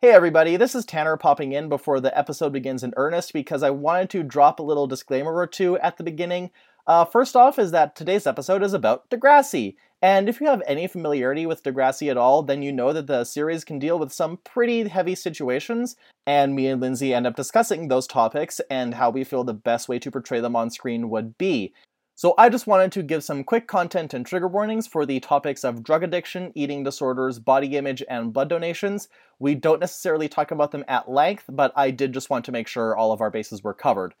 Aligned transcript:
Hey 0.00 0.12
everybody, 0.12 0.56
this 0.56 0.76
is 0.76 0.84
Tanner 0.84 1.16
popping 1.16 1.50
in 1.50 1.68
before 1.68 1.98
the 1.98 2.16
episode 2.16 2.52
begins 2.52 2.84
in 2.84 2.94
earnest 2.96 3.32
because 3.32 3.64
I 3.64 3.70
wanted 3.70 4.10
to 4.10 4.22
drop 4.22 4.60
a 4.60 4.62
little 4.62 4.86
disclaimer 4.86 5.34
or 5.34 5.48
two 5.48 5.76
at 5.78 5.96
the 5.96 6.04
beginning. 6.04 6.52
Uh, 6.86 7.04
first 7.04 7.34
off, 7.34 7.58
is 7.58 7.72
that 7.72 7.96
today's 7.96 8.24
episode 8.24 8.62
is 8.62 8.72
about 8.72 9.10
Degrassi. 9.10 9.74
And 10.00 10.28
if 10.28 10.40
you 10.40 10.46
have 10.46 10.62
any 10.68 10.86
familiarity 10.86 11.46
with 11.46 11.64
Degrassi 11.64 12.12
at 12.12 12.16
all, 12.16 12.44
then 12.44 12.62
you 12.62 12.70
know 12.70 12.92
that 12.92 13.08
the 13.08 13.24
series 13.24 13.64
can 13.64 13.80
deal 13.80 13.98
with 13.98 14.12
some 14.12 14.36
pretty 14.44 14.86
heavy 14.86 15.16
situations, 15.16 15.96
and 16.28 16.54
me 16.54 16.68
and 16.68 16.80
Lindsay 16.80 17.12
end 17.12 17.26
up 17.26 17.34
discussing 17.34 17.88
those 17.88 18.06
topics 18.06 18.60
and 18.70 18.94
how 18.94 19.10
we 19.10 19.24
feel 19.24 19.42
the 19.42 19.52
best 19.52 19.88
way 19.88 19.98
to 19.98 20.12
portray 20.12 20.38
them 20.38 20.54
on 20.54 20.70
screen 20.70 21.10
would 21.10 21.36
be. 21.38 21.74
So 22.18 22.34
I 22.36 22.48
just 22.48 22.66
wanted 22.66 22.90
to 22.90 23.04
give 23.04 23.22
some 23.22 23.44
quick 23.44 23.68
content 23.68 24.12
and 24.12 24.26
trigger 24.26 24.48
warnings 24.48 24.88
for 24.88 25.06
the 25.06 25.20
topics 25.20 25.62
of 25.62 25.84
drug 25.84 26.02
addiction, 26.02 26.50
eating 26.56 26.82
disorders, 26.82 27.38
body 27.38 27.76
image, 27.76 28.02
and 28.08 28.32
blood 28.32 28.48
donations. 28.48 29.08
We 29.38 29.54
don't 29.54 29.78
necessarily 29.78 30.28
talk 30.28 30.50
about 30.50 30.72
them 30.72 30.84
at 30.88 31.08
length, 31.08 31.44
but 31.48 31.72
I 31.76 31.92
did 31.92 32.12
just 32.12 32.28
want 32.28 32.44
to 32.46 32.50
make 32.50 32.66
sure 32.66 32.96
all 32.96 33.12
of 33.12 33.20
our 33.20 33.30
bases 33.30 33.62
were 33.62 33.72
covered. 33.72 34.14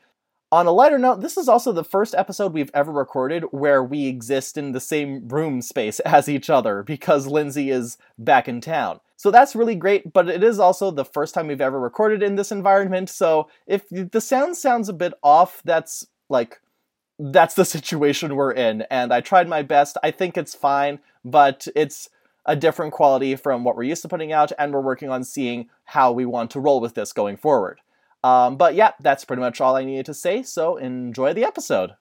On 0.52 0.68
a 0.68 0.70
lighter 0.70 0.96
note, 0.96 1.22
this 1.22 1.36
is 1.36 1.48
also 1.48 1.72
the 1.72 1.82
first 1.82 2.14
episode 2.14 2.52
we've 2.52 2.70
ever 2.72 2.92
recorded 2.92 3.42
where 3.50 3.82
we 3.82 4.06
exist 4.06 4.56
in 4.56 4.70
the 4.70 4.78
same 4.78 5.26
room 5.26 5.60
space 5.60 5.98
as 6.06 6.28
each 6.28 6.48
other 6.48 6.84
because 6.84 7.26
Lindsay 7.26 7.68
is 7.68 7.98
back 8.16 8.46
in 8.46 8.60
town. 8.60 9.00
So 9.16 9.32
that's 9.32 9.56
really 9.56 9.74
great, 9.74 10.12
but 10.12 10.28
it 10.28 10.44
is 10.44 10.60
also 10.60 10.92
the 10.92 11.04
first 11.04 11.34
time 11.34 11.48
we've 11.48 11.60
ever 11.60 11.80
recorded 11.80 12.22
in 12.22 12.36
this 12.36 12.52
environment, 12.52 13.10
so 13.10 13.48
if 13.66 13.88
the 13.90 14.20
sound 14.20 14.56
sounds 14.56 14.88
a 14.88 14.92
bit 14.92 15.14
off, 15.20 15.62
that's 15.64 16.06
like 16.28 16.60
that's 17.18 17.54
the 17.54 17.64
situation 17.76 18.36
we're 18.36 18.52
in. 18.52 18.82
And 18.90 19.12
I 19.12 19.20
tried 19.20 19.48
my 19.48 19.62
best. 19.62 19.96
I 20.02 20.10
think 20.10 20.36
it's 20.36 20.54
fine, 20.54 21.00
but 21.24 21.66
it's 21.74 22.10
a 22.46 22.56
different 22.56 22.92
quality 22.92 23.36
from 23.36 23.62
what 23.62 23.76
we're 23.76 23.82
used 23.82 24.02
to 24.02 24.08
putting 24.08 24.32
out, 24.32 24.52
and 24.58 24.72
we're 24.72 24.80
working 24.80 25.10
on 25.10 25.22
seeing 25.22 25.68
how 25.84 26.12
we 26.12 26.24
want 26.24 26.50
to 26.52 26.60
roll 26.60 26.80
with 26.80 26.94
this 26.94 27.12
going 27.12 27.36
forward. 27.36 27.80
Um, 28.24 28.56
but 28.56 28.74
yeah, 28.74 28.92
that's 29.00 29.24
pretty 29.24 29.40
much 29.40 29.60
all 29.60 29.76
I 29.76 29.84
needed 29.84 30.06
to 30.06 30.14
say, 30.14 30.42
so 30.42 30.76
enjoy 30.76 31.34
the 31.34 31.44
episode. 31.44 31.92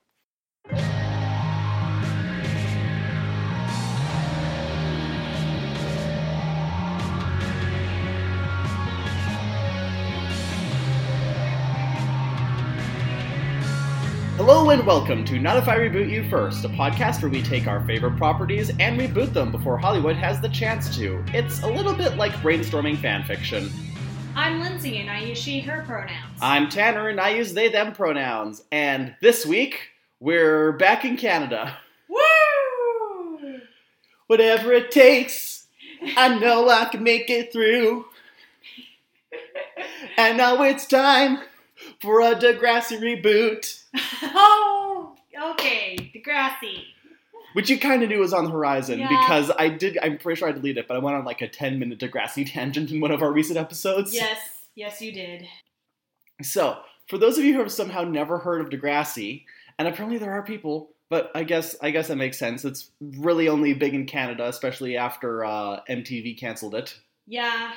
Hello 14.57 14.71
and 14.71 14.87
welcome 14.87 15.23
to 15.25 15.37
Not 15.37 15.57
If 15.57 15.67
I 15.67 15.77
Reboot 15.77 16.09
You 16.09 16.27
First, 16.31 16.65
a 16.65 16.69
podcast 16.69 17.21
where 17.21 17.29
we 17.29 17.43
take 17.43 17.67
our 17.67 17.85
favorite 17.85 18.17
properties 18.17 18.71
and 18.79 18.99
reboot 18.99 19.31
them 19.31 19.51
before 19.51 19.77
Hollywood 19.77 20.15
has 20.15 20.41
the 20.41 20.49
chance 20.49 20.97
to. 20.97 21.23
It's 21.31 21.61
a 21.61 21.67
little 21.67 21.93
bit 21.93 22.17
like 22.17 22.31
brainstorming 22.37 22.97
fanfiction. 22.97 23.71
I'm 24.35 24.59
Lindsay 24.59 24.97
and 24.97 25.11
I 25.11 25.19
use 25.19 25.37
she, 25.37 25.59
her 25.59 25.83
pronouns. 25.83 26.39
I'm 26.41 26.69
Tanner 26.69 27.07
and 27.07 27.21
I 27.21 27.35
use 27.35 27.53
they, 27.53 27.69
them 27.69 27.93
pronouns. 27.93 28.63
And 28.71 29.15
this 29.21 29.45
week, 29.45 29.89
we're 30.19 30.71
back 30.71 31.05
in 31.05 31.17
Canada. 31.17 31.77
Woo! 32.09 33.59
Whatever 34.25 34.73
it 34.73 34.89
takes, 34.89 35.67
I 36.17 36.39
know 36.39 36.67
I 36.67 36.85
can 36.85 37.03
make 37.03 37.29
it 37.29 37.53
through. 37.53 38.05
and 40.17 40.35
now 40.35 40.63
it's 40.63 40.87
time 40.87 41.43
for 42.01 42.21
a 42.21 42.33
Degrassi 42.35 42.99
reboot. 42.99 43.83
oh, 44.23 45.15
okay, 45.51 46.11
Degrassi. 46.15 46.83
Which 47.53 47.69
you 47.69 47.79
kind 47.79 48.03
of 48.03 48.09
knew 48.09 48.19
was 48.19 48.33
on 48.33 48.45
the 48.45 48.51
horizon 48.51 48.99
Yeah. 48.99 49.07
because 49.07 49.51
I 49.57 49.69
did, 49.69 49.97
I'm 50.01 50.17
pretty 50.17 50.37
sure 50.37 50.49
I 50.49 50.51
deleted 50.51 50.77
it, 50.79 50.87
but 50.87 50.95
I 50.95 50.99
went 50.99 51.15
on 51.15 51.25
like 51.25 51.41
a 51.41 51.47
10 51.47 51.79
minute 51.79 51.99
Degrassi 51.99 52.51
tangent 52.51 52.91
in 52.91 52.99
one 53.01 53.11
of 53.11 53.21
our 53.21 53.31
recent 53.31 53.57
episodes. 53.57 54.13
Yes, 54.13 54.39
yes, 54.75 55.01
you 55.01 55.11
did. 55.11 55.47
So, 56.41 56.77
for 57.07 57.17
those 57.17 57.37
of 57.37 57.45
you 57.45 57.53
who 57.53 57.59
have 57.59 57.71
somehow 57.71 58.03
never 58.03 58.37
heard 58.37 58.61
of 58.61 58.69
Degrassi, 58.69 59.45
and 59.79 59.87
apparently 59.87 60.17
there 60.17 60.31
are 60.33 60.43
people, 60.43 60.89
but 61.09 61.31
I 61.33 61.43
guess 61.43 61.75
I 61.81 61.91
guess 61.91 62.09
that 62.09 62.17
makes 62.17 62.37
sense. 62.37 62.65
It's 62.65 62.91
really 63.01 63.47
only 63.47 63.73
big 63.73 63.93
in 63.93 64.05
Canada, 64.05 64.47
especially 64.47 64.97
after 64.97 65.45
uh, 65.45 65.79
MTV 65.89 66.37
canceled 66.39 66.75
it. 66.75 66.99
Yeah, 67.25 67.71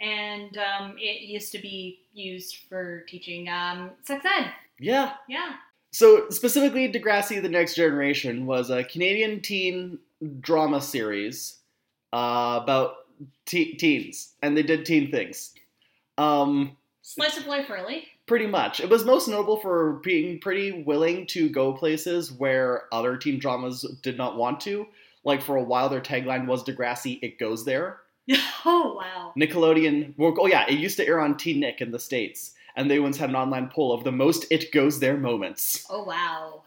and 0.00 0.56
um, 0.58 0.96
it 0.98 1.22
used 1.22 1.52
to 1.52 1.58
be 1.58 2.00
used 2.12 2.58
for 2.68 3.00
teaching 3.08 3.48
um, 3.48 3.90
sex 4.04 4.24
ed. 4.24 4.50
Yeah. 4.78 5.14
Yeah. 5.28 5.54
So 5.92 6.28
specifically, 6.30 6.92
Degrassi: 6.92 7.40
The 7.40 7.48
Next 7.48 7.74
Generation 7.74 8.46
was 8.46 8.70
a 8.70 8.84
Canadian 8.84 9.40
teen 9.40 9.98
drama 10.40 10.80
series 10.80 11.58
uh, 12.12 12.60
about 12.62 12.94
te- 13.46 13.74
teens, 13.76 14.34
and 14.42 14.56
they 14.56 14.62
did 14.62 14.84
teen 14.84 15.10
things. 15.10 15.54
Um, 16.18 16.76
Slice 17.02 17.38
of 17.38 17.46
life 17.46 17.70
early. 17.70 18.04
Pretty 18.26 18.46
much. 18.46 18.80
It 18.80 18.90
was 18.90 19.04
most 19.04 19.28
notable 19.28 19.58
for 19.58 20.00
being 20.02 20.40
pretty 20.40 20.82
willing 20.82 21.26
to 21.28 21.48
go 21.48 21.72
places 21.72 22.32
where 22.32 22.92
other 22.92 23.16
teen 23.16 23.38
dramas 23.38 23.84
did 24.02 24.16
not 24.18 24.36
want 24.36 24.60
to. 24.62 24.86
Like 25.22 25.40
for 25.40 25.56
a 25.56 25.62
while, 25.62 25.88
their 25.88 26.00
tagline 26.00 26.46
was 26.46 26.64
Degrassi, 26.64 27.20
it 27.22 27.38
goes 27.38 27.64
there. 27.64 28.00
oh, 28.64 29.00
wow. 29.00 29.32
Nickelodeon, 29.38 30.14
well, 30.16 30.34
oh 30.40 30.46
yeah, 30.46 30.66
it 30.68 30.78
used 30.78 30.96
to 30.96 31.06
air 31.06 31.20
on 31.20 31.34
TeenNick 31.34 31.80
in 31.80 31.92
the 31.92 31.98
States, 31.98 32.54
and 32.76 32.90
they 32.90 33.00
once 33.00 33.16
had 33.16 33.30
an 33.30 33.36
online 33.36 33.68
poll 33.68 33.92
of 33.92 34.04
the 34.04 34.12
most 34.12 34.46
it 34.50 34.70
goes 34.70 35.00
there 35.00 35.16
moments. 35.16 35.84
Oh, 35.90 36.04
wow. 36.04 36.62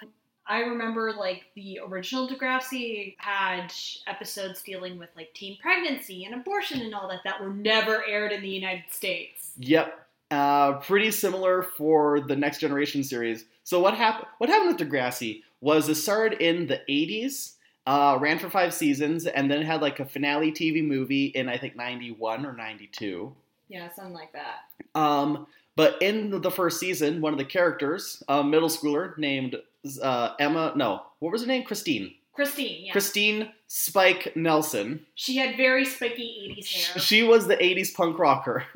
I 0.50 0.62
remember 0.62 1.14
like 1.14 1.44
the 1.56 1.80
original 1.86 2.28
Degrassi 2.28 3.16
had 3.20 3.72
episodes 4.08 4.64
dealing 4.64 4.98
with 4.98 5.10
like 5.16 5.32
teen 5.36 5.58
pregnancy 5.62 6.26
and 6.26 6.34
abortion 6.34 6.82
and 6.82 6.94
all 6.96 7.08
that 7.10 7.20
that 7.24 7.40
were 7.40 7.54
never 7.54 8.04
aired 8.06 8.32
in 8.32 8.42
the 8.42 8.50
United 8.50 8.86
States. 8.90 9.52
Yep. 9.58 10.08
Uh, 10.32 10.74
pretty 10.80 11.12
similar 11.12 11.62
for 11.62 12.20
the 12.20 12.36
Next 12.36 12.60
Generation 12.60 13.04
series. 13.04 13.46
So 13.64 13.80
what 13.80 13.94
happened? 13.94 14.28
What 14.40 14.50
happened 14.50 14.76
with 14.76 14.90
Degrassi 14.90 15.44
was 15.62 15.88
it 15.88 15.96
started 15.96 16.42
in 16.42 16.66
the 16.66 16.82
'80s, 16.90 17.54
uh, 17.86 18.18
ran 18.20 18.40
for 18.40 18.50
five 18.50 18.74
seasons, 18.74 19.26
and 19.26 19.50
then 19.50 19.62
had 19.62 19.82
like 19.82 20.00
a 20.00 20.06
finale 20.06 20.52
TV 20.52 20.86
movie 20.86 21.26
in 21.26 21.50
I 21.50 21.58
think 21.58 21.76
'91 21.76 22.46
or 22.46 22.54
'92. 22.54 23.36
Yeah, 23.70 23.92
something 23.92 24.14
like 24.14 24.34
that. 24.34 25.00
Um, 25.00 25.46
but 25.80 25.96
in 26.02 26.42
the 26.42 26.52
first 26.52 26.78
season, 26.78 27.22
one 27.22 27.32
of 27.32 27.40
the 27.40 27.46
characters, 27.46 28.22
a 28.28 28.44
middle 28.44 28.68
schooler 28.68 29.18
named 29.18 29.56
uh, 30.04 30.34
Emma, 30.38 30.74
no, 30.76 31.04
what 31.20 31.32
was 31.32 31.40
her 31.40 31.48
name? 31.48 31.64
Christine. 31.64 32.16
Christine, 32.34 32.88
yeah. 32.88 32.92
Christine 32.92 33.50
Spike 33.68 34.36
Nelson. 34.36 35.06
She 35.16 35.38
had 35.38 35.56
very 35.56 35.86
spiky 35.86 36.54
80s 36.60 36.70
hair. 36.70 37.02
She 37.02 37.24
was 37.24 37.48
the 37.48 37.56
'80s 37.56 37.94
punk 37.94 38.20
rocker. 38.20 38.66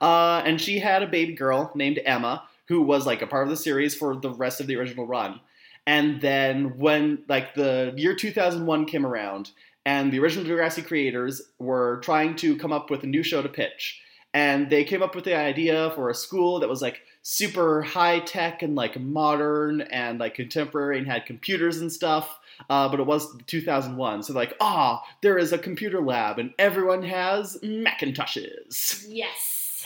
Uh, 0.00 0.42
and 0.44 0.60
she 0.60 0.80
had 0.80 1.04
a 1.04 1.06
baby 1.06 1.32
girl 1.34 1.70
named 1.76 2.00
Emma 2.04 2.42
who 2.66 2.82
was 2.82 3.06
like 3.06 3.22
a 3.22 3.26
part 3.28 3.44
of 3.44 3.48
the 3.48 3.56
series 3.56 3.94
for 3.94 4.16
the 4.16 4.30
rest 4.30 4.60
of 4.60 4.66
the 4.66 4.76
original 4.76 5.06
run. 5.06 5.40
And 5.86 6.20
then 6.20 6.76
when 6.78 7.22
like 7.28 7.54
the 7.54 7.94
year 7.96 8.14
2001 8.14 8.86
came 8.86 9.06
around 9.06 9.52
and 9.86 10.12
the 10.12 10.18
original 10.18 10.44
Degrassi 10.44 10.84
creators 10.84 11.42
were 11.60 12.00
trying 12.00 12.34
to 12.36 12.56
come 12.56 12.72
up 12.72 12.90
with 12.90 13.04
a 13.04 13.06
new 13.06 13.22
show 13.22 13.40
to 13.40 13.48
pitch. 13.48 14.02
And 14.34 14.68
they 14.68 14.84
came 14.84 15.02
up 15.02 15.14
with 15.14 15.24
the 15.24 15.36
idea 15.36 15.92
for 15.94 16.10
a 16.10 16.14
school 16.14 16.60
that 16.60 16.68
was 16.68 16.82
like 16.82 17.02
super 17.22 17.82
high 17.82 18.18
tech 18.18 18.62
and 18.62 18.74
like 18.74 19.00
modern 19.00 19.80
and 19.82 20.18
like 20.18 20.34
contemporary 20.34 20.98
and 20.98 21.06
had 21.06 21.24
computers 21.24 21.78
and 21.78 21.90
stuff. 21.90 22.40
Uh, 22.68 22.88
but 22.88 23.00
it 23.00 23.06
was 23.06 23.34
2001. 23.46 24.24
So 24.24 24.32
like, 24.32 24.54
ah, 24.60 25.02
there 25.22 25.38
is 25.38 25.52
a 25.52 25.58
computer 25.58 26.02
lab 26.02 26.38
and 26.38 26.52
everyone 26.58 27.04
has 27.04 27.56
Macintoshes 27.62 29.06
yes. 29.08 29.84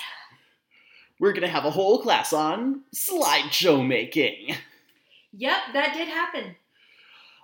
we're 1.21 1.33
gonna 1.33 1.49
have 1.49 1.65
a 1.65 1.71
whole 1.71 2.01
class 2.03 2.33
on 2.33 2.83
slideshow 2.95 3.87
making. 3.87 4.57
Yep, 5.33 5.59
that 5.75 5.95
did 5.95 6.09
happen. 6.09 6.57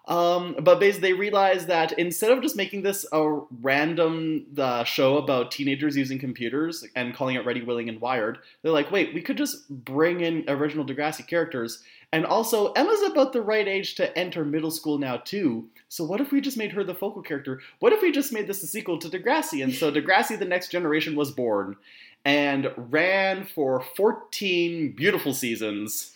Um, 0.07 0.57
but 0.61 0.81
basically, 0.81 1.13
they 1.13 1.19
realized 1.19 1.67
that 1.69 1.93
instead 1.93 2.31
of 2.31 2.43
just 2.43 2.57
making 2.57 2.83
this 2.83 3.07
a 3.11 3.41
random 3.63 4.47
uh, 4.59 4.85
show 4.85 5.17
about 5.17 5.51
teenagers 5.51 5.97
using 5.97 6.19
computers 6.19 6.87
and 6.95 7.15
calling 7.15 7.37
it 7.37 7.47
Ready, 7.47 7.63
Willing, 7.63 7.89
and 7.89 8.01
Wired, 8.01 8.39
they're 8.63 8.73
like, 8.73 8.91
wait, 8.91 9.15
we 9.15 9.23
could 9.23 9.39
just 9.39 9.69
bring 9.71 10.21
in 10.21 10.45
original 10.49 10.85
Degrassi 10.85 11.27
characters. 11.27 11.83
And 12.13 12.27
also, 12.27 12.73
Emma's 12.73 13.03
about 13.03 13.33
the 13.33 13.43
right 13.43 13.67
age 13.67 13.95
to 13.95 14.17
enter 14.17 14.45
middle 14.45 14.71
school 14.71 14.99
now, 14.99 15.17
too. 15.17 15.69
So, 15.89 16.05
what 16.05 16.21
if 16.21 16.33
we 16.33 16.41
just 16.41 16.59
made 16.59 16.73
her 16.73 16.85
the 16.85 16.95
focal 16.95 17.23
character? 17.23 17.61
What 17.79 17.95
if 17.95 18.03
we 18.03 18.13
just 18.13 18.33
made 18.33 18.47
this 18.47 18.63
a 18.63 18.67
sequel 18.67 18.99
to 18.99 19.09
Degrassi? 19.09 19.65
And 19.65 19.73
so, 19.73 19.91
Degrassi 19.91 20.39
The 20.39 20.45
Next 20.45 20.71
Generation 20.71 21.17
was 21.17 21.31
born 21.31 21.77
and 22.27 22.71
ran 22.77 23.47
for 23.47 23.81
14 23.97 24.93
beautiful 24.93 25.33
seasons. 25.33 26.13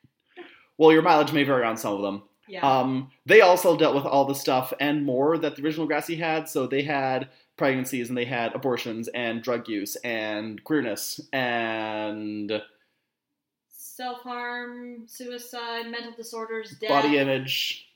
well, 0.78 0.92
your 0.92 1.02
mileage 1.02 1.32
may 1.32 1.44
vary 1.44 1.64
on 1.64 1.76
some 1.76 1.94
of 1.94 2.02
them. 2.02 2.22
Yeah. 2.50 2.60
Um, 2.80 3.10
they 3.26 3.40
also 3.40 3.76
dealt 3.76 3.94
with 3.94 4.04
all 4.04 4.24
the 4.24 4.34
stuff 4.34 4.72
and 4.80 5.04
more 5.06 5.38
that 5.38 5.56
the 5.56 5.62
original 5.62 5.86
Grassy 5.86 6.16
had. 6.16 6.48
So 6.48 6.66
they 6.66 6.82
had 6.82 7.28
pregnancies 7.56 8.08
and 8.08 8.18
they 8.18 8.24
had 8.24 8.54
abortions 8.54 9.08
and 9.08 9.42
drug 9.42 9.68
use 9.68 9.96
and 9.96 10.62
queerness 10.64 11.20
and 11.32 12.60
Self 13.68 14.22
harm, 14.22 15.02
suicide, 15.06 15.90
mental 15.90 16.12
disorders, 16.16 16.70
death. 16.80 16.88
body 16.88 17.18
image, 17.18 17.86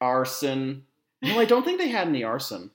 arson. 0.00 0.84
No, 1.20 1.38
I 1.38 1.44
don't 1.44 1.62
think 1.62 1.78
they 1.78 1.88
had 1.88 2.08
any 2.08 2.24
arson. 2.24 2.70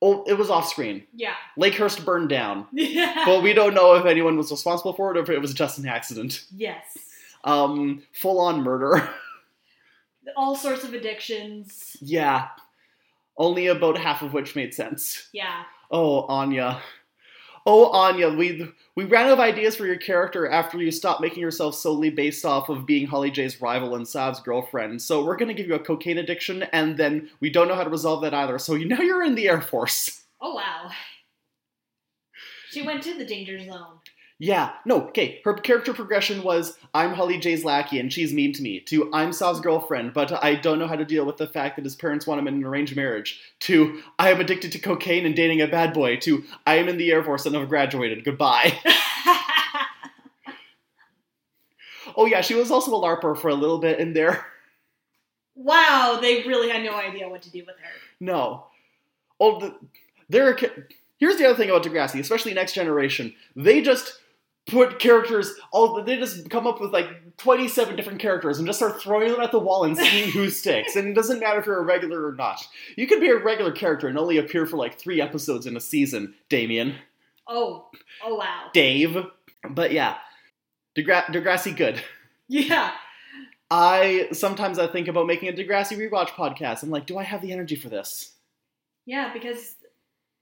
Oh, 0.00 0.22
it 0.28 0.34
was 0.34 0.48
off 0.48 0.68
screen. 0.68 1.02
Yeah. 1.14 1.34
Lakehurst 1.58 2.04
burned 2.04 2.28
down. 2.28 2.66
Yeah. 2.72 3.24
But 3.26 3.42
we 3.42 3.52
don't 3.54 3.74
know 3.74 3.94
if 3.94 4.06
anyone 4.06 4.36
was 4.36 4.50
responsible 4.52 4.92
for 4.92 5.10
it 5.10 5.18
or 5.18 5.22
if 5.22 5.28
it 5.30 5.40
was 5.40 5.52
just 5.52 5.78
an 5.78 5.88
accident. 5.88 6.44
yes. 6.54 6.84
Um, 7.44 8.02
full 8.12 8.40
on 8.40 8.62
murder. 8.62 9.08
All 10.36 10.56
sorts 10.56 10.84
of 10.84 10.94
addictions. 10.94 11.96
yeah. 12.00 12.48
Only 13.38 13.66
about 13.66 13.98
half 13.98 14.22
of 14.22 14.32
which 14.32 14.56
made 14.56 14.72
sense. 14.72 15.28
Yeah. 15.32 15.64
Oh, 15.90 16.22
Anya. 16.22 16.80
Oh, 17.66 17.90
Anya, 17.90 18.30
we 18.30 18.66
we 18.94 19.04
ran 19.04 19.26
out 19.26 19.32
of 19.34 19.40
ideas 19.40 19.76
for 19.76 19.84
your 19.86 19.98
character 19.98 20.48
after 20.48 20.78
you 20.78 20.90
stopped 20.90 21.20
making 21.20 21.42
yourself 21.42 21.74
solely 21.74 22.08
based 22.10 22.44
off 22.46 22.68
of 22.70 22.86
being 22.86 23.06
Holly 23.06 23.30
J's 23.30 23.60
rival 23.60 23.94
and 23.96 24.08
Sav's 24.08 24.40
girlfriend. 24.40 25.02
So 25.02 25.22
we're 25.24 25.36
gonna 25.36 25.52
give 25.52 25.66
you 25.66 25.74
a 25.74 25.78
cocaine 25.78 26.16
addiction, 26.18 26.62
and 26.72 26.96
then 26.96 27.28
we 27.40 27.50
don't 27.50 27.68
know 27.68 27.74
how 27.74 27.84
to 27.84 27.90
resolve 27.90 28.22
that 28.22 28.32
either. 28.32 28.58
So 28.58 28.74
you 28.74 28.86
now 28.88 29.00
you're 29.00 29.24
in 29.24 29.34
the 29.34 29.48
Air 29.48 29.60
Force. 29.60 30.22
Oh 30.40 30.54
wow. 30.54 30.90
She 32.70 32.82
went 32.82 33.02
to 33.02 33.18
the 33.18 33.24
danger 33.24 33.58
zone. 33.62 33.98
Yeah, 34.38 34.72
no, 34.84 35.06
okay. 35.08 35.40
Her 35.44 35.54
character 35.54 35.94
progression 35.94 36.42
was 36.42 36.76
I'm 36.92 37.14
Holly 37.14 37.38
J's 37.38 37.64
lackey 37.64 37.98
and 37.98 38.12
she's 38.12 38.34
mean 38.34 38.52
to 38.52 38.62
me, 38.62 38.80
to 38.80 39.10
I'm 39.14 39.32
Sav's 39.32 39.60
girlfriend, 39.60 40.12
but 40.12 40.44
I 40.44 40.56
don't 40.56 40.78
know 40.78 40.86
how 40.86 40.96
to 40.96 41.06
deal 41.06 41.24
with 41.24 41.38
the 41.38 41.46
fact 41.46 41.76
that 41.76 41.86
his 41.86 41.96
parents 41.96 42.26
want 42.26 42.40
him 42.40 42.48
in 42.48 42.54
an 42.56 42.64
arranged 42.64 42.94
marriage, 42.96 43.40
to 43.60 44.02
I 44.18 44.30
am 44.30 44.40
addicted 44.40 44.72
to 44.72 44.78
cocaine 44.78 45.24
and 45.24 45.34
dating 45.34 45.62
a 45.62 45.66
bad 45.66 45.94
boy, 45.94 46.16
to 46.18 46.44
I 46.66 46.74
am 46.76 46.88
in 46.88 46.98
the 46.98 47.10
Air 47.10 47.24
Force 47.24 47.46
and 47.46 47.54
have 47.54 47.70
graduated. 47.70 48.24
Goodbye. 48.24 48.78
oh, 52.14 52.26
yeah, 52.26 52.42
she 52.42 52.54
was 52.54 52.70
also 52.70 52.94
a 52.94 53.00
LARPer 53.00 53.38
for 53.38 53.48
a 53.48 53.54
little 53.54 53.78
bit 53.78 54.00
in 54.00 54.12
there. 54.12 54.44
wow, 55.54 56.18
they 56.20 56.42
really 56.42 56.68
had 56.68 56.84
no 56.84 56.94
idea 56.94 57.26
what 57.26 57.40
to 57.42 57.50
do 57.50 57.60
with 57.60 57.76
her. 57.76 57.88
No. 58.20 58.66
Oh, 59.40 59.60
the, 59.60 59.74
there 60.28 60.50
are. 60.50 60.58
Here's 61.18 61.38
the 61.38 61.46
other 61.46 61.56
thing 61.56 61.70
about 61.70 61.84
Degrassi, 61.84 62.20
especially 62.20 62.52
Next 62.52 62.74
Generation. 62.74 63.34
They 63.54 63.80
just 63.80 64.20
put 64.66 64.98
characters. 64.98 65.54
All 65.72 66.02
they 66.02 66.16
just 66.16 66.50
come 66.50 66.66
up 66.66 66.80
with 66.80 66.92
like 66.92 67.36
27 67.38 67.94
different 67.96 68.18
characters 68.18 68.58
and 68.58 68.66
just 68.66 68.78
start 68.78 69.00
throwing 69.00 69.30
them 69.30 69.40
at 69.40 69.52
the 69.52 69.58
wall 69.58 69.84
and 69.84 69.96
seeing 69.96 70.30
who 70.30 70.48
sticks. 70.50 70.96
And 70.96 71.08
it 71.08 71.14
doesn't 71.14 71.40
matter 71.40 71.60
if 71.60 71.66
you're 71.66 71.78
a 71.78 71.84
regular 71.84 72.26
or 72.26 72.32
not. 72.34 72.66
You 72.96 73.06
could 73.06 73.20
be 73.20 73.28
a 73.30 73.36
regular 73.36 73.72
character 73.72 74.08
and 74.08 74.18
only 74.18 74.38
appear 74.38 74.66
for 74.66 74.76
like 74.76 74.98
three 74.98 75.20
episodes 75.20 75.66
in 75.66 75.76
a 75.76 75.80
season. 75.80 76.34
Damien, 76.48 76.96
Oh. 77.48 77.88
Oh 78.24 78.34
wow. 78.34 78.70
Dave, 78.72 79.16
but 79.70 79.92
yeah, 79.92 80.16
Degra- 80.96 81.26
Degrassi 81.26 81.76
good. 81.76 82.02
Yeah. 82.48 82.92
I 83.70 84.28
sometimes 84.32 84.78
I 84.78 84.86
think 84.86 85.08
about 85.08 85.26
making 85.26 85.48
a 85.48 85.52
Degrassi 85.52 85.96
rewatch 85.98 86.28
podcast. 86.28 86.82
I'm 86.82 86.90
like, 86.90 87.06
do 87.06 87.18
I 87.18 87.22
have 87.24 87.42
the 87.42 87.52
energy 87.52 87.74
for 87.76 87.88
this? 87.88 88.32
Yeah, 89.04 89.32
because 89.32 89.74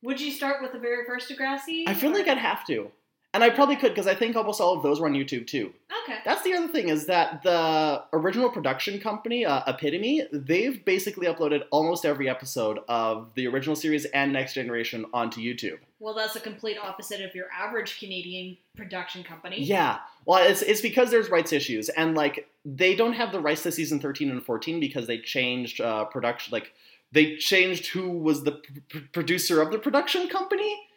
would 0.02 0.20
you 0.20 0.30
start 0.30 0.62
with 0.62 0.72
the 0.72 0.78
very 0.78 1.04
first 1.06 1.30
Degrassi? 1.30 1.84
I 1.86 1.94
feel 1.94 2.10
or- 2.10 2.14
like 2.14 2.28
I'd 2.28 2.38
have 2.38 2.66
to. 2.66 2.90
And 3.34 3.42
I 3.42 3.50
probably 3.50 3.74
could 3.74 3.90
because 3.92 4.06
I 4.06 4.14
think 4.14 4.36
almost 4.36 4.60
all 4.60 4.76
of 4.76 4.84
those 4.84 5.00
were 5.00 5.08
on 5.08 5.12
YouTube 5.12 5.48
too. 5.48 5.74
Okay. 6.04 6.18
That's 6.24 6.42
the 6.42 6.54
other 6.54 6.68
thing 6.68 6.88
is 6.88 7.06
that 7.06 7.42
the 7.42 8.04
original 8.12 8.48
production 8.48 9.00
company, 9.00 9.44
uh, 9.44 9.62
Epitome, 9.66 10.22
they've 10.32 10.84
basically 10.84 11.26
uploaded 11.26 11.64
almost 11.72 12.04
every 12.04 12.28
episode 12.28 12.78
of 12.88 13.34
the 13.34 13.48
original 13.48 13.74
series 13.74 14.04
and 14.06 14.32
Next 14.32 14.54
Generation 14.54 15.04
onto 15.12 15.40
YouTube. 15.40 15.78
Well, 15.98 16.14
that's 16.14 16.36
a 16.36 16.40
complete 16.40 16.78
opposite 16.78 17.22
of 17.22 17.34
your 17.34 17.46
average 17.52 17.98
Canadian 17.98 18.56
production 18.76 19.24
company. 19.24 19.62
Yeah. 19.62 19.98
Well, 20.26 20.46
it's, 20.46 20.62
it's 20.62 20.80
because 20.80 21.10
there's 21.10 21.28
rights 21.28 21.52
issues. 21.52 21.88
And, 21.88 22.14
like, 22.14 22.48
they 22.64 22.94
don't 22.94 23.14
have 23.14 23.32
the 23.32 23.40
rights 23.40 23.64
to 23.64 23.72
season 23.72 23.98
13 23.98 24.30
and 24.30 24.44
14 24.44 24.78
because 24.78 25.08
they 25.08 25.18
changed 25.18 25.80
uh, 25.80 26.04
production. 26.04 26.52
Like, 26.52 26.72
they 27.10 27.36
changed 27.36 27.86
who 27.88 28.10
was 28.10 28.44
the 28.44 28.60
p- 28.88 29.00
producer 29.12 29.60
of 29.60 29.72
the 29.72 29.78
production 29.78 30.28
company 30.28 30.88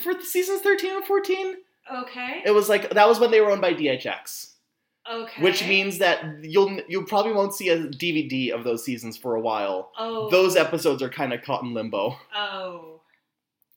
for 0.00 0.14
the 0.14 0.24
seasons 0.24 0.62
13 0.62 0.96
and 0.96 1.04
14. 1.04 1.56
Okay. 1.92 2.42
It 2.44 2.50
was 2.50 2.68
like, 2.68 2.90
that 2.90 3.08
was 3.08 3.20
when 3.20 3.30
they 3.30 3.40
were 3.40 3.50
owned 3.50 3.60
by 3.60 3.74
DHX. 3.74 4.52
Okay. 5.10 5.42
Which 5.42 5.66
means 5.66 5.98
that 5.98 6.24
you'll 6.42 6.80
you 6.88 7.04
probably 7.04 7.32
won't 7.32 7.54
see 7.54 7.68
a 7.68 7.78
DVD 7.78 8.50
of 8.50 8.64
those 8.64 8.84
seasons 8.84 9.16
for 9.16 9.36
a 9.36 9.40
while. 9.40 9.92
Oh. 9.96 10.28
Those 10.30 10.56
episodes 10.56 11.00
are 11.00 11.08
kind 11.08 11.32
of 11.32 11.42
caught 11.42 11.62
in 11.62 11.74
limbo. 11.74 12.16
Oh. 12.34 13.00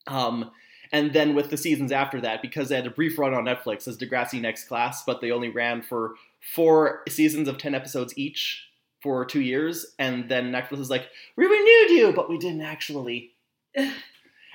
Um, 0.07 0.51
and 0.91 1.13
then 1.13 1.35
with 1.35 1.51
the 1.51 1.57
seasons 1.57 1.91
after 1.91 2.19
that, 2.21 2.41
because 2.41 2.69
they 2.69 2.75
had 2.75 2.87
a 2.87 2.91
brief 2.91 3.19
run 3.19 3.35
on 3.35 3.45
Netflix 3.45 3.87
as 3.87 3.95
Degrassi 3.97 4.41
Next 4.41 4.67
Class, 4.67 5.03
but 5.05 5.21
they 5.21 5.29
only 5.29 5.49
ran 5.49 5.83
for 5.83 6.15
four 6.55 7.03
seasons 7.07 7.47
of 7.47 7.59
ten 7.59 7.75
episodes 7.75 8.13
each 8.17 8.65
for 9.01 9.23
two 9.23 9.41
years, 9.41 9.85
and 9.99 10.27
then 10.29 10.51
Netflix 10.51 10.79
was 10.79 10.89
like, 10.89 11.09
"We 11.35 11.45
renewed 11.45 11.91
you, 11.91 12.13
but 12.15 12.29
we 12.29 12.39
didn't 12.39 12.61
actually." 12.61 13.33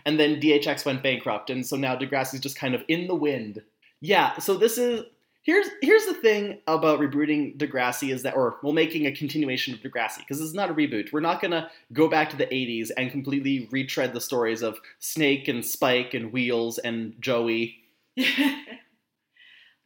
and 0.07 0.19
then 0.19 0.41
DHX 0.41 0.85
went 0.85 1.03
bankrupt, 1.03 1.51
and 1.51 1.65
so 1.67 1.77
now 1.77 1.97
Degrassi's 1.97 2.41
just 2.41 2.59
kind 2.59 2.75
of 2.75 2.83
in 2.89 3.07
the 3.07 3.15
wind. 3.15 3.63
Yeah, 4.01 4.39
so 4.39 4.57
this 4.57 4.77
is 4.79 5.05
here's 5.45 5.69
here's 5.81 6.07
the 6.07 6.15
thing 6.15 6.59
about 6.67 7.01
rebooting 7.01 7.57
Degrassi 7.57 8.13
is 8.13 8.23
that, 8.23 8.37
or 8.37 8.57
well, 8.63 8.73
making 8.73 9.07
a 9.07 9.13
continuation 9.13 9.73
of 9.73 9.81
Degrassi 9.81 10.19
because 10.19 10.39
this 10.39 10.49
is 10.49 10.55
not 10.55 10.71
a 10.71 10.75
reboot. 10.75 11.13
We're 11.13 11.21
not 11.21 11.41
gonna 11.41 11.71
go 11.93 12.09
back 12.09 12.31
to 12.31 12.37
the 12.37 12.47
'80s 12.47 12.91
and 12.97 13.11
completely 13.11 13.69
retread 13.71 14.13
the 14.13 14.21
stories 14.21 14.63
of 14.63 14.79
Snake 14.99 15.49
and 15.49 15.65
Spike 15.65 16.15
and 16.15 16.33
Wheels 16.33 16.79
and 16.79 17.15
Joey. 17.21 17.77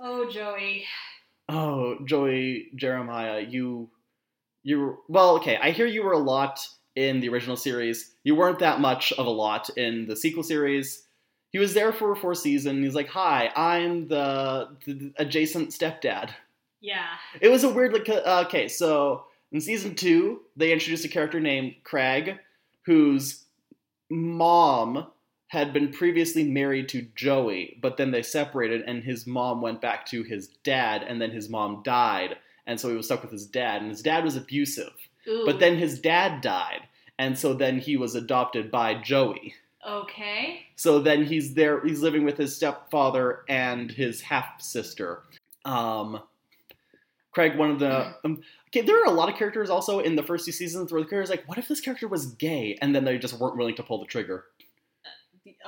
oh, 0.01 0.31
Joey. 0.31 0.85
Oh, 1.49 1.99
Joey 2.05 2.71
Jeremiah, 2.75 3.41
you 3.41 3.91
you 4.63 4.99
well, 5.09 5.37
okay. 5.37 5.57
I 5.57 5.71
hear 5.71 5.87
you 5.87 6.03
were 6.03 6.13
a 6.13 6.19
lot 6.19 6.67
in 6.99 7.21
the 7.21 7.29
original 7.29 7.57
series. 7.57 8.13
You 8.25 8.35
weren't 8.35 8.59
that 8.59 8.81
much 8.81 9.13
of 9.13 9.27
a 9.27 9.31
lot 9.31 9.71
in 9.77 10.07
the 10.07 10.17
sequel 10.17 10.43
series. 10.43 11.05
He 11.51 11.61
was 11.61 11.73
there 11.73 11.93
for 11.93 12.17
four 12.17 12.35
seasons. 12.35 12.85
He's 12.85 12.95
like, 12.95 13.09
"Hi, 13.09 13.51
I'm 13.55 14.09
the, 14.09 14.77
the 14.85 15.13
adjacent 15.17 15.71
stepdad." 15.71 16.31
Yeah. 16.81 17.07
It 17.41 17.49
was 17.49 17.63
a 17.63 17.69
weird 17.69 17.93
like 17.93 18.09
uh, 18.09 18.45
okay, 18.47 18.67
so 18.67 19.25
in 19.53 19.61
season 19.61 19.95
2, 19.95 20.41
they 20.57 20.73
introduced 20.73 21.05
a 21.05 21.09
character 21.09 21.41
named 21.41 21.77
Craig 21.85 22.37
whose 22.85 23.45
mom 24.11 25.07
had 25.49 25.73
been 25.73 25.91
previously 25.91 26.45
married 26.45 26.89
to 26.91 27.07
Joey, 27.15 27.79
but 27.81 27.97
then 27.97 28.11
they 28.11 28.23
separated 28.23 28.83
and 28.87 29.03
his 29.03 29.27
mom 29.27 29.63
went 29.63 29.81
back 29.81 30.05
to 30.07 30.23
his 30.23 30.49
dad 30.65 31.03
and 31.03 31.21
then 31.21 31.31
his 31.31 31.49
mom 31.49 31.83
died, 31.85 32.37
and 32.67 32.79
so 32.79 32.89
he 32.89 32.97
was 32.97 33.07
stuck 33.07 33.23
with 33.23 33.33
his 33.33 33.47
dad 33.47 33.81
and 33.81 33.91
his 33.91 34.03
dad 34.03 34.25
was 34.25 34.37
abusive. 34.37 34.93
Ooh. 35.29 35.45
But 35.45 35.59
then 35.59 35.77
his 35.77 35.99
dad 35.99 36.41
died, 36.41 36.88
and 37.19 37.39
so 37.39 37.53
then 37.55 37.79
he 37.79 37.97
was 37.97 38.15
adopted 38.15 38.71
by 38.71 38.95
Joey. 38.95 39.55
Okay. 39.87 40.67
So 40.77 40.99
then 40.99 41.25
he's 41.25 41.55
there. 41.55 41.85
He's 41.85 42.03
living 42.03 42.25
with 42.25 42.37
his 42.37 42.55
stepfather 42.55 43.45
and 43.49 43.91
his 43.91 44.21
half 44.21 44.61
sister. 44.61 45.23
Um, 45.65 46.21
Craig, 47.33 47.57
one 47.57 47.71
of 47.71 47.79
the 47.79 48.15
um, 48.25 48.43
okay. 48.69 48.81
There 48.81 49.01
are 49.01 49.07
a 49.07 49.13
lot 49.13 49.29
of 49.29 49.37
characters 49.37 49.71
also 49.71 50.01
in 50.01 50.17
the 50.17 50.23
first 50.23 50.45
two 50.45 50.53
seasons 50.53 50.93
where 50.93 51.01
the 51.01 51.09
character's 51.09 51.31
like, 51.31 51.49
"What 51.49 51.59
if 51.59 51.69
this 51.69 51.81
character 51.81 52.09
was 52.09 52.27
gay?" 52.27 52.77
And 52.81 52.95
then 52.95 53.05
they 53.05 53.19
just 53.19 53.39
weren't 53.39 53.57
willing 53.57 53.77
to 53.77 53.83
pull 53.83 54.01
the 54.01 54.07
trigger. 54.07 54.45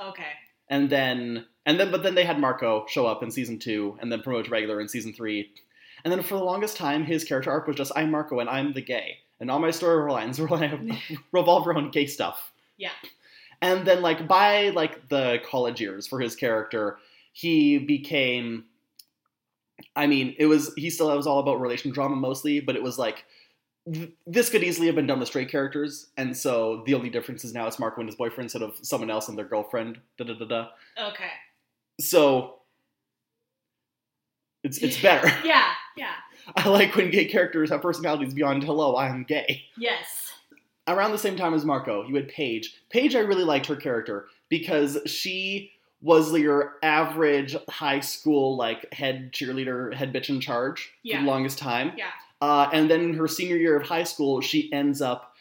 Okay. 0.03 0.23
And 0.69 0.89
then 0.89 1.45
and 1.65 1.79
then 1.79 1.91
but 1.91 2.03
then 2.03 2.15
they 2.15 2.25
had 2.25 2.39
Marco 2.39 2.85
show 2.87 3.05
up 3.05 3.23
in 3.23 3.31
season 3.31 3.59
two, 3.59 3.97
and 4.01 4.11
then 4.11 4.21
promote 4.21 4.45
to 4.45 4.51
regular 4.51 4.81
in 4.81 4.89
season 4.89 5.13
three. 5.13 5.51
And 6.03 6.11
then 6.11 6.23
for 6.23 6.35
the 6.35 6.43
longest 6.43 6.77
time, 6.77 7.05
his 7.05 7.23
character 7.23 7.51
arc 7.51 7.67
was 7.67 7.75
just 7.75 7.91
I'm 7.95 8.11
Marco 8.11 8.39
and 8.39 8.49
I'm 8.49 8.73
the 8.73 8.81
gay, 8.81 9.19
and 9.41 9.51
all 9.51 9.59
my 9.59 9.69
storylines 9.69 10.39
revolve 11.33 11.67
around 11.67 11.91
gay 11.91 12.05
stuff. 12.05 12.53
Yeah. 12.77 12.91
And 13.61 13.85
then 13.85 14.01
like 14.01 14.27
by 14.27 14.69
like 14.69 15.09
the 15.09 15.39
college 15.45 15.81
years 15.81 16.07
for 16.07 16.19
his 16.19 16.35
character, 16.35 16.97
he 17.33 17.77
became 17.77 18.65
I 19.95 20.07
mean, 20.07 20.35
it 20.37 20.45
was 20.45 20.73
he 20.75 20.89
still 20.89 21.15
was 21.15 21.27
all 21.27 21.39
about 21.39 21.59
relation 21.59 21.91
drama 21.91 22.15
mostly, 22.15 22.59
but 22.59 22.75
it 22.75 22.83
was 22.83 22.97
like 22.99 23.25
th- 23.91 24.11
this 24.27 24.49
could 24.49 24.63
easily 24.63 24.87
have 24.87 24.95
been 24.95 25.07
done 25.07 25.19
with 25.19 25.27
straight 25.27 25.49
characters, 25.49 26.07
and 26.17 26.37
so 26.37 26.83
the 26.85 26.93
only 26.93 27.09
difference 27.09 27.43
is 27.43 27.53
now 27.53 27.67
it's 27.67 27.79
Marco 27.79 27.99
and 27.99 28.07
his 28.07 28.15
boyfriend 28.15 28.45
instead 28.45 28.61
of 28.61 28.75
someone 28.81 29.09
else 29.09 29.27
and 29.27 29.37
their 29.37 29.45
girlfriend. 29.45 29.99
Da 30.17 30.25
da 30.25 30.33
da 30.33 30.45
da. 30.45 30.67
Okay. 31.09 31.31
So 31.99 32.59
it's 34.63 34.77
it's 34.77 35.01
better. 35.01 35.27
Yeah. 35.43 35.71
Yeah. 35.97 36.13
I 36.55 36.69
like 36.69 36.95
when 36.95 37.11
gay 37.11 37.25
characters 37.25 37.69
have 37.69 37.81
personalities 37.81 38.33
beyond 38.33 38.63
hello, 38.63 38.97
I'm 38.97 39.23
gay. 39.23 39.63
Yes. 39.77 40.33
around 40.87 41.11
the 41.11 41.17
same 41.17 41.35
time 41.37 41.53
as 41.53 41.65
Marco, 41.65 42.05
you 42.07 42.15
had 42.15 42.27
Paige. 42.27 42.75
Paige, 42.89 43.15
I 43.15 43.19
really 43.19 43.43
liked 43.43 43.67
her 43.67 43.75
character 43.75 44.27
because 44.49 44.97
she 45.05 45.71
was 46.01 46.33
your 46.37 46.77
average 46.81 47.55
high 47.69 47.99
school 47.99 48.57
like 48.57 48.91
head 48.93 49.31
cheerleader, 49.31 49.93
head 49.93 50.11
bitch 50.13 50.29
in 50.29 50.41
charge 50.41 50.91
for 51.03 51.17
the 51.17 51.27
longest 51.27 51.59
time. 51.59 51.93
Yeah. 51.95 52.09
Uh, 52.41 52.67
and 52.73 52.89
then 52.89 53.01
in 53.01 53.13
her 53.13 53.27
senior 53.27 53.55
year 53.55 53.77
of 53.77 53.87
high 53.87 54.03
school, 54.03 54.41
she 54.41 54.71
ends 54.73 55.01
up 55.01 55.35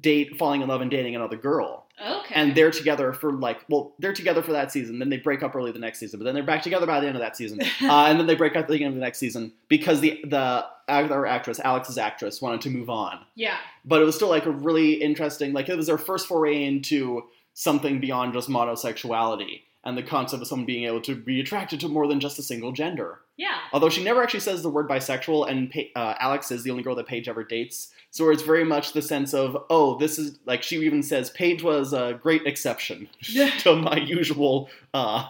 date 0.00 0.36
falling 0.36 0.62
in 0.62 0.68
love 0.68 0.80
and 0.80 0.90
dating 0.90 1.14
another 1.14 1.36
girl. 1.36 1.86
Okay. 2.00 2.34
And 2.34 2.54
they're 2.54 2.70
together 2.70 3.12
for 3.12 3.32
like, 3.32 3.64
well, 3.68 3.94
they're 3.98 4.12
together 4.12 4.42
for 4.42 4.52
that 4.52 4.72
season. 4.72 4.98
Then 4.98 5.10
they 5.10 5.18
break 5.18 5.42
up 5.42 5.54
early 5.54 5.72
the 5.72 5.78
next 5.78 5.98
season, 5.98 6.18
but 6.18 6.24
then 6.24 6.34
they're 6.34 6.42
back 6.42 6.62
together 6.62 6.86
by 6.86 7.00
the 7.00 7.06
end 7.06 7.16
of 7.16 7.20
that 7.20 7.36
season. 7.36 7.60
uh, 7.82 8.06
and 8.06 8.18
then 8.18 8.26
they 8.26 8.34
break 8.34 8.56
up 8.56 8.64
at 8.64 8.68
the 8.68 8.76
end 8.76 8.88
of 8.88 8.94
the 8.94 9.00
next 9.00 9.18
season 9.18 9.52
because 9.68 10.00
the 10.00 10.20
the 10.24 10.64
other 10.88 11.26
actress, 11.26 11.60
Alex's 11.60 11.98
actress, 11.98 12.42
wanted 12.42 12.60
to 12.62 12.70
move 12.70 12.90
on 12.90 13.20
yeah. 13.34 13.56
but 13.84 14.00
it 14.00 14.04
was 14.04 14.14
still 14.14 14.28
like 14.28 14.46
a 14.46 14.50
really 14.50 14.94
interesting 14.94 15.52
like 15.52 15.68
it 15.68 15.76
was 15.76 15.86
their 15.86 15.98
first 15.98 16.26
foray 16.26 16.64
into 16.64 17.22
something 17.54 18.00
beyond 18.00 18.32
just 18.32 18.48
monosexuality 18.48 19.62
and 19.84 19.96
the 19.96 20.02
concept 20.02 20.42
of 20.42 20.48
someone 20.48 20.66
being 20.66 20.84
able 20.84 21.00
to 21.00 21.14
be 21.14 21.40
attracted 21.40 21.80
to 21.80 21.88
more 21.88 22.06
than 22.06 22.20
just 22.20 22.38
a 22.38 22.42
single 22.42 22.72
gender. 22.72 23.20
Yeah. 23.36 23.56
Although 23.72 23.88
she 23.88 24.04
never 24.04 24.22
actually 24.22 24.40
says 24.40 24.62
the 24.62 24.68
word 24.68 24.88
bisexual, 24.88 25.48
and 25.50 25.70
Pa- 25.70 26.00
uh, 26.00 26.14
Alex 26.20 26.50
is 26.50 26.62
the 26.62 26.70
only 26.70 26.82
girl 26.82 26.94
that 26.96 27.06
Paige 27.06 27.28
ever 27.28 27.44
dates. 27.44 27.90
So 28.10 28.30
it's 28.30 28.42
very 28.42 28.64
much 28.64 28.92
the 28.92 29.00
sense 29.00 29.32
of, 29.32 29.56
oh, 29.70 29.98
this 29.98 30.18
is 30.18 30.38
like 30.44 30.62
she 30.62 30.76
even 30.80 31.02
says 31.02 31.30
Paige 31.30 31.62
was 31.62 31.92
a 31.92 32.18
great 32.22 32.46
exception 32.46 33.08
to 33.60 33.76
my 33.76 33.96
usual 33.96 34.68
uh, 34.92 35.26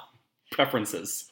preferences. 0.50 1.29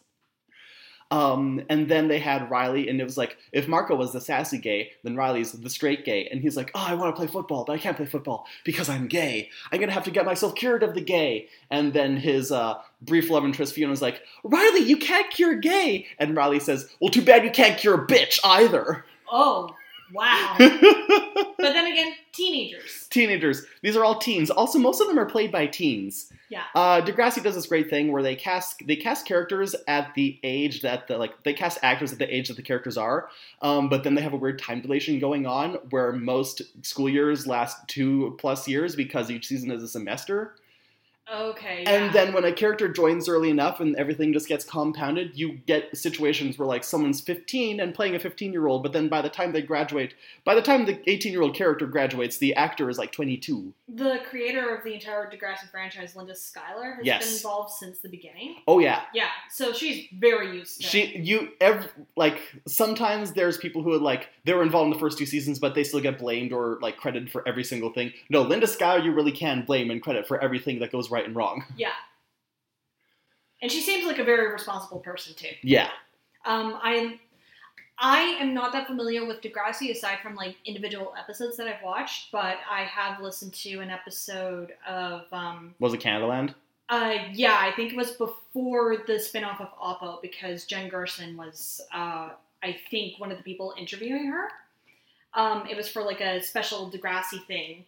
Um, 1.10 1.62
and 1.70 1.88
then 1.88 2.08
they 2.08 2.18
had 2.18 2.50
Riley, 2.50 2.88
and 2.88 3.00
it 3.00 3.04
was 3.04 3.16
like 3.16 3.38
if 3.52 3.66
Marco 3.66 3.94
was 3.94 4.12
the 4.12 4.20
sassy 4.20 4.58
gay, 4.58 4.92
then 5.02 5.16
Riley's 5.16 5.52
the 5.52 5.70
straight 5.70 6.04
gay, 6.04 6.28
and 6.30 6.42
he's 6.42 6.56
like, 6.56 6.70
oh, 6.74 6.84
I 6.86 6.94
want 6.94 7.14
to 7.14 7.18
play 7.18 7.26
football, 7.26 7.64
but 7.64 7.72
I 7.72 7.78
can't 7.78 7.96
play 7.96 8.04
football 8.04 8.46
because 8.64 8.90
I'm 8.90 9.08
gay. 9.08 9.48
I'm 9.72 9.80
gonna 9.80 9.92
have 9.92 10.04
to 10.04 10.10
get 10.10 10.26
myself 10.26 10.54
cured 10.54 10.82
of 10.82 10.94
the 10.94 11.00
gay. 11.00 11.48
And 11.70 11.94
then 11.94 12.18
his 12.18 12.52
uh, 12.52 12.74
brief 13.00 13.30
love 13.30 13.44
interest 13.44 13.74
Fiona's 13.74 14.02
like, 14.02 14.20
Riley, 14.44 14.80
you 14.80 14.98
can't 14.98 15.30
cure 15.30 15.54
gay, 15.54 16.06
and 16.18 16.36
Riley 16.36 16.60
says, 16.60 16.90
well, 17.00 17.10
too 17.10 17.22
bad 17.22 17.44
you 17.44 17.50
can't 17.50 17.78
cure 17.78 17.94
a 17.94 18.06
bitch 18.06 18.38
either. 18.44 19.06
Oh, 19.30 19.74
wow. 20.12 20.54
but 20.58 21.56
then 21.58 21.86
again, 21.86 22.14
teenagers. 22.32 23.06
Teenagers. 23.10 23.64
These 23.82 23.96
are 23.96 24.04
all 24.04 24.18
teens. 24.18 24.50
Also, 24.50 24.78
most 24.78 25.00
of 25.00 25.08
them 25.08 25.18
are 25.18 25.26
played 25.26 25.52
by 25.52 25.66
teens. 25.66 26.32
Yeah. 26.48 26.64
Uh, 26.74 27.02
Degrassi 27.02 27.42
does 27.42 27.54
this 27.54 27.66
great 27.66 27.90
thing 27.90 28.10
where 28.10 28.22
they 28.22 28.34
cast 28.34 28.82
they 28.86 28.96
cast 28.96 29.26
characters 29.26 29.74
at 29.86 30.14
the 30.14 30.38
age 30.42 30.82
that 30.82 31.06
the 31.06 31.18
like 31.18 31.42
they 31.42 31.52
cast 31.52 31.78
actors 31.82 32.12
at 32.12 32.18
the 32.18 32.34
age 32.34 32.48
that 32.48 32.56
the 32.56 32.62
characters 32.62 32.96
are, 32.96 33.28
um, 33.60 33.88
but 33.88 34.02
then 34.04 34.14
they 34.14 34.22
have 34.22 34.32
a 34.32 34.36
weird 34.36 34.58
time 34.58 34.80
dilation 34.80 35.18
going 35.18 35.46
on 35.46 35.74
where 35.90 36.12
most 36.12 36.62
school 36.84 37.08
years 37.08 37.46
last 37.46 37.86
two 37.88 38.34
plus 38.38 38.66
years 38.66 38.96
because 38.96 39.30
each 39.30 39.46
season 39.46 39.70
is 39.70 39.82
a 39.82 39.88
semester. 39.88 40.54
Okay. 41.32 41.82
Yeah. 41.82 41.90
And 41.90 42.14
then 42.14 42.32
when 42.32 42.44
a 42.44 42.52
character 42.52 42.88
joins 42.88 43.28
early 43.28 43.50
enough 43.50 43.80
and 43.80 43.94
everything 43.96 44.32
just 44.32 44.48
gets 44.48 44.64
compounded, 44.64 45.38
you 45.38 45.52
get 45.66 45.94
situations 45.96 46.58
where 46.58 46.66
like 46.66 46.84
someone's 46.84 47.20
15 47.20 47.80
and 47.80 47.94
playing 47.94 48.14
a 48.14 48.18
15 48.18 48.52
year 48.52 48.66
old, 48.66 48.82
but 48.82 48.92
then 48.92 49.08
by 49.08 49.20
the 49.20 49.28
time 49.28 49.52
they 49.52 49.62
graduate, 49.62 50.14
by 50.44 50.54
the 50.54 50.62
time 50.62 50.86
the 50.86 50.98
18 51.10 51.32
year 51.32 51.42
old 51.42 51.54
character 51.54 51.86
graduates, 51.86 52.38
the 52.38 52.54
actor 52.54 52.88
is 52.88 52.98
like 52.98 53.12
22. 53.12 53.72
the 53.90 54.20
creator 54.28 54.74
of 54.74 54.84
the 54.84 54.92
entire 54.94 55.30
Degrassi 55.30 55.70
franchise, 55.70 56.14
Linda 56.14 56.34
Schuyler, 56.34 56.92
has 56.96 57.06
Yes. 57.06 57.24
been 57.26 57.36
involved 57.36 57.72
since 57.72 57.98
the 58.00 58.08
beginning. 58.08 58.56
Oh 58.66 58.78
yeah, 58.78 59.02
Yeah, 59.14 59.28
so 59.50 59.72
she's 59.72 60.06
very 60.12 60.56
used 60.56 60.80
to 60.80 60.86
it. 60.86 60.90
she 60.90 61.18
you 61.18 61.48
ev- 61.60 61.92
like 62.16 62.38
sometimes 62.66 63.32
there's 63.32 63.56
people 63.58 63.82
who 63.82 63.90
would 63.90 64.02
like 64.02 64.28
they 64.44 64.52
were 64.54 64.62
involved 64.62 64.86
in 64.88 64.92
the 64.92 64.98
first 64.98 65.18
two 65.18 65.26
seasons, 65.26 65.58
but 65.58 65.74
they 65.74 65.84
still 65.84 66.00
get 66.00 66.18
blamed 66.18 66.52
or 66.52 66.78
like 66.80 66.96
credited 66.96 67.30
for 67.30 67.46
every 67.48 67.64
single 67.64 67.92
thing. 67.92 68.12
No, 68.30 68.42
Linda 68.42 68.66
Schuyler, 68.66 69.00
you 69.02 69.12
really 69.12 69.32
can 69.32 69.64
blame 69.64 69.90
and 69.90 70.02
credit 70.02 70.26
for 70.28 70.38
everything 70.42 70.78
that 70.80 70.92
goes 70.92 71.10
right 71.10 71.17
and 71.26 71.36
wrong. 71.36 71.64
Yeah. 71.76 71.92
And 73.60 73.72
she 73.72 73.80
seems 73.80 74.06
like 74.06 74.18
a 74.20 74.24
very 74.24 74.52
responsible 74.52 75.00
person 75.00 75.34
too. 75.34 75.48
Yeah, 75.62 75.90
Um, 76.44 76.78
I 76.80 77.18
I 77.98 78.20
am 78.40 78.54
not 78.54 78.70
that 78.72 78.86
familiar 78.86 79.26
with 79.26 79.40
Degrassi 79.40 79.90
aside 79.90 80.18
from 80.22 80.36
like 80.36 80.54
individual 80.64 81.12
episodes 81.18 81.56
that 81.56 81.66
I've 81.66 81.82
watched, 81.82 82.30
but 82.30 82.58
I 82.70 82.84
have 82.84 83.20
listened 83.20 83.52
to 83.54 83.80
an 83.80 83.90
episode 83.90 84.74
of 84.88 85.22
um, 85.32 85.74
was 85.80 85.92
it 85.92 86.00
Canadaland? 86.00 86.54
uh, 86.88 87.14
yeah, 87.32 87.58
I 87.60 87.72
think 87.74 87.92
it 87.92 87.96
was 87.96 88.12
before 88.12 88.98
the 89.08 89.18
spin-off 89.18 89.60
of 89.60 89.68
Oppo 89.76 90.22
because 90.22 90.64
Jen 90.64 90.88
Gerson 90.88 91.36
was 91.36 91.80
uh, 91.92 92.30
I 92.62 92.76
think 92.90 93.18
one 93.18 93.32
of 93.32 93.38
the 93.38 93.42
people 93.44 93.74
interviewing 93.76 94.26
her. 94.28 94.48
Um, 95.34 95.66
it 95.68 95.76
was 95.76 95.88
for 95.88 96.02
like 96.02 96.20
a 96.20 96.40
special 96.40 96.88
Degrassi 96.90 97.44
thing, 97.46 97.84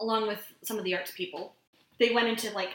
along 0.00 0.28
with 0.28 0.40
some 0.62 0.78
of 0.78 0.84
the 0.84 0.94
arts 0.94 1.10
people. 1.10 1.54
They 2.00 2.10
went 2.12 2.26
into 2.26 2.50
like 2.54 2.70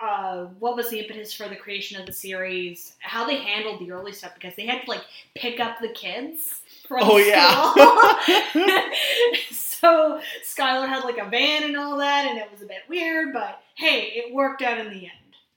uh, 0.00 0.46
what 0.58 0.74
was 0.76 0.90
the 0.90 0.98
impetus 1.00 1.32
for 1.32 1.48
the 1.48 1.56
creation 1.56 2.00
of 2.00 2.06
the 2.06 2.12
series, 2.12 2.94
how 3.00 3.26
they 3.26 3.36
handled 3.36 3.80
the 3.80 3.90
early 3.92 4.12
stuff 4.12 4.32
because 4.34 4.54
they 4.56 4.64
had 4.66 4.82
to 4.84 4.90
like 4.90 5.02
pick 5.36 5.58
up 5.60 5.78
the 5.80 5.88
kids 5.88 6.60
from 6.86 7.00
Oh, 7.02 7.18
school. 7.20 8.64
yeah. 8.64 8.82
so 9.50 10.20
Schuyler 10.44 10.86
had 10.86 11.04
like 11.04 11.18
a 11.18 11.28
van 11.28 11.64
and 11.64 11.76
all 11.76 11.96
that, 11.98 12.26
and 12.28 12.38
it 12.38 12.50
was 12.50 12.62
a 12.62 12.66
bit 12.66 12.82
weird, 12.88 13.32
but 13.32 13.60
hey, 13.76 14.12
it 14.14 14.32
worked 14.34 14.62
out 14.62 14.78
in 14.78 14.88
the 14.90 15.04
end. 15.06 15.12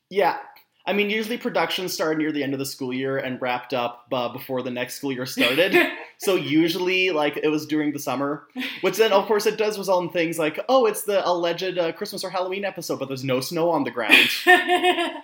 Yeah. 0.10 0.38
I 0.86 0.94
mean, 0.94 1.10
usually 1.10 1.38
productions 1.38 1.94
start 1.94 2.18
near 2.18 2.32
the 2.32 2.44
end 2.44 2.54
of 2.54 2.60
the 2.60 2.66
school 2.66 2.94
year 2.94 3.18
and 3.18 3.42
wrapped 3.42 3.74
up 3.74 4.08
uh, 4.12 4.30
before 4.30 4.62
the 4.62 4.72
next 4.72 4.96
school 4.96 5.12
year 5.12 5.26
started. 5.26 5.76
so 6.18 6.36
usually, 6.36 7.12
like, 7.12 7.38
it 7.38 7.50
was 7.50 7.66
during 7.68 7.94
the 7.94 8.00
summer, 8.00 8.48
which 8.82 8.98
then, 8.98 9.14
of 9.14 9.26
course, 9.26 9.46
it 9.46 9.58
does 9.58 9.78
result 9.78 10.04
in 10.04 10.10
things 10.10 10.40
like, 10.40 10.60
oh, 10.70 10.86
it's 10.86 11.04
the 11.04 11.28
alleged 11.28 11.78
uh, 11.78 11.92
Christmas 11.92 12.24
or 12.24 12.30
Halloween 12.30 12.66
episode, 12.66 13.00
but 13.00 13.08
there's 13.08 13.24
no 13.24 13.42
snow 13.42 13.70
on 13.70 13.84
the 13.84 13.92
ground. 13.92 14.30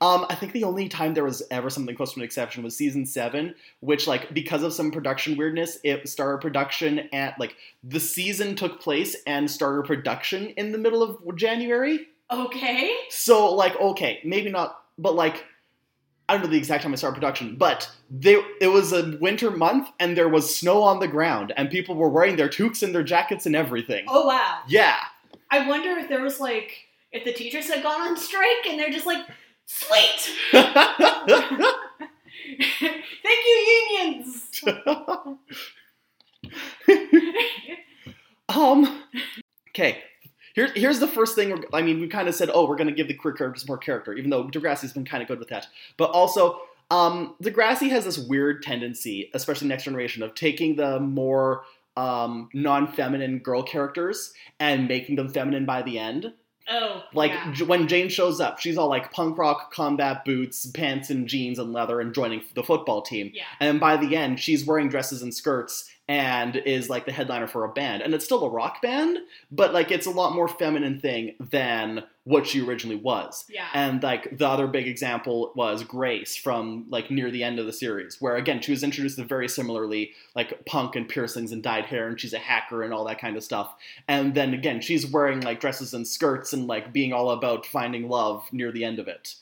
Um, 0.00 0.26
I 0.28 0.34
think 0.34 0.52
the 0.52 0.64
only 0.64 0.88
time 0.88 1.14
there 1.14 1.24
was 1.24 1.42
ever 1.50 1.70
something 1.70 1.96
close 1.96 2.12
to 2.12 2.20
an 2.20 2.24
exception 2.24 2.62
was 2.62 2.76
season 2.76 3.06
seven, 3.06 3.54
which, 3.80 4.06
like, 4.06 4.32
because 4.34 4.62
of 4.62 4.74
some 4.74 4.90
production 4.90 5.36
weirdness, 5.36 5.78
it 5.84 6.06
started 6.08 6.42
production 6.42 7.08
at, 7.14 7.38
like, 7.40 7.56
the 7.82 8.00
season 8.00 8.56
took 8.56 8.80
place 8.80 9.16
and 9.26 9.50
started 9.50 9.86
production 9.86 10.48
in 10.48 10.72
the 10.72 10.78
middle 10.78 11.02
of 11.02 11.36
January. 11.36 12.08
Okay. 12.30 12.94
So, 13.10 13.54
like, 13.54 13.78
okay, 13.80 14.20
maybe 14.24 14.50
not, 14.50 14.80
but 14.98 15.14
like, 15.14 15.44
I 16.28 16.34
don't 16.34 16.42
know 16.42 16.48
the 16.48 16.58
exact 16.58 16.82
time 16.82 16.92
I 16.92 16.96
started 16.96 17.14
production, 17.14 17.56
but 17.56 17.90
they, 18.10 18.42
it 18.60 18.68
was 18.68 18.92
a 18.92 19.16
winter 19.20 19.50
month 19.50 19.88
and 20.00 20.16
there 20.16 20.28
was 20.28 20.54
snow 20.54 20.82
on 20.82 20.98
the 20.98 21.06
ground 21.06 21.52
and 21.56 21.70
people 21.70 21.94
were 21.94 22.08
wearing 22.08 22.36
their 22.36 22.48
toques 22.48 22.82
and 22.82 22.94
their 22.94 23.04
jackets 23.04 23.46
and 23.46 23.54
everything. 23.54 24.04
Oh 24.08 24.26
wow. 24.26 24.60
Yeah. 24.66 24.96
I 25.50 25.68
wonder 25.68 25.90
if 25.90 26.08
there 26.08 26.22
was 26.22 26.40
like 26.40 26.86
if 27.12 27.24
the 27.24 27.32
teachers 27.32 27.68
had 27.68 27.82
gone 27.82 28.00
on 28.00 28.16
strike 28.16 28.66
and 28.68 28.78
they're 28.78 28.90
just 28.90 29.06
like, 29.06 29.24
sweet. 29.66 30.32
Thank 32.82 33.04
you, 33.22 33.86
unions. 33.90 34.50
um, 38.48 39.02
okay. 39.70 40.02
Here, 40.56 40.72
here's 40.74 40.98
the 40.98 41.06
first 41.06 41.34
thing. 41.36 41.50
We're, 41.50 41.62
I 41.72 41.82
mean, 41.82 42.00
we 42.00 42.08
kind 42.08 42.28
of 42.28 42.34
said, 42.34 42.50
oh, 42.52 42.66
we're 42.66 42.76
going 42.76 42.88
to 42.88 42.94
give 42.94 43.06
the 43.08 43.14
queer 43.14 43.34
characters 43.34 43.68
more 43.68 43.78
character, 43.78 44.14
even 44.14 44.30
though 44.30 44.44
Degrassi's 44.48 44.92
been 44.92 45.04
kind 45.04 45.22
of 45.22 45.28
good 45.28 45.38
with 45.38 45.48
that. 45.48 45.68
But 45.98 46.10
also, 46.10 46.60
um, 46.90 47.34
Degrassi 47.42 47.90
has 47.90 48.04
this 48.06 48.18
weird 48.18 48.62
tendency, 48.62 49.30
especially 49.34 49.68
Next 49.68 49.84
Generation, 49.84 50.22
of 50.22 50.34
taking 50.34 50.76
the 50.76 50.98
more 50.98 51.62
um, 51.96 52.48
non-feminine 52.54 53.40
girl 53.40 53.62
characters 53.62 54.32
and 54.58 54.88
making 54.88 55.16
them 55.16 55.28
feminine 55.28 55.66
by 55.66 55.82
the 55.82 55.98
end. 55.98 56.32
Oh, 56.68 57.02
Like 57.14 57.30
yeah. 57.32 57.52
J- 57.52 57.64
when 57.64 57.86
Jane 57.86 58.08
shows 58.08 58.40
up, 58.40 58.58
she's 58.58 58.76
all 58.78 58.88
like 58.88 59.12
punk 59.12 59.38
rock, 59.38 59.72
combat 59.72 60.24
boots, 60.24 60.66
pants 60.66 61.10
and 61.10 61.28
jeans 61.28 61.58
and 61.58 61.72
leather, 61.72 62.00
and 62.00 62.12
joining 62.14 62.42
the 62.54 62.64
football 62.64 63.02
team. 63.02 63.30
yeah. 63.34 63.44
And 63.60 63.78
by 63.78 63.96
the 63.96 64.16
end, 64.16 64.40
she's 64.40 64.64
wearing 64.64 64.88
dresses 64.88 65.22
and 65.22 65.32
skirts 65.34 65.88
and 66.08 66.56
is 66.56 66.88
like 66.88 67.04
the 67.04 67.12
headliner 67.12 67.48
for 67.48 67.64
a 67.64 67.68
band. 67.68 68.02
And 68.02 68.14
it's 68.14 68.24
still 68.24 68.44
a 68.44 68.50
rock 68.50 68.80
band, 68.80 69.18
but 69.50 69.74
like 69.74 69.90
it's 69.90 70.06
a 70.06 70.10
lot 70.10 70.34
more 70.34 70.46
feminine 70.46 71.00
thing 71.00 71.34
than 71.40 72.04
what 72.22 72.46
she 72.46 72.60
originally 72.60 72.96
was. 72.96 73.44
Yeah. 73.48 73.66
And 73.74 74.02
like 74.02 74.38
the 74.38 74.48
other 74.48 74.68
big 74.68 74.86
example 74.86 75.52
was 75.56 75.82
Grace 75.82 76.36
from 76.36 76.86
like 76.90 77.10
near 77.10 77.30
the 77.30 77.42
end 77.42 77.58
of 77.58 77.66
the 77.66 77.72
series, 77.72 78.20
where 78.20 78.36
again 78.36 78.60
she 78.60 78.70
was 78.70 78.84
introduced 78.84 79.16
to 79.16 79.24
very 79.24 79.48
similarly 79.48 80.12
like 80.36 80.64
punk 80.64 80.94
and 80.94 81.08
piercings 81.08 81.50
and 81.50 81.62
dyed 81.62 81.86
hair, 81.86 82.06
and 82.06 82.20
she's 82.20 82.32
a 82.32 82.38
hacker 82.38 82.84
and 82.84 82.94
all 82.94 83.04
that 83.04 83.20
kind 83.20 83.36
of 83.36 83.42
stuff. 83.42 83.74
And 84.06 84.34
then 84.34 84.54
again, 84.54 84.80
she's 84.80 85.06
wearing 85.06 85.40
like 85.40 85.60
dresses 85.60 85.92
and 85.92 86.06
skirts 86.06 86.52
and 86.52 86.68
like 86.68 86.92
being 86.92 87.12
all 87.12 87.30
about 87.30 87.66
finding 87.66 88.08
love 88.08 88.46
near 88.52 88.70
the 88.70 88.84
end 88.84 89.00
of 89.00 89.08
it. 89.08 89.34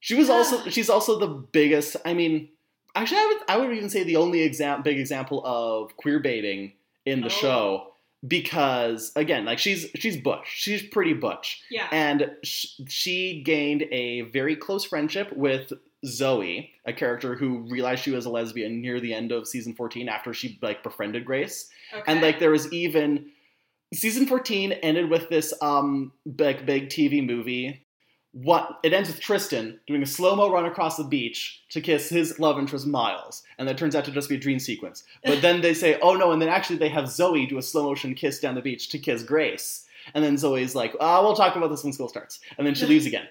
She 0.00 0.16
was 0.16 0.28
also 0.28 0.68
she's 0.68 0.90
also 0.90 1.16
the 1.20 1.28
biggest. 1.28 1.96
I 2.04 2.12
mean, 2.12 2.48
actually, 2.94 3.18
I 3.18 3.26
would 3.26 3.36
I 3.48 3.56
would 3.58 3.76
even 3.76 3.90
say 3.90 4.04
the 4.04 4.16
only 4.16 4.42
exam- 4.42 4.82
big 4.82 4.98
example 4.98 5.42
of 5.44 5.96
queer 5.96 6.18
baiting 6.20 6.72
in 7.06 7.20
the 7.20 7.26
Oh. 7.26 7.30
show 7.30 7.86
because 8.26 9.12
again, 9.16 9.44
like 9.44 9.58
she's 9.58 9.86
she's 9.96 10.16
butch, 10.16 10.46
she's 10.46 10.82
pretty 10.82 11.12
butch, 11.14 11.62
yeah. 11.70 11.88
and 11.90 12.30
sh- 12.44 12.80
she 12.88 13.42
gained 13.42 13.82
a 13.90 14.22
very 14.22 14.54
close 14.56 14.84
friendship 14.84 15.32
with 15.32 15.72
Zoe, 16.06 16.70
a 16.84 16.92
character 16.92 17.34
who 17.36 17.58
realized 17.70 18.02
she 18.02 18.10
was 18.10 18.26
a 18.26 18.30
lesbian 18.30 18.80
near 18.80 19.00
the 19.00 19.14
end 19.14 19.32
of 19.32 19.46
season 19.48 19.74
fourteen 19.74 20.08
after 20.08 20.32
she 20.34 20.58
like 20.62 20.82
befriended 20.82 21.24
Grace 21.24 21.68
okay. 21.92 22.02
and 22.06 22.20
like 22.22 22.38
there 22.40 22.50
was 22.50 22.72
even 22.72 23.30
season 23.94 24.26
14 24.26 24.72
ended 24.72 25.10
with 25.10 25.28
this 25.28 25.52
um 25.60 26.12
big 26.34 26.64
big 26.64 26.88
tv 26.88 27.22
movie 27.24 27.84
what 28.32 28.78
it 28.82 28.94
ends 28.94 29.08
with 29.08 29.20
tristan 29.20 29.78
doing 29.86 30.02
a 30.02 30.06
slow-mo 30.06 30.50
run 30.50 30.64
across 30.64 30.96
the 30.96 31.04
beach 31.04 31.62
to 31.68 31.80
kiss 31.80 32.08
his 32.08 32.38
love 32.38 32.58
interest 32.58 32.86
miles. 32.86 33.42
And 33.58 33.68
that 33.68 33.76
turns 33.76 33.94
out 33.94 34.06
to 34.06 34.10
just 34.10 34.28
be 34.28 34.36
a 34.36 34.40
dream 34.40 34.58
sequence. 34.58 35.04
But 35.24 35.42
then 35.42 35.60
they 35.60 35.74
say 35.74 35.98
oh 36.00 36.14
no 36.14 36.32
and 36.32 36.40
then 36.40 36.48
actually 36.48 36.76
they 36.76 36.88
have 36.88 37.08
zoe 37.08 37.46
do 37.46 37.58
a 37.58 37.62
slow 37.62 37.84
motion 37.84 38.14
kiss 38.14 38.40
down 38.40 38.54
the 38.54 38.62
beach 38.62 38.88
to 38.90 38.98
kiss 38.98 39.22
grace. 39.22 39.86
And 40.14 40.24
then 40.24 40.38
zoe's 40.38 40.74
like 40.74 40.96
oh 40.98 41.22
we'll 41.22 41.36
talk 41.36 41.56
about 41.56 41.70
this 41.70 41.84
when 41.84 41.92
school 41.92 42.08
starts. 42.08 42.40
And 42.56 42.66
then 42.66 42.74
she 42.74 42.86
leaves 42.92 43.06
again 43.06 43.28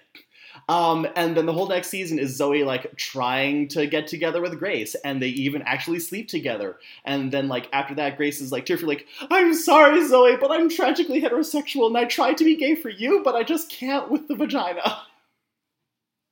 Um, 0.70 1.08
and 1.16 1.36
then 1.36 1.46
the 1.46 1.54
whole 1.54 1.68
next 1.68 1.90
season 1.90 2.20
is 2.20 2.36
Zoe 2.36 2.64
like 2.64 2.96
trying 2.98 3.68
to 3.70 3.86
get 3.86 4.08
together 4.08 4.42
with 4.42 4.60
Grace, 4.60 4.96
and 5.04 5.22
they 5.22 5.30
even 5.30 5.62
actually 5.64 6.00
sleep 6.00 6.28
together. 6.28 6.78
And 7.06 7.32
then 7.32 7.48
like 7.48 7.70
after 7.74 7.96
that, 7.96 8.18
Grace 8.18 8.42
is 8.42 8.52
like 8.52 8.66
tearfully 8.66 8.96
like, 8.96 9.08
"I'm 9.30 9.54
sorry, 9.54 10.06
Zoe, 10.08 10.38
but 10.38 10.52
I'm 10.52 10.70
tragically 10.70 11.22
heterosexual, 11.22 11.88
and 11.88 11.98
I 11.98 12.06
tried 12.06 12.38
to 12.38 12.44
be 12.46 12.56
gay 12.56 12.76
for 12.76 12.90
you, 12.90 13.22
but 13.24 13.36
I 13.36 13.44
just 13.44 13.70
can't 13.70 14.10
with 14.10 14.28
the 14.28 14.36
vagina." 14.36 15.02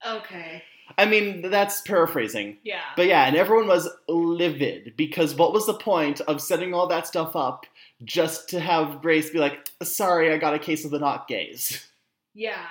Okay. 0.07 0.63
I 0.97 1.05
mean, 1.05 1.49
that's 1.49 1.81
paraphrasing. 1.81 2.57
Yeah. 2.63 2.81
But 2.95 3.07
yeah, 3.07 3.25
and 3.25 3.35
everyone 3.35 3.67
was 3.67 3.87
livid 4.07 4.93
because 4.97 5.35
what 5.35 5.53
was 5.53 5.65
the 5.65 5.73
point 5.73 6.21
of 6.21 6.41
setting 6.41 6.73
all 6.73 6.87
that 6.87 7.07
stuff 7.07 7.35
up 7.35 7.65
just 8.03 8.49
to 8.49 8.59
have 8.59 9.01
Grace 9.01 9.29
be 9.29 9.39
like, 9.39 9.69
sorry, 9.83 10.33
I 10.33 10.37
got 10.37 10.53
a 10.53 10.59
case 10.59 10.85
of 10.85 10.91
the 10.91 10.99
not 10.99 11.27
gays? 11.27 11.87
yeah. 12.33 12.65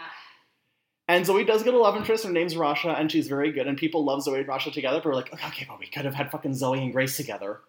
And 1.08 1.24
Zoe 1.24 1.44
does 1.44 1.62
get 1.62 1.72
a 1.72 1.78
love 1.78 1.96
interest. 1.96 2.24
Her 2.24 2.30
name's 2.30 2.54
Rasha, 2.54 2.98
and 2.98 3.10
she's 3.10 3.28
very 3.28 3.50
good. 3.50 3.66
And 3.66 3.78
people 3.78 4.04
love 4.04 4.22
Zoe 4.22 4.40
and 4.40 4.48
Rasha 4.48 4.72
together. 4.72 4.98
But 4.98 5.06
we're 5.06 5.14
like, 5.14 5.32
okay, 5.32 5.64
but 5.66 5.80
we 5.80 5.86
could 5.86 6.04
have 6.04 6.14
had 6.14 6.30
fucking 6.30 6.54
Zoe 6.54 6.82
and 6.82 6.92
Grace 6.92 7.16
together. 7.16 7.60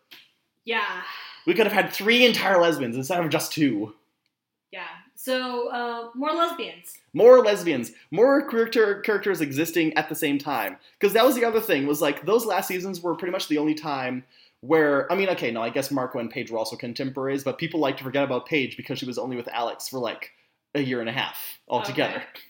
Yeah. 0.65 1.01
We 1.45 1.53
could 1.53 1.65
have 1.65 1.73
had 1.73 1.93
three 1.93 2.25
entire 2.25 2.59
lesbians 2.59 2.97
instead 2.97 3.23
of 3.23 3.29
just 3.29 3.53
two. 3.53 3.95
Yeah. 4.71 4.87
So 5.15 5.69
uh, 5.69 6.09
more 6.15 6.31
lesbians. 6.31 6.97
More 7.13 7.39
lesbians, 7.39 7.91
more 8.11 8.47
character 8.47 9.01
characters 9.01 9.41
existing 9.41 9.93
at 9.95 10.09
the 10.09 10.15
same 10.15 10.37
time. 10.37 10.77
Because 10.99 11.13
that 11.13 11.25
was 11.25 11.35
the 11.35 11.45
other 11.45 11.61
thing. 11.61 11.87
Was 11.87 12.01
like 12.01 12.25
those 12.25 12.45
last 12.45 12.67
seasons 12.67 13.01
were 13.01 13.15
pretty 13.15 13.31
much 13.31 13.47
the 13.47 13.57
only 13.57 13.73
time 13.73 14.25
where 14.61 15.11
I 15.11 15.15
mean, 15.15 15.29
okay, 15.29 15.51
no, 15.51 15.61
I 15.61 15.69
guess 15.69 15.91
Marco 15.91 16.19
and 16.19 16.29
Paige 16.29 16.51
were 16.51 16.57
also 16.57 16.75
contemporaries, 16.75 17.43
but 17.43 17.57
people 17.57 17.79
like 17.79 17.97
to 17.97 18.03
forget 18.03 18.23
about 18.23 18.45
Paige 18.45 18.77
because 18.77 18.99
she 18.99 19.05
was 19.05 19.17
only 19.17 19.37
with 19.37 19.47
Alex 19.47 19.87
for 19.87 19.99
like 19.99 20.31
a 20.75 20.81
year 20.81 20.99
and 20.99 21.09
a 21.09 21.13
half 21.13 21.59
altogether. 21.67 22.17
Okay. 22.17 22.41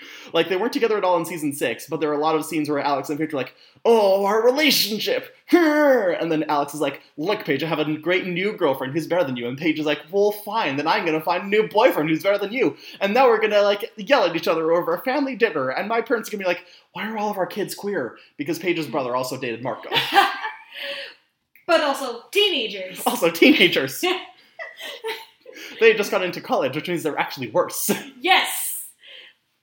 Like 0.34 0.50
they 0.50 0.56
weren't 0.56 0.74
together 0.74 0.98
at 0.98 1.04
all 1.04 1.16
in 1.16 1.24
season 1.24 1.54
six, 1.54 1.86
but 1.88 2.00
there 2.00 2.10
are 2.10 2.14
a 2.14 2.20
lot 2.20 2.36
of 2.36 2.44
scenes 2.44 2.68
where 2.68 2.78
Alex 2.80 3.08
and 3.08 3.18
Paige 3.18 3.32
are 3.32 3.38
like, 3.38 3.54
"Oh, 3.84 4.26
our 4.26 4.44
relationship," 4.44 5.34
and 5.50 6.30
then 6.30 6.44
Alex 6.50 6.74
is 6.74 6.80
like, 6.80 7.00
"Look, 7.16 7.46
Paige, 7.46 7.62
I 7.62 7.66
have 7.66 7.78
a 7.78 7.96
great 7.96 8.26
new 8.26 8.52
girlfriend 8.52 8.92
who's 8.92 9.06
better 9.06 9.24
than 9.24 9.36
you," 9.38 9.48
and 9.48 9.56
Paige 9.56 9.78
is 9.78 9.86
like, 9.86 10.00
"Well, 10.10 10.32
fine, 10.32 10.76
then 10.76 10.86
I'm 10.86 11.06
gonna 11.06 11.22
find 11.22 11.44
a 11.44 11.46
new 11.46 11.66
boyfriend 11.66 12.10
who's 12.10 12.22
better 12.22 12.36
than 12.36 12.52
you," 12.52 12.76
and 13.00 13.14
now 13.14 13.26
we're 13.26 13.40
gonna 13.40 13.62
like 13.62 13.90
yell 13.96 14.24
at 14.24 14.36
each 14.36 14.48
other 14.48 14.70
over 14.70 14.94
a 14.94 15.00
family 15.00 15.34
dinner, 15.34 15.70
and 15.70 15.88
my 15.88 16.02
parents 16.02 16.28
are 16.28 16.32
gonna 16.32 16.44
be 16.44 16.48
like, 16.48 16.64
"Why 16.92 17.08
are 17.10 17.16
all 17.16 17.30
of 17.30 17.38
our 17.38 17.46
kids 17.46 17.74
queer?" 17.74 18.18
Because 18.36 18.58
Paige's 18.58 18.86
brother 18.86 19.16
also 19.16 19.38
dated 19.38 19.62
Marco, 19.62 19.88
but 21.66 21.80
also 21.80 22.24
teenagers. 22.30 23.02
also 23.06 23.30
teenagers. 23.30 24.04
they 25.80 25.94
just 25.94 26.10
got 26.10 26.22
into 26.22 26.40
college, 26.40 26.76
which 26.76 26.88
means 26.88 27.02
they're 27.02 27.18
actually 27.18 27.50
worse. 27.50 27.90
yes. 28.20 28.57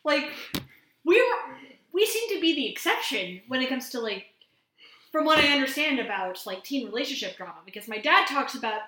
Like 0.06 0.30
we 1.04 1.16
were 1.16 1.56
we 1.92 2.06
seem 2.06 2.36
to 2.36 2.42
be 2.42 2.56
the 2.56 2.70
exception 2.70 3.42
when 3.48 3.62
it 3.62 3.70
comes 3.70 3.90
to 3.90 4.00
like 4.00 4.28
from 5.12 5.26
what 5.26 5.40
I 5.40 5.54
understand 5.54 6.00
about 6.00 6.42
like 6.46 6.64
teen 6.64 6.86
relationship 6.86 7.36
drama 7.36 7.56
because 7.66 7.88
my 7.88 7.98
dad 7.98 8.28
talks 8.28 8.56
about 8.56 8.82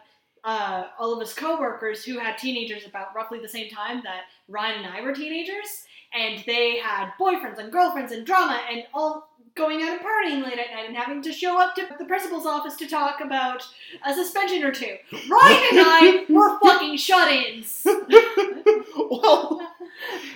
uh, 0.43 0.87
all 0.97 1.13
of 1.13 1.19
his 1.19 1.33
coworkers 1.33 2.05
who 2.05 2.19
had 2.19 2.37
teenagers 2.37 2.85
about 2.85 3.13
roughly 3.15 3.39
the 3.39 3.49
same 3.49 3.69
time 3.69 4.01
that 4.03 4.21
Ryan 4.47 4.85
and 4.85 4.93
I 4.93 5.01
were 5.01 5.13
teenagers, 5.13 5.85
and 6.13 6.41
they 6.45 6.77
had 6.77 7.11
boyfriends 7.19 7.57
and 7.57 7.71
girlfriends 7.71 8.13
and 8.13 8.25
drama 8.25 8.61
and 8.71 8.83
all 8.93 9.29
going 9.57 9.81
out 9.81 9.89
and 9.89 10.01
partying 10.01 10.43
late 10.43 10.59
at 10.59 10.73
night 10.73 10.87
and 10.87 10.95
having 10.95 11.21
to 11.23 11.33
show 11.33 11.59
up 11.59 11.75
to 11.75 11.87
the 11.97 12.05
principal's 12.05 12.45
office 12.45 12.75
to 12.77 12.87
talk 12.87 13.19
about 13.21 13.63
a 14.05 14.13
suspension 14.13 14.63
or 14.63 14.71
two. 14.71 14.95
Ryan 15.29 15.63
and 15.71 15.79
I 15.81 16.25
were 16.29 16.59
fucking 16.59 16.97
shut-ins. 16.97 17.85
well, 18.97 19.61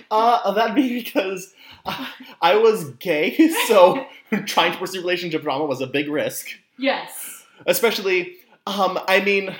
uh, 0.09 0.51
that'd 0.51 0.75
be 0.75 1.03
because 1.03 1.53
uh, 1.85 2.07
I 2.41 2.55
was 2.55 2.89
gay, 2.95 3.49
so 3.67 4.05
trying 4.45 4.73
to 4.73 4.77
pursue 4.77 4.99
relationship 4.99 5.43
drama 5.43 5.65
was 5.65 5.81
a 5.81 5.87
big 5.87 6.09
risk. 6.09 6.49
Yes. 6.77 7.45
Especially, 7.65 8.37
um, 8.65 8.99
I 9.07 9.21
mean, 9.21 9.55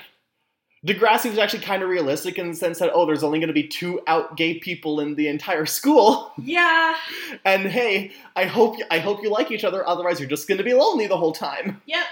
Degrassi 0.84 1.30
was 1.30 1.38
actually 1.38 1.62
kind 1.62 1.82
of 1.82 1.88
realistic 1.88 2.38
in 2.38 2.48
the 2.50 2.56
sense 2.56 2.80
that, 2.80 2.90
oh, 2.92 3.06
there's 3.06 3.22
only 3.22 3.38
going 3.38 3.46
to 3.48 3.54
be 3.54 3.68
two 3.68 4.00
out 4.08 4.36
gay 4.36 4.58
people 4.58 4.98
in 4.98 5.14
the 5.14 5.28
entire 5.28 5.64
school, 5.64 6.32
Yeah. 6.42 6.96
and 7.44 7.66
hey, 7.66 8.10
I 8.34 8.46
hope 8.46 8.76
I 8.90 8.98
hope 8.98 9.22
you 9.22 9.30
like 9.30 9.52
each 9.52 9.62
other. 9.62 9.86
Otherwise, 9.86 10.18
you're 10.18 10.28
just 10.28 10.48
going 10.48 10.58
to 10.58 10.64
be 10.64 10.74
lonely 10.74 11.06
the 11.06 11.16
whole 11.16 11.32
time. 11.32 11.80
Yep. 11.86 12.06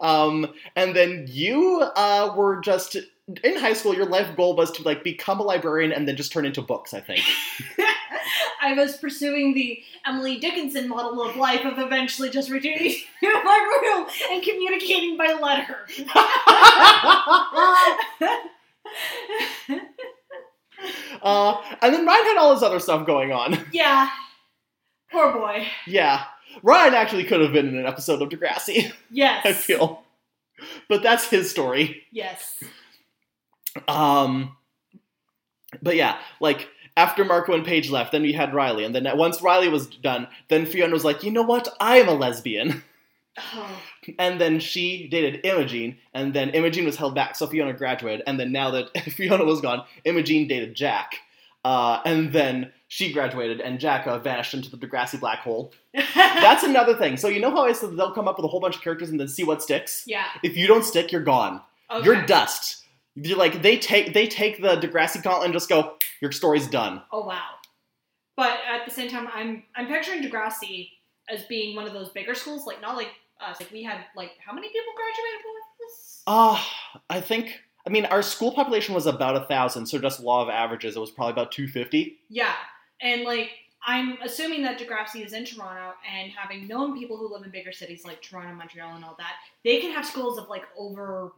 Um, 0.00 0.46
and 0.76 0.94
then 0.94 1.26
you 1.28 1.80
uh, 1.96 2.32
were 2.36 2.60
just 2.60 2.96
in 3.42 3.56
high 3.56 3.72
school. 3.72 3.94
Your 3.94 4.06
life 4.06 4.36
goal 4.36 4.54
was 4.54 4.70
to 4.72 4.82
like 4.84 5.02
become 5.02 5.40
a 5.40 5.42
librarian 5.42 5.90
and 5.92 6.06
then 6.06 6.14
just 6.16 6.30
turn 6.30 6.44
into 6.46 6.62
books. 6.62 6.94
I 6.94 7.00
think. 7.00 7.22
I 8.64 8.72
was 8.72 8.96
pursuing 8.96 9.52
the 9.52 9.82
Emily 10.06 10.38
Dickinson 10.38 10.88
model 10.88 11.22
of 11.22 11.36
life 11.36 11.66
of 11.66 11.78
eventually 11.78 12.30
just 12.30 12.48
returning 12.48 12.94
to 13.20 13.42
my 13.44 13.80
room 13.82 14.06
and 14.32 14.42
communicating 14.42 15.18
by 15.18 15.34
letter. 15.34 15.86
uh, 21.22 21.62
and 21.82 21.94
then 21.94 22.06
Ryan 22.06 22.24
had 22.24 22.38
all 22.38 22.54
this 22.54 22.62
other 22.62 22.80
stuff 22.80 23.06
going 23.06 23.32
on. 23.32 23.58
yeah. 23.72 24.08
Poor 25.12 25.30
boy. 25.30 25.66
yeah, 25.86 26.24
Ryan 26.62 26.94
actually 26.94 27.24
could 27.24 27.42
have 27.42 27.52
been 27.52 27.68
in 27.68 27.76
an 27.76 27.86
episode 27.86 28.22
of 28.22 28.30
Degrassi. 28.30 28.92
Yes. 29.10 29.44
I 29.44 29.52
feel, 29.52 30.02
but 30.88 31.02
that's 31.02 31.28
his 31.28 31.50
story. 31.50 32.02
Yes. 32.10 32.64
Um, 33.86 34.56
but 35.82 35.94
yeah, 35.94 36.18
like 36.40 36.68
after 36.96 37.24
Marco 37.24 37.52
and 37.52 37.64
Paige 37.64 37.90
left, 37.90 38.12
then 38.12 38.22
we 38.22 38.32
had 38.32 38.54
Riley, 38.54 38.84
and 38.84 38.94
then 38.94 39.06
once 39.16 39.42
Riley 39.42 39.68
was 39.68 39.86
done, 39.86 40.28
then 40.48 40.66
Fiona 40.66 40.92
was 40.92 41.04
like, 41.04 41.22
you 41.22 41.30
know 41.30 41.42
what? 41.42 41.68
I 41.80 41.98
am 41.98 42.08
a 42.08 42.14
lesbian. 42.14 42.82
Oh. 43.38 43.82
And 44.18 44.38
then 44.38 44.60
she 44.60 45.08
dated 45.08 45.46
Imogen, 45.46 45.96
and 46.12 46.34
then 46.34 46.50
Imogen 46.50 46.84
was 46.84 46.96
held 46.96 47.14
back, 47.14 47.36
so 47.36 47.46
Fiona 47.46 47.72
graduated. 47.72 48.22
And 48.26 48.38
then 48.38 48.52
now 48.52 48.70
that 48.72 48.90
Fiona 49.12 49.46
was 49.46 49.62
gone, 49.62 49.82
Imogen 50.04 50.46
dated 50.46 50.74
Jack. 50.74 51.14
Uh, 51.64 52.00
and 52.04 52.30
then 52.34 52.70
she 52.86 53.14
graduated, 53.14 53.62
and 53.62 53.80
Jack 53.80 54.06
uh, 54.06 54.18
vanished 54.18 54.52
into 54.52 54.70
the 54.70 54.76
Degrassi 54.76 55.18
black 55.18 55.38
hole. 55.38 55.72
That's 56.14 56.62
another 56.62 56.94
thing. 56.94 57.16
So 57.16 57.28
you 57.28 57.40
know 57.40 57.50
how 57.50 57.64
I 57.64 57.72
said 57.72 57.96
they'll 57.96 58.12
come 58.12 58.28
up 58.28 58.36
with 58.36 58.44
a 58.44 58.48
whole 58.48 58.60
bunch 58.60 58.76
of 58.76 58.82
characters 58.82 59.08
and 59.08 59.18
then 59.18 59.28
see 59.28 59.42
what 59.42 59.62
sticks? 59.62 60.04
yeah. 60.06 60.26
If 60.42 60.54
you 60.54 60.66
don't 60.66 60.84
stick, 60.84 61.10
you're 61.10 61.22
gone. 61.22 61.62
Okay. 61.90 62.04
You're 62.04 62.26
dust. 62.26 62.83
You're 63.16 63.38
like 63.38 63.62
they 63.62 63.78
take 63.78 64.12
they 64.12 64.26
take 64.26 64.60
the 64.60 64.76
Degrassi 64.76 65.22
gauntlet 65.22 65.46
and 65.46 65.54
just 65.54 65.68
go, 65.68 65.96
your 66.20 66.32
story's 66.32 66.66
done. 66.66 67.02
Oh 67.12 67.24
wow. 67.24 67.50
But 68.36 68.58
at 68.68 68.84
the 68.84 68.90
same 68.90 69.08
time, 69.08 69.28
I'm 69.32 69.62
I'm 69.76 69.86
picturing 69.86 70.22
Degrassi 70.22 70.90
as 71.28 71.44
being 71.44 71.76
one 71.76 71.86
of 71.86 71.92
those 71.92 72.10
bigger 72.10 72.34
schools, 72.34 72.66
like 72.66 72.80
not 72.80 72.96
like 72.96 73.10
us. 73.40 73.60
Like 73.60 73.70
we 73.70 73.82
had 73.82 73.98
like 74.16 74.32
how 74.44 74.52
many 74.52 74.68
people 74.68 74.92
graduated 74.96 75.44
with 75.44 75.88
this? 75.88 76.22
Uh, 76.26 76.62
I 77.08 77.20
think 77.20 77.60
I 77.86 77.90
mean 77.90 78.06
our 78.06 78.22
school 78.22 78.52
population 78.52 78.94
was 78.94 79.06
about 79.06 79.36
a 79.36 79.46
thousand, 79.46 79.86
so 79.86 79.98
just 79.98 80.20
law 80.20 80.42
of 80.42 80.48
averages, 80.48 80.96
it 80.96 81.00
was 81.00 81.10
probably 81.10 81.32
about 81.32 81.52
two 81.52 81.68
fifty. 81.68 82.18
Yeah, 82.28 82.54
and 83.00 83.22
like 83.22 83.50
I'm 83.86 84.18
assuming 84.22 84.62
that 84.62 84.78
Degrassi 84.78 85.24
is 85.24 85.34
in 85.34 85.44
Toronto, 85.44 85.94
and 86.10 86.32
having 86.32 86.66
known 86.66 86.98
people 86.98 87.16
who 87.16 87.32
live 87.32 87.44
in 87.44 87.50
bigger 87.50 87.72
cities 87.72 88.04
like 88.04 88.22
Toronto, 88.22 88.54
Montreal, 88.54 88.96
and 88.96 89.04
all 89.04 89.14
that, 89.18 89.34
they 89.62 89.80
can 89.80 89.92
have 89.92 90.06
schools 90.06 90.38
of 90.38 90.48
like 90.48 90.64
over 90.76 91.32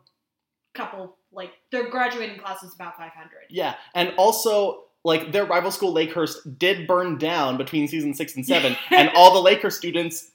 couple 0.77 1.17
like 1.33 1.53
their 1.73 1.89
graduating 1.91 2.39
class 2.39 2.63
is 2.63 2.75
about 2.75 2.97
500. 2.97 3.31
Yeah, 3.51 3.75
and 3.95 4.13
also 4.17 4.85
like 5.05 5.33
their 5.33 5.45
rival 5.45 5.71
school 5.71 5.95
Lakehurst 5.95 6.59
did 6.59 6.87
burn 6.87 7.19
down 7.19 7.57
between 7.57 7.89
season 7.89 8.15
six 8.15 8.35
and 8.37 8.45
seven, 8.45 8.77
and 8.91 9.11
all 9.15 9.43
the 9.43 9.51
Lakehurst 9.51 9.73
students 9.75 10.31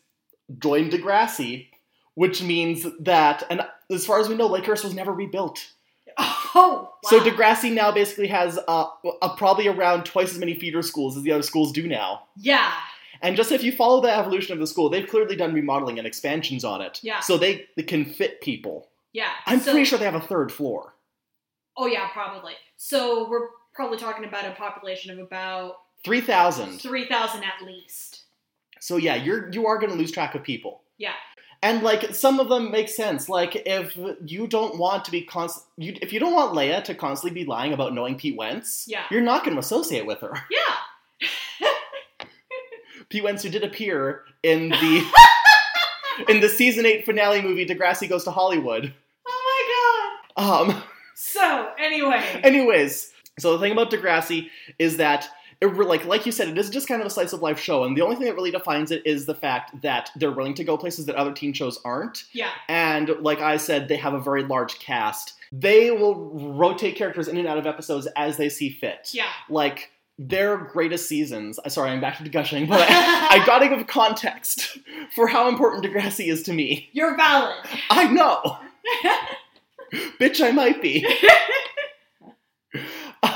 joined 0.60 0.92
Degrassi, 0.92 1.68
which 2.16 2.42
means 2.42 2.86
that, 3.00 3.44
and 3.50 3.62
as 3.90 4.06
far 4.06 4.20
as 4.20 4.30
we 4.30 4.36
know, 4.36 4.50
Lakehurst 4.50 4.84
was 4.84 4.94
never 4.94 5.14
rebuilt. 5.14 5.72
Oh, 6.54 6.92
wow. 7.02 7.10
So 7.10 7.22
Degrassi 7.22 7.72
now 7.74 7.94
basically 7.94 8.28
has 8.28 8.60
uh, 8.68 8.86
uh, 9.22 9.36
probably 9.38 9.70
around 9.70 10.04
twice 10.04 10.32
as 10.34 10.38
many 10.38 10.54
feeder 10.54 10.82
schools 10.82 11.16
as 11.16 11.24
the 11.24 11.32
other 11.32 11.44
schools 11.44 11.72
do 11.72 11.88
now. 11.88 12.24
yeah, 12.36 12.74
And 13.22 13.38
just 13.38 13.54
if 13.54 13.64
you 13.64 13.72
follow 13.72 14.02
the 14.02 14.14
evolution 14.14 14.52
of 14.52 14.60
the 14.60 14.68
school, 14.68 14.90
they've 14.90 15.08
clearly 15.08 15.38
done 15.38 15.54
remodeling 15.54 15.98
and 15.98 16.06
expansions 16.06 16.66
on 16.66 16.82
it. 16.82 17.00
Yeah. 17.02 17.22
So 17.22 17.38
they, 17.38 17.68
they 17.78 17.84
can 17.84 18.04
fit 18.04 18.42
people. 18.42 18.90
Yeah. 19.14 19.32
I'm 19.46 19.60
So- 19.60 19.72
pretty 19.72 19.86
sure 19.86 19.98
they 20.00 20.06
have 20.06 20.16
a 20.16 20.22
third 20.22 20.52
floor. 20.52 20.94
Oh 21.78 21.86
yeah, 21.88 22.10
probably. 22.12 22.54
So 22.78 23.30
we're 23.30 23.48
probably 23.74 23.98
talking 23.98 24.26
about 24.26 24.46
a 24.46 24.52
population 24.52 25.12
of 25.12 25.20
about 25.20 25.76
3,000. 26.04 26.80
three 26.80 27.08
thousand 27.08 27.44
at 27.44 27.66
least. 27.66 28.24
So 28.80 28.98
yeah, 28.98 29.16
you're 29.16 29.50
you 29.52 29.68
are 29.68 29.78
going 29.78 29.92
to 29.92 29.98
lose 29.98 30.12
track 30.12 30.36
of 30.36 30.44
people. 30.44 30.82
Yeah. 30.98 31.14
And 31.64 31.84
like 31.84 32.16
some 32.16 32.40
of 32.40 32.50
them 32.50 32.72
make 32.72 32.90
sense. 32.90 33.30
Like 33.30 33.56
if 33.68 33.96
you 34.26 34.48
don't 34.48 34.78
want 34.80 35.06
to 35.06 35.12
be 35.12 35.22
const, 35.22 35.64
you, 35.78 35.96
if 36.02 36.12
you 36.12 36.20
don't 36.20 36.34
want 36.34 36.54
Leia 36.56 36.84
to 36.86 36.96
constantly 36.96 37.40
be 37.40 37.48
lying 37.48 37.72
about 37.72 37.94
knowing 37.94 38.18
Pete 38.18 38.36
Wentz, 38.36 38.86
Yeah. 38.88 39.04
you're 39.12 39.22
not 39.22 39.44
going 39.44 39.54
to 39.56 39.60
associate 39.60 40.06
with 40.08 40.20
her. 40.22 40.34
Yeah. 40.50 41.68
Pete 43.10 43.24
Wentz, 43.24 43.44
who 43.44 43.50
did 43.50 43.64
appear 43.64 44.24
in 44.44 44.70
the 44.82 45.06
in 46.28 46.40
the 46.40 46.50
season 46.50 46.86
eight 46.86 47.06
finale 47.06 47.42
movie 47.42 47.66
Degrassi 47.66 48.08
Goes 48.08 48.24
to 48.26 48.32
Hollywood. 48.32 48.94
Oh 49.28 50.20
my 50.38 50.44
god. 50.44 50.72
Um. 50.74 50.84
So 51.16 51.72
anyway. 51.78 52.24
Anyways, 52.44 53.12
so 53.40 53.54
the 53.54 53.60
thing 53.60 53.72
about 53.72 53.92
Degrassi 53.92 54.50
is 54.80 54.98
that 54.98 55.30
it, 55.62 55.68
like 55.68 56.06
like 56.06 56.26
you 56.26 56.32
said, 56.32 56.48
it 56.48 56.58
is 56.58 56.70
just 56.70 56.88
kind 56.88 57.02
of 57.02 57.08
a 57.08 57.10
slice 57.12 57.34
of 57.34 57.42
life 57.42 57.60
show, 57.60 57.84
and 57.84 57.96
the 57.96 58.02
only 58.02 58.16
thing 58.16 58.26
that 58.26 58.36
really 58.36 58.52
defines 58.52 58.90
it 58.90 59.06
is 59.06 59.26
the 59.26 59.36
fact 59.36 59.82
that 59.84 60.10
they're 60.16 60.32
willing 60.32 60.56
to 60.56 60.64
go 60.64 60.78
places 60.78 61.06
that 61.06 61.16
other 61.16 61.32
teen 61.32 61.54
shows 61.54 61.80
aren't. 61.86 62.26
Yeah. 62.32 62.50
And 62.68 63.10
like 63.20 63.40
I 63.40 63.58
said, 63.58 63.88
they 63.88 63.98
have 63.98 64.14
a 64.14 64.20
very 64.20 64.44
large 64.44 64.80
cast. 64.80 65.36
They 65.52 65.92
will 65.92 66.16
rotate 66.56 66.96
characters 66.96 67.28
in 67.28 67.38
and 67.38 67.48
out 67.48 67.60
of 67.60 67.68
episodes 67.68 68.08
as 68.16 68.38
they 68.38 68.50
see 68.50 68.72
fit. 68.72 69.10
Yeah. 69.14 69.30
Like 69.50 69.92
their 70.20 70.58
greatest 70.58 71.08
seasons. 71.08 71.60
uh, 71.64 71.70
Sorry, 71.70 71.90
I'm 71.90 72.02
back 72.02 72.18
to 72.18 72.30
gushing, 72.30 72.68
but 72.68 72.80
I, 72.82 73.40
I 73.42 73.46
gotta 73.46 73.68
give 73.70 73.86
context 73.88 74.78
for 75.16 75.28
how 75.28 75.48
important 75.50 75.84
Degrassi 75.86 76.28
is 76.32 76.44
to 76.44 76.54
me. 76.54 76.90
You're 76.94 77.16
valid. 77.18 77.56
I 77.90 78.08
know, 78.12 78.58
bitch, 80.20 80.44
I 80.46 80.52
might 80.52 80.82
be. 80.82 81.06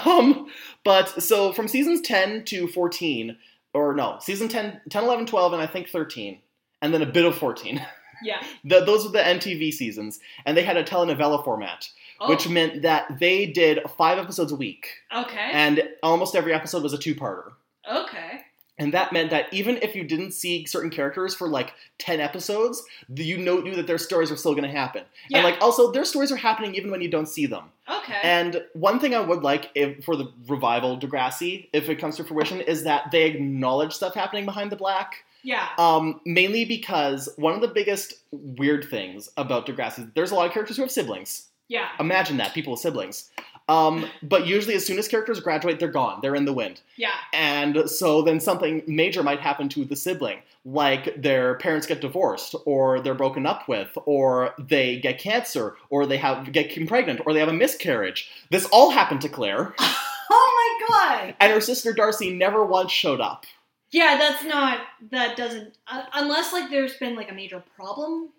um, 0.06 0.48
but 0.84 1.22
so 1.22 1.52
from 1.52 1.68
seasons 1.68 2.02
10 2.02 2.46
to 2.46 2.68
14, 2.68 3.38
or 3.74 3.94
no, 3.94 4.18
season 4.22 4.48
10, 4.48 4.82
10, 4.90 5.04
11, 5.04 5.26
12, 5.26 5.54
and 5.54 5.62
I 5.62 5.68
think 5.68 5.90
13, 5.90 6.40
and 6.82 6.94
then 6.94 7.02
a 7.02 7.06
bit 7.06 7.26
of 7.26 7.36
14. 7.38 7.82
yeah. 8.24 8.42
The, 8.64 8.80
those 8.86 9.06
were 9.06 9.12
the 9.12 9.20
MTV 9.20 9.74
seasons, 9.74 10.20
and 10.46 10.56
they 10.56 10.64
had 10.64 10.78
a 10.78 10.84
telenovela 10.84 11.44
format, 11.44 11.90
Oh, 12.20 12.30
which 12.30 12.48
meant 12.48 12.82
that 12.84 13.20
they 13.20 13.46
did 13.46 13.80
five 13.98 14.18
episodes 14.18 14.52
a 14.52 14.56
week, 14.56 14.88
okay. 15.16 15.50
and 15.52 15.84
almost 16.02 16.36
every 16.36 16.54
episode 16.54 16.82
was 16.84 16.94
a 16.94 16.98
two-parter. 16.98 17.52
okay. 17.92 18.42
And 18.78 18.94
that 18.94 19.14
meant 19.14 19.30
that 19.30 19.54
even 19.54 19.78
if 19.82 19.96
you 19.96 20.04
didn't 20.04 20.34
see 20.34 20.66
certain 20.66 20.90
characters 20.90 21.34
for 21.34 21.48
like 21.48 21.74
10 22.00 22.20
episodes, 22.20 22.84
you 23.16 23.38
know, 23.38 23.62
knew 23.62 23.74
that 23.76 23.88
their 23.88 23.98
stories 23.98 24.30
were 24.30 24.36
still 24.36 24.52
going 24.52 24.66
to 24.66 24.70
happen. 24.70 25.04
Yeah. 25.30 25.38
And 25.38 25.46
like 25.46 25.62
also, 25.62 25.94
their 25.94 26.04
stories 26.04 26.30
are 26.30 26.36
happening 26.36 26.76
even 26.76 26.92
when 26.92 27.00
you 27.00 27.10
don't 27.10 27.28
see 27.30 27.46
them. 27.46 27.72
okay. 27.90 28.20
And 28.22 28.62
one 28.74 29.00
thing 29.00 29.16
I 29.16 29.22
would 29.22 29.44
like 29.44 29.72
if, 29.76 30.04
for 30.04 30.18
the 30.18 30.30
revival 30.50 31.00
Degrassi, 31.00 31.70
if 31.72 31.88
it 31.88 31.96
comes 32.00 32.18
to 32.18 32.26
fruition, 32.26 32.60
is 32.60 32.84
that 32.84 33.12
they 33.12 33.24
acknowledge 33.24 33.94
stuff 33.94 34.14
happening 34.14 34.44
behind 34.44 34.74
the 34.74 34.76
black. 34.76 35.24
yeah. 35.42 35.70
Um, 35.78 36.20
mainly 36.26 36.66
because 36.66 37.30
one 37.38 37.54
of 37.54 37.62
the 37.62 37.70
biggest 37.70 38.16
weird 38.32 38.90
things 38.90 39.30
about 39.38 39.66
Degrassi, 39.68 40.14
there's 40.16 40.32
a 40.32 40.36
lot 40.36 40.48
of 40.48 40.52
characters 40.52 40.76
who 40.76 40.84
have 40.84 40.92
siblings. 40.92 41.48
Yeah. 41.68 41.90
Imagine 42.00 42.38
that, 42.38 42.54
people 42.54 42.72
with 42.72 42.80
siblings. 42.82 43.30
Um, 43.68 44.08
but 44.22 44.46
usually, 44.46 44.76
as 44.76 44.86
soon 44.86 45.00
as 45.00 45.08
characters 45.08 45.40
graduate, 45.40 45.80
they're 45.80 45.88
gone. 45.90 46.20
They're 46.22 46.36
in 46.36 46.46
the 46.46 46.54
wind. 46.54 46.82
Yeah. 46.98 47.16
And 47.34 47.90
so 47.90 48.22
then 48.22 48.40
something 48.40 48.84
major 48.86 49.24
might 49.24 49.40
happen 49.40 49.70
to 49.70 49.84
the 49.86 49.96
sibling, 49.96 50.40
like 50.64 51.20
their 51.20 51.56
parents 51.56 51.88
get 51.88 52.00
divorced, 52.00 52.54
or 52.66 53.00
they're 53.00 53.16
broken 53.16 53.48
up 53.48 53.68
with, 53.68 53.98
or 54.06 54.54
they 54.60 55.00
get 55.00 55.18
cancer, 55.18 55.76
or 55.90 56.06
they 56.06 56.18
have 56.18 56.52
get 56.52 56.88
pregnant, 56.88 57.22
or 57.26 57.34
they 57.34 57.40
have 57.40 57.50
a 57.50 57.54
miscarriage. 57.54 58.30
This 58.52 58.66
all 58.72 58.92
happened 58.92 59.22
to 59.22 59.30
Claire, 59.30 59.74
Oh 60.30 60.78
my 60.80 60.88
god. 60.88 61.36
and 61.40 61.52
her 61.52 61.62
sister 61.62 61.92
Darcy 61.94 62.32
never 62.34 62.64
once 62.64 62.92
showed 62.92 63.20
up. 63.22 63.46
Yeah, 63.92 64.18
that's 64.20 64.44
not. 64.44 64.82
That 65.12 65.38
doesn't. 65.38 65.76
Uh, 65.88 66.04
unless 66.14 66.54
like 66.54 66.70
there's 66.70 66.98
been 66.98 67.16
like 67.16 67.32
a 67.32 67.36
major 67.36 67.64
problem 67.76 68.30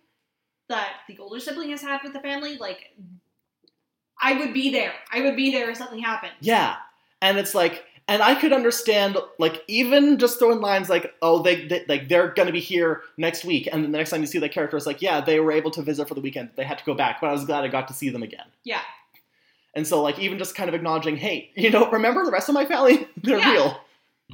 that 0.69 0.89
the 1.09 1.19
older 1.19 1.41
sibling 1.41 1.71
has 1.71 1.81
had 1.83 2.01
with 2.03 2.13
the 2.13 2.21
family. 2.21 2.57
Like, 2.59 2.93
I 4.21 4.35
would 4.39 4.53
be 4.55 4.71
there. 4.71 4.93
I 5.13 5.21
would 5.23 5.37
be 5.37 5.51
there 5.51 5.71
if 5.71 5.77
something 5.77 5.99
happened. 5.99 6.33
Yeah, 6.41 6.77
and 7.21 7.39
it's 7.39 7.55
like, 7.55 7.85
and 8.09 8.23
I 8.23 8.35
could 8.35 8.53
understand, 8.53 9.17
like, 9.39 9.63
even 9.69 10.19
just 10.19 10.39
throwing 10.39 10.61
lines 10.61 10.89
like, 10.89 11.15
"Oh, 11.23 11.43
they, 11.43 11.67
they 11.67 11.85
like 11.89 12.09
they're 12.09 12.29
gonna 12.29 12.53
be 12.53 12.61
here 12.61 13.03
next 13.17 13.45
week," 13.45 13.69
and 13.71 13.83
then 13.85 13.93
the 13.93 13.99
next 13.99 14.11
time 14.11 14.21
you 14.21 14.27
see 14.27 14.39
that 14.39 14.53
character, 14.53 14.77
it's 14.77 14.87
like, 14.87 15.03
"Yeah, 15.03 15.21
they 15.21 15.41
were 15.41 15.53
able 15.53 15.71
to 15.73 15.83
visit 15.83 16.09
for 16.09 16.15
the 16.15 16.21
weekend. 16.21 16.51
They 16.57 16.65
had 16.65 16.79
to 16.79 16.85
go 16.85 16.95
back, 16.95 17.21
but 17.21 17.29
I 17.29 17.33
was 17.33 17.45
glad 17.45 17.65
I 17.65 17.69
got 17.69 17.89
to 17.89 17.95
see 17.95 18.09
them 18.09 18.23
again." 18.23 18.47
Yeah. 18.65 18.81
And 19.75 19.87
so, 19.87 20.03
like, 20.03 20.19
even 20.19 20.39
just 20.39 20.55
kind 20.55 20.69
of 20.71 20.75
acknowledging, 20.75 21.17
hey, 21.19 21.51
you 21.55 21.69
know, 21.69 21.91
remember 21.91 22.25
the 22.25 22.31
rest 22.31 22.49
of 22.49 22.55
my 22.55 22.65
family? 22.65 23.07
They're 23.23 23.39
Yeah. 23.39 23.53
real. 23.53 23.81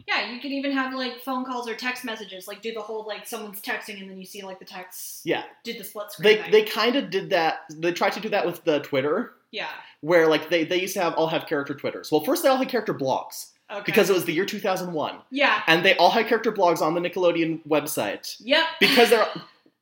Yeah, 0.08 0.30
you 0.32 0.40
could 0.40 0.52
even 0.52 0.72
have 0.72 0.94
like 0.94 1.20
phone 1.20 1.44
calls 1.44 1.68
or 1.68 1.74
text 1.74 2.04
messages. 2.04 2.48
Like, 2.48 2.62
do 2.62 2.72
the 2.72 2.80
whole 2.80 3.06
like 3.06 3.26
someone's 3.26 3.60
texting 3.60 4.00
and 4.00 4.10
then 4.10 4.18
you 4.18 4.24
see 4.24 4.42
like 4.42 4.58
the 4.58 4.64
text. 4.64 5.20
Yeah. 5.24 5.44
Did 5.64 5.78
the 5.78 5.84
split 5.84 6.10
screen. 6.12 6.24
They 6.36 6.42
thing. 6.42 6.50
they 6.50 6.62
kind 6.64 6.96
of 6.96 7.10
did 7.10 7.30
that. 7.30 7.60
They 7.70 7.92
tried 7.92 8.12
to 8.14 8.20
do 8.20 8.28
that 8.30 8.46
with 8.46 8.64
the 8.64 8.80
Twitter, 8.80 9.34
Yeah. 9.50 9.68
where 10.00 10.26
like 10.28 10.48
they, 10.48 10.64
they 10.64 10.80
used 10.80 10.94
to 10.94 11.02
have 11.02 11.14
all 11.14 11.26
have 11.28 11.46
character 11.46 11.74
Twitters. 11.74 12.10
Well, 12.10 12.22
first 12.24 12.42
they 12.42 12.48
all 12.48 12.56
had 12.56 12.68
character 12.68 12.94
blogs 12.94 13.50
Okay. 13.70 13.82
because 13.86 14.10
it 14.10 14.12
was 14.14 14.24
the 14.26 14.32
year 14.32 14.44
2001, 14.46 15.16
Yeah. 15.30 15.62
and 15.66 15.84
they 15.84 15.96
all 15.96 16.10
had 16.10 16.26
character 16.26 16.52
blogs 16.52 16.80
on 16.82 16.94
the 16.94 17.00
Nickelodeon 17.00 17.60
website 17.66 18.36
Yep. 18.40 18.64
because 18.80 19.10
they're. 19.10 19.26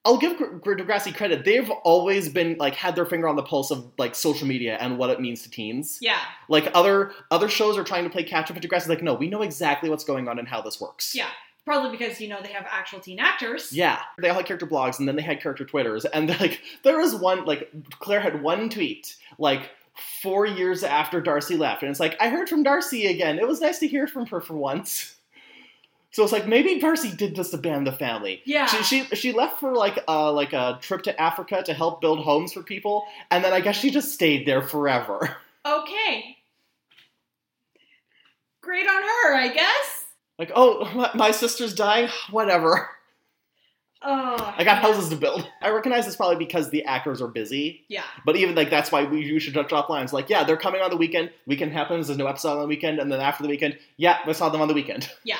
I'll 0.04 0.16
give 0.16 0.36
Gr- 0.38 0.56
Gr- 0.56 0.74
Degrassi 0.74 1.14
credit. 1.14 1.44
They've 1.44 1.68
always 1.84 2.28
been 2.28 2.56
like 2.58 2.74
had 2.74 2.96
their 2.96 3.04
finger 3.04 3.28
on 3.28 3.36
the 3.36 3.42
pulse 3.42 3.70
of 3.70 3.90
like 3.98 4.14
social 4.14 4.46
media 4.46 4.78
and 4.80 4.96
what 4.98 5.10
it 5.10 5.20
means 5.20 5.42
to 5.42 5.50
teens. 5.50 5.98
Yeah. 6.00 6.20
Like 6.48 6.70
other 6.74 7.12
other 7.30 7.48
shows 7.48 7.76
are 7.76 7.84
trying 7.84 8.04
to 8.04 8.10
play 8.10 8.24
catch 8.24 8.50
up, 8.50 8.56
but 8.58 8.62
Degrassi's 8.62 8.88
like, 8.88 9.02
no, 9.02 9.14
we 9.14 9.28
know 9.28 9.42
exactly 9.42 9.90
what's 9.90 10.04
going 10.04 10.28
on 10.28 10.38
and 10.38 10.48
how 10.48 10.62
this 10.62 10.80
works. 10.80 11.14
Yeah. 11.14 11.28
Probably 11.66 11.96
because 11.96 12.20
you 12.20 12.28
know 12.28 12.40
they 12.42 12.52
have 12.52 12.66
actual 12.70 13.00
teen 13.00 13.18
actors. 13.20 13.70
Yeah, 13.72 14.00
they 14.18 14.30
all 14.30 14.36
had 14.36 14.46
character 14.46 14.66
blogs, 14.66 14.98
and 14.98 15.06
then 15.06 15.14
they 15.14 15.22
had 15.22 15.42
character 15.42 15.64
Twitters, 15.64 16.06
and 16.06 16.28
like 16.40 16.62
there 16.82 16.96
was 16.98 17.14
one 17.14 17.44
like 17.44 17.70
Claire 17.98 18.20
had 18.20 18.42
one 18.42 18.70
tweet 18.70 19.14
like 19.38 19.70
four 20.22 20.46
years 20.46 20.82
after 20.82 21.20
Darcy 21.20 21.56
left, 21.56 21.82
and 21.82 21.90
it's 21.90 22.00
like 22.00 22.16
I 22.18 22.30
heard 22.30 22.48
from 22.48 22.62
Darcy 22.62 23.06
again. 23.06 23.38
It 23.38 23.46
was 23.46 23.60
nice 23.60 23.78
to 23.80 23.86
hear 23.86 24.06
from 24.06 24.26
her 24.26 24.40
for 24.40 24.56
once. 24.56 25.16
So 26.12 26.24
it's 26.24 26.32
like 26.32 26.46
maybe 26.46 26.80
Darcy 26.80 27.14
did 27.14 27.36
just 27.36 27.54
abandon 27.54 27.84
the 27.84 27.92
family. 27.92 28.42
Yeah. 28.44 28.66
She, 28.66 28.82
she 28.82 29.16
she 29.16 29.32
left 29.32 29.60
for 29.60 29.74
like 29.74 30.02
uh 30.08 30.32
like 30.32 30.52
a 30.52 30.78
trip 30.80 31.02
to 31.04 31.20
Africa 31.20 31.62
to 31.64 31.72
help 31.72 32.00
build 32.00 32.20
homes 32.20 32.52
for 32.52 32.62
people, 32.62 33.04
and 33.30 33.44
then 33.44 33.52
I 33.52 33.60
guess 33.60 33.76
she 33.76 33.90
just 33.90 34.12
stayed 34.12 34.46
there 34.46 34.62
forever. 34.62 35.36
Okay. 35.62 36.38
Great 38.62 38.88
on 38.88 39.02
her, 39.02 39.34
I 39.34 39.50
guess. 39.52 40.06
Like 40.38 40.50
oh 40.54 40.90
my, 40.94 41.10
my 41.14 41.30
sister's 41.32 41.74
dying, 41.74 42.08
whatever. 42.30 42.88
Oh. 44.02 44.54
I 44.56 44.64
got 44.64 44.78
houses 44.78 45.10
to 45.10 45.16
build. 45.16 45.46
I 45.60 45.68
recognize 45.68 46.06
this 46.06 46.16
probably 46.16 46.36
because 46.36 46.70
the 46.70 46.84
actors 46.84 47.20
are 47.20 47.28
busy. 47.28 47.84
Yeah. 47.88 48.04
But 48.24 48.36
even 48.36 48.54
like 48.54 48.70
that's 48.70 48.90
why 48.90 49.04
we 49.04 49.22
you 49.22 49.38
should 49.38 49.52
drop 49.68 49.90
lines 49.90 50.14
like, 50.14 50.30
yeah, 50.30 50.44
they're 50.44 50.56
coming 50.56 50.80
on 50.80 50.88
the 50.88 50.96
weekend. 50.96 51.30
Weekend 51.46 51.72
happens. 51.72 52.06
There's 52.06 52.18
no 52.18 52.26
episode 52.26 52.54
on 52.54 52.60
the 52.60 52.66
weekend, 52.66 52.98
and 52.98 53.12
then 53.12 53.20
after 53.20 53.42
the 53.42 53.50
weekend, 53.50 53.78
yeah, 53.98 54.20
I 54.24 54.32
saw 54.32 54.48
them 54.48 54.62
on 54.62 54.68
the 54.68 54.74
weekend. 54.74 55.10
Yeah. 55.24 55.36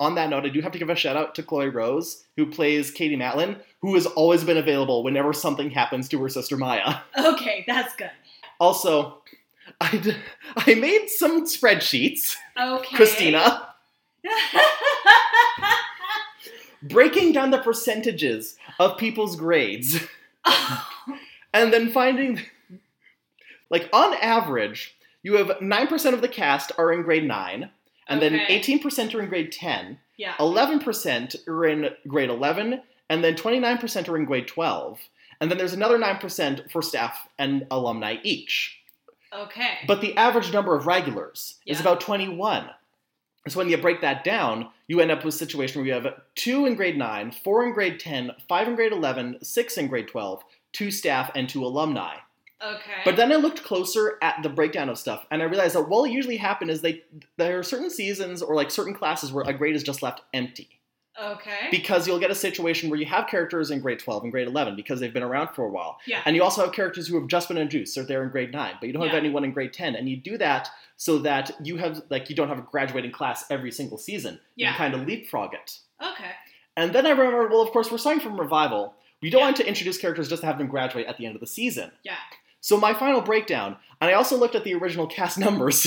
On 0.00 0.14
that 0.14 0.30
note, 0.30 0.46
I 0.46 0.48
do 0.48 0.62
have 0.62 0.72
to 0.72 0.78
give 0.78 0.88
a 0.90 0.94
shout 0.96 1.16
out 1.16 1.34
to 1.34 1.42
Chloe 1.42 1.68
Rose, 1.68 2.24
who 2.36 2.46
plays 2.46 2.90
Katie 2.90 3.16
Matlin, 3.18 3.60
who 3.82 3.94
has 3.94 4.06
always 4.06 4.42
been 4.42 4.56
available 4.56 5.04
whenever 5.04 5.34
something 5.34 5.70
happens 5.70 6.08
to 6.08 6.20
her 6.22 6.28
sister 6.30 6.56
Maya. 6.56 7.00
Okay, 7.18 7.64
that's 7.66 7.94
good. 7.96 8.10
Also, 8.58 9.18
I, 9.80 9.96
d- 9.98 10.16
I 10.56 10.74
made 10.74 11.08
some 11.08 11.44
spreadsheets, 11.46 12.34
Okay. 12.58 12.96
Christina, 12.96 13.68
breaking 16.82 17.32
down 17.32 17.50
the 17.50 17.58
percentages 17.58 18.56
of 18.78 18.98
people's 18.98 19.36
grades. 19.36 20.00
and 21.52 21.72
then 21.72 21.90
finding 21.90 22.40
like 23.68 23.88
on 23.92 24.14
average 24.14 24.96
you 25.22 25.34
have 25.36 25.48
9% 25.48 26.14
of 26.14 26.22
the 26.22 26.28
cast 26.28 26.72
are 26.78 26.90
in 26.92 27.02
grade 27.02 27.26
9 27.28 27.68
and 28.10 28.20
then 28.20 28.32
18% 28.48 29.14
are 29.14 29.22
in 29.22 29.28
grade 29.28 29.52
10 29.52 29.98
yeah. 30.16 30.34
11% 30.38 31.48
are 31.48 31.66
in 31.66 31.90
grade 32.06 32.28
11 32.28 32.82
and 33.08 33.24
then 33.24 33.34
29% 33.34 34.08
are 34.08 34.16
in 34.16 34.24
grade 34.24 34.46
12 34.46 35.00
and 35.40 35.50
then 35.50 35.56
there's 35.56 35.72
another 35.72 35.98
9% 35.98 36.70
for 36.70 36.82
staff 36.82 37.26
and 37.38 37.66
alumni 37.70 38.16
each. 38.22 38.76
Okay. 39.32 39.78
but 39.86 40.00
the 40.00 40.16
average 40.16 40.52
number 40.52 40.74
of 40.74 40.86
regulars 40.86 41.54
is 41.64 41.80
about 41.80 42.00
21 42.00 42.68
so 43.48 43.58
when 43.58 43.68
you 43.68 43.78
break 43.78 44.00
that 44.00 44.24
down 44.24 44.68
you 44.88 45.00
end 45.00 45.12
up 45.12 45.24
with 45.24 45.34
a 45.34 45.38
situation 45.38 45.80
where 45.80 45.86
you 45.86 45.92
have 45.94 46.20
two 46.34 46.66
in 46.66 46.74
grade 46.74 46.98
9 46.98 47.30
four 47.30 47.64
in 47.64 47.72
grade 47.72 48.00
10 48.00 48.32
five 48.48 48.66
in 48.66 48.74
grade 48.74 48.92
11 48.92 49.38
six 49.44 49.78
in 49.78 49.86
grade 49.86 50.08
12 50.08 50.42
two 50.72 50.90
staff 50.90 51.30
and 51.36 51.48
two 51.48 51.64
alumni 51.64 52.16
okay. 52.62 53.00
but 53.04 53.16
then 53.16 53.32
I 53.32 53.36
looked 53.36 53.62
closer 53.64 54.18
at 54.22 54.42
the 54.42 54.48
breakdown 54.48 54.88
of 54.88 54.98
stuff, 54.98 55.26
and 55.30 55.42
I 55.42 55.46
realized 55.46 55.74
that 55.74 55.82
what 55.82 55.90
will 56.02 56.06
usually 56.06 56.36
happen 56.36 56.70
is 56.70 56.80
they 56.80 57.02
there 57.36 57.58
are 57.58 57.62
certain 57.62 57.90
seasons 57.90 58.42
or 58.42 58.54
like 58.54 58.70
certain 58.70 58.94
classes 58.94 59.32
where 59.32 59.44
a 59.46 59.52
grade 59.52 59.74
is 59.76 59.82
just 59.82 60.02
left 60.02 60.22
empty 60.34 60.80
okay. 61.20 61.68
because 61.70 62.06
you'll 62.06 62.18
get 62.18 62.30
a 62.30 62.34
situation 62.34 62.90
where 62.90 62.98
you 62.98 63.06
have 63.06 63.26
characters 63.26 63.70
in 63.70 63.80
grade 63.80 63.98
12 63.98 64.22
and 64.24 64.32
grade 64.32 64.46
11 64.48 64.76
because 64.76 65.00
they've 65.00 65.12
been 65.14 65.22
around 65.22 65.48
for 65.54 65.64
a 65.64 65.70
while, 65.70 65.98
yeah. 66.06 66.22
and 66.24 66.36
you 66.36 66.42
also 66.42 66.62
have 66.62 66.72
characters 66.72 67.06
who 67.08 67.18
have 67.18 67.28
just 67.28 67.48
been 67.48 67.58
introduced, 67.58 67.94
so 67.94 68.02
they're 68.02 68.22
in 68.22 68.30
grade 68.30 68.52
9, 68.52 68.74
but 68.80 68.86
you 68.86 68.92
don't 68.92 69.02
have 69.02 69.12
Yeah. 69.12 69.18
anyone 69.18 69.44
in 69.44 69.52
grade 69.52 69.72
10, 69.72 69.94
and 69.96 70.08
you 70.08 70.16
do 70.16 70.38
that 70.38 70.68
so 70.96 71.18
that 71.18 71.50
you 71.62 71.76
have 71.78 72.02
like 72.10 72.28
you 72.30 72.36
don't 72.36 72.48
have 72.48 72.58
a 72.58 72.62
graduating 72.62 73.10
class 73.12 73.44
every 73.50 73.72
single 73.72 73.96
season. 73.98 74.38
Yeah. 74.56 74.70
You 74.72 74.76
kind 74.76 74.94
of 74.94 75.06
leapfrog 75.06 75.54
it. 75.54 75.78
okay. 76.02 76.32
And 76.76 76.92
then 76.94 77.04
I 77.04 77.10
remember, 77.10 77.48
well, 77.48 77.60
of 77.62 77.70
course, 77.72 77.90
we're 77.90 77.98
starting 77.98 78.22
from 78.22 78.38
revival. 78.40 78.94
We 79.20 79.28
don't 79.28 79.40
Yeah. 79.40 79.46
want 79.46 79.56
to 79.56 79.66
introduce 79.66 79.98
characters 79.98 80.28
just 80.28 80.40
to 80.42 80.46
have 80.46 80.56
them 80.56 80.68
graduate 80.68 81.06
at 81.06 81.18
the 81.18 81.26
end 81.26 81.34
of 81.34 81.40
the 81.40 81.46
season. 81.46 81.90
Yeah. 82.04 82.14
So 82.60 82.76
my 82.76 82.94
final 82.94 83.20
breakdown, 83.20 83.76
and 84.00 84.10
I 84.10 84.14
also 84.14 84.36
looked 84.36 84.54
at 84.54 84.64
the 84.64 84.74
original 84.74 85.06
cast 85.06 85.38
numbers. 85.46 85.82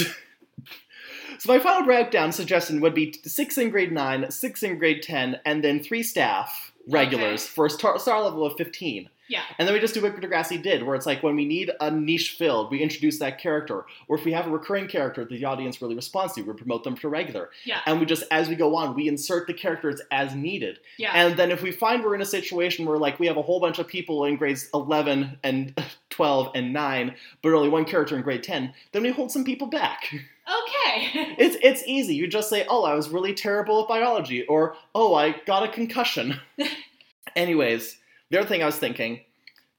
so 1.40 1.52
my 1.54 1.60
final 1.60 1.84
breakdown 1.86 2.32
suggestion 2.32 2.82
would 2.82 2.94
be 2.94 3.14
six 3.26 3.58
in 3.58 3.70
grade 3.70 3.92
nine, 3.92 4.30
six 4.32 4.64
in 4.64 4.78
grade 4.78 5.04
ten, 5.04 5.40
and 5.46 5.64
then 5.64 5.82
three 5.82 6.04
staff 6.04 6.72
regulars 6.88 7.44
Okay. 7.44 7.52
for 7.54 7.66
a 7.66 7.70
star, 7.70 7.98
star 8.00 8.22
level 8.22 8.46
of 8.46 8.56
fifteen. 8.58 9.10
Yeah. 9.30 9.42
And 9.58 9.66
then 9.66 9.74
we 9.74 9.80
just 9.80 9.94
do 9.94 10.02
what 10.02 10.20
Degrassi 10.20 10.62
did, 10.62 10.84
where 10.84 10.96
it's 10.96 11.06
like 11.06 11.24
when 11.24 11.38
we 11.38 11.46
need 11.46 11.72
a 11.80 11.90
niche 11.90 12.36
filled, 12.38 12.70
we 12.70 12.80
introduce 12.82 13.20
that 13.20 13.40
character. 13.40 13.86
Or 14.10 14.18
if 14.18 14.26
we 14.26 14.34
have 14.34 14.48
a 14.48 14.50
recurring 14.50 14.88
character 14.88 15.24
that 15.24 15.30
the 15.34 15.46
audience 15.46 15.82
really 15.82 15.96
responds 15.96 16.34
to, 16.34 16.42
we 16.42 16.54
promote 16.54 16.84
them 16.84 16.96
to 16.98 17.08
regular. 17.08 17.50
Yeah. 17.64 17.80
And 17.86 18.02
we 18.02 18.06
just, 18.06 18.26
as 18.32 18.50
we 18.50 18.56
go 18.56 18.76
on, 18.76 18.94
we 18.96 19.08
insert 19.08 19.48
the 19.48 19.54
characters 19.54 20.02
as 20.12 20.36
needed. 20.36 20.80
Yeah. 20.98 21.14
And 21.16 21.40
then 21.40 21.52
if 21.52 21.64
we 21.64 21.72
find 21.72 22.04
we're 22.04 22.16
in 22.16 22.22
a 22.22 22.26
situation 22.26 22.86
where 22.86 22.98
like 22.98 23.18
we 23.18 23.26
have 23.28 23.38
a 23.38 23.42
whole 23.42 23.62
bunch 23.62 23.80
of 23.80 23.88
people 23.88 24.26
in 24.26 24.36
grades 24.36 24.70
11 24.74 25.40
and 25.42 25.74
12 26.13 26.52
and 26.56 26.71
9, 26.71 27.15
but 27.41 27.54
only 27.54 27.69
one 27.69 27.86
character 27.86 28.15
in 28.15 28.21
grade 28.21 28.43
10, 28.43 28.73
then 28.91 29.02
we 29.04 29.10
hold 29.12 29.32
some 29.32 29.43
people 29.43 29.67
back. 29.67 30.10
okay. 30.13 31.36
It's 31.38 31.58
it's 31.62 31.84
easy. 31.88 32.15
You 32.15 32.28
just 32.28 32.49
say, 32.49 32.65
"Oh, 32.69 32.84
I 32.84 32.93
was 32.93 33.10
really 33.10 33.34
terrible 33.34 33.82
at 33.82 33.88
biology," 33.88 34.45
or 34.45 34.76
"Oh, 34.93 35.15
I 35.15 35.36
got 35.45 35.63
a 35.63 35.67
concussion." 35.67 36.39
Anyways, 37.36 37.97
the 38.30 38.39
other 38.39 38.47
thing 38.47 38.62
I 38.62 38.65
was 38.67 38.78
thinking, 38.78 39.21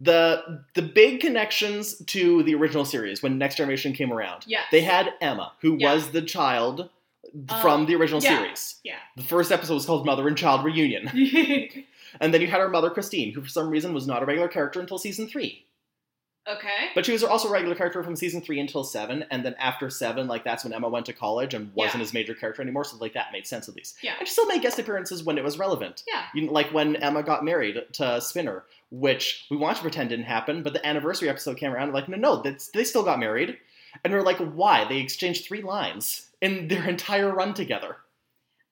the 0.01 0.63
the 0.75 0.83
big 0.83 1.21
connections 1.21 1.99
to 2.07 2.43
the 2.43 2.55
original 2.55 2.85
series 2.85 3.23
when 3.23 3.39
Next 3.39 3.57
Generation 3.57 3.93
came 3.93 4.13
around. 4.13 4.45
Yes. 4.47 4.65
They 4.71 4.81
had 4.81 5.11
Emma, 5.21 5.53
who 5.61 5.77
Yeah. 5.79 5.95
was 5.95 6.11
the 6.11 6.23
child 6.23 6.91
Um, 7.49 7.61
from 7.63 7.87
the 7.87 7.95
original 7.97 8.23
yeah. 8.23 8.39
series. 8.39 8.77
Yeah. 8.85 8.97
The 9.17 9.23
first 9.23 9.53
episode 9.53 9.75
was 9.75 9.87
called 9.87 10.07
Mother 10.07 10.27
and 10.29 10.37
Child 10.37 10.65
Reunion. 10.65 11.11
And 12.21 12.33
then 12.33 12.41
you 12.41 12.47
had 12.47 12.61
her 12.61 12.69
mother, 12.69 12.91
Christine, 12.91 13.33
who 13.35 13.43
for 13.43 13.49
some 13.49 13.69
reason 13.69 13.93
was 13.93 14.07
not 14.07 14.23
a 14.23 14.25
regular 14.25 14.47
character 14.47 14.79
until 14.79 14.99
season 14.99 15.27
three. 15.27 15.64
Okay. 16.49 16.91
But 16.95 17.07
she 17.07 17.13
was 17.13 17.23
also 17.23 17.49
a 17.49 17.51
regular 17.53 17.75
character 17.75 18.03
from 18.03 18.17
season 18.17 18.41
three 18.41 18.61
until 18.61 18.85
seven, 18.85 19.25
and 19.31 19.45
then 19.45 19.55
after 19.59 19.91
seven, 19.91 20.27
like 20.27 20.45
that's 20.45 20.65
when 20.65 20.73
Emma 20.73 20.89
went 20.89 21.07
to 21.07 21.13
college 21.13 21.55
and 21.55 21.73
wasn't 21.75 21.95
Yeah. 21.95 22.01
his 22.01 22.15
major 22.15 22.35
character 22.35 22.63
anymore. 22.63 22.85
So 22.85 22.97
like 22.99 23.15
that 23.15 23.33
made 23.33 23.47
sense 23.47 23.69
at 23.69 23.75
least. 23.77 23.97
Yeah. 24.03 24.15
And 24.19 24.27
she 24.29 24.33
still 24.33 24.47
made 24.47 24.63
guest 24.63 24.79
appearances 24.79 25.23
when 25.25 25.39
it 25.39 25.45
was 25.45 25.59
relevant. 25.59 26.05
Yeah. 26.07 26.25
You 26.35 26.47
know, 26.47 26.53
like 26.53 26.73
when 26.73 26.97
Emma 26.97 27.23
got 27.23 27.45
married 27.45 27.77
to 27.95 28.21
Spinner, 28.21 28.65
which 28.91 29.47
we 29.51 29.57
want 29.57 29.77
to 29.77 29.83
pretend 29.83 30.11
didn't 30.11 30.27
happen, 30.27 30.63
but 30.63 30.73
the 30.73 30.87
anniversary 30.87 31.29
episode 31.29 31.57
came 31.57 31.73
around. 31.73 31.93
Like, 31.93 32.09
no, 32.09 32.17
no, 32.17 32.43
they 32.43 32.85
still 32.85 33.03
got 33.03 33.19
married, 33.19 33.59
and 34.05 34.13
we're 34.13 34.23
like, 34.23 34.39
why? 34.39 34.85
They 34.85 34.99
exchanged 34.99 35.45
three 35.47 35.63
lines 35.63 36.27
in 36.41 36.69
their 36.69 36.89
entire 36.89 37.33
run 37.35 37.55
together. 37.55 37.97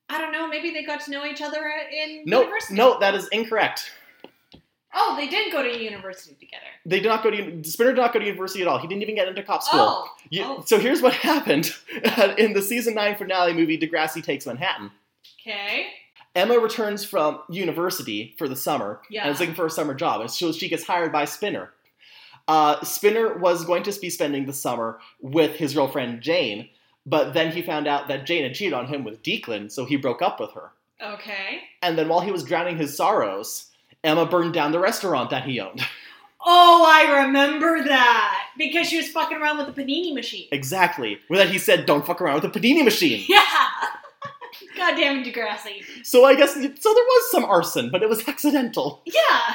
I 0.08 0.20
don't 0.20 0.30
know. 0.32 0.46
Maybe 0.46 0.70
they 0.72 0.84
got 0.84 1.00
to 1.06 1.10
know 1.10 1.24
each 1.24 1.40
other 1.40 1.58
uh, 1.66 1.90
in 1.90 2.24
No, 2.26 2.40
university. 2.40 2.74
no, 2.74 2.98
that 3.00 3.14
is 3.14 3.28
incorrect. 3.28 3.90
Oh, 4.94 5.16
they 5.16 5.26
did 5.26 5.50
go 5.52 5.62
to 5.62 5.82
university 5.82 6.34
together. 6.38 6.64
They 6.84 7.00
did 7.00 7.08
not 7.08 7.22
go 7.22 7.30
to 7.30 7.64
Spinner. 7.64 7.92
Did 7.92 8.00
not 8.00 8.12
go 8.12 8.18
to 8.18 8.24
university 8.26 8.60
at 8.62 8.68
all. 8.68 8.78
He 8.78 8.86
didn't 8.86 9.02
even 9.02 9.14
get 9.14 9.26
into 9.28 9.42
cop 9.42 9.62
school. 9.62 9.80
Oh. 9.80 10.08
You- 10.30 10.44
oh. 10.44 10.62
So 10.66 10.78
here's 10.78 11.00
what 11.00 11.14
happened 11.30 11.74
in 12.38 12.52
the 12.52 12.62
season 12.62 12.94
nine 12.94 13.16
finale 13.16 13.52
movie, 13.54 13.78
Degrassi 13.78 14.22
Takes 14.22 14.46
Manhattan. 14.46 14.90
Okay. 15.40 15.86
Emma 16.34 16.58
returns 16.58 17.04
from 17.04 17.40
university 17.50 18.34
for 18.38 18.48
the 18.48 18.56
summer 18.56 19.00
Yeah. 19.10 19.22
and 19.24 19.32
is 19.34 19.40
looking 19.40 19.54
for 19.54 19.66
a 19.66 19.70
summer 19.70 19.94
job, 19.94 20.20
and 20.22 20.30
so 20.30 20.50
she 20.52 20.68
gets 20.68 20.84
hired 20.84 21.12
by 21.12 21.24
Spinner. 21.26 21.70
Uh, 22.48 22.82
Spinner 22.84 23.36
was 23.38 23.64
going 23.64 23.82
to 23.84 24.00
be 24.00 24.10
spending 24.10 24.46
the 24.46 24.52
summer 24.52 24.98
with 25.20 25.56
his 25.56 25.74
girlfriend 25.74 26.22
Jane, 26.22 26.68
but 27.06 27.34
then 27.34 27.52
he 27.52 27.60
found 27.62 27.86
out 27.86 28.08
that 28.08 28.24
Jane 28.26 28.42
had 28.44 28.54
cheated 28.54 28.72
on 28.72 28.86
him 28.86 29.04
with 29.04 29.22
Declan, 29.22 29.70
so 29.70 29.84
he 29.84 29.96
broke 29.96 30.22
up 30.22 30.40
with 30.40 30.52
her. 30.52 30.70
Okay. 31.02 31.60
And 31.82 31.98
then 31.98 32.08
while 32.08 32.20
he 32.20 32.32
was 32.32 32.44
drowning 32.44 32.78
his 32.78 32.96
sorrows, 32.96 33.66
Emma 34.04 34.26
burned 34.26 34.54
down 34.54 34.72
the 34.72 34.78
restaurant 34.80 35.30
that 35.30 35.44
he 35.44 35.60
owned. 35.60 35.80
Oh, 36.44 36.84
I 36.84 37.24
remember 37.26 37.84
that 37.84 38.46
because 38.58 38.88
she 38.88 38.96
was 38.96 39.08
fucking 39.08 39.36
around 39.36 39.58
with 39.58 39.72
the 39.72 39.80
panini 39.80 40.12
machine. 40.12 40.48
exactly. 40.50 41.20
With 41.30 41.38
that, 41.38 41.50
he 41.50 41.58
said, 41.58 41.86
"Don't 41.86 42.04
fuck 42.04 42.20
around 42.20 42.42
with 42.42 42.52
the 42.52 42.58
panini 42.60 42.82
machine." 42.84 43.24
Yeah. 43.28 43.44
Goddamn 44.76 45.22
Degrassi. 45.22 45.84
So 46.04 46.24
I 46.24 46.34
guess 46.34 46.54
so. 46.54 46.60
There 46.60 46.72
was 46.74 47.30
some 47.30 47.44
arson, 47.44 47.90
but 47.90 48.02
it 48.02 48.08
was 48.08 48.26
accidental. 48.28 49.02
Yeah. 49.06 49.54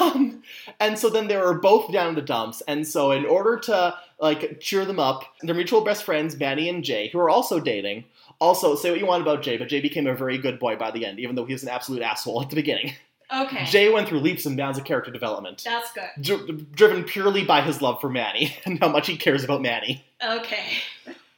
Um, 0.00 0.42
and 0.80 0.98
so 0.98 1.08
then 1.10 1.28
they 1.28 1.36
were 1.36 1.54
both 1.54 1.92
down 1.92 2.08
in 2.08 2.14
the 2.16 2.22
dumps. 2.22 2.60
And 2.66 2.84
so 2.86 3.12
in 3.12 3.24
order 3.24 3.58
to 3.60 3.94
like 4.18 4.58
cheer 4.60 4.84
them 4.84 4.98
up, 4.98 5.22
their 5.42 5.54
mutual 5.54 5.82
best 5.82 6.02
friends, 6.02 6.36
Manny 6.38 6.68
and 6.68 6.82
Jay, 6.82 7.08
who 7.12 7.20
are 7.20 7.30
also 7.30 7.60
dating, 7.60 8.04
also 8.40 8.74
say 8.74 8.90
what 8.90 8.98
you 8.98 9.06
want 9.06 9.22
about 9.22 9.42
Jay, 9.42 9.56
but 9.56 9.68
Jay 9.68 9.80
became 9.80 10.06
a 10.08 10.14
very 10.14 10.38
good 10.38 10.58
boy 10.58 10.74
by 10.76 10.90
the 10.90 11.06
end, 11.06 11.20
even 11.20 11.36
though 11.36 11.44
he 11.44 11.52
was 11.52 11.62
an 11.62 11.68
absolute 11.68 12.02
asshole 12.02 12.42
at 12.42 12.50
the 12.50 12.56
beginning. 12.56 12.94
Okay. 13.32 13.64
Jay 13.66 13.88
went 13.92 14.08
through 14.08 14.20
leaps 14.20 14.44
and 14.46 14.56
bounds 14.56 14.76
of 14.78 14.84
character 14.84 15.10
development, 15.10 15.62
That's 15.64 15.92
good. 15.92 16.08
dri- 16.20 16.66
driven 16.74 17.04
purely 17.04 17.44
by 17.44 17.60
his 17.62 17.80
love 17.80 18.00
for 18.00 18.08
Manny 18.10 18.56
and 18.64 18.78
how 18.80 18.88
much 18.88 19.06
he 19.06 19.16
cares 19.16 19.44
about 19.44 19.62
Manny. 19.62 20.04
Okay. 20.24 20.64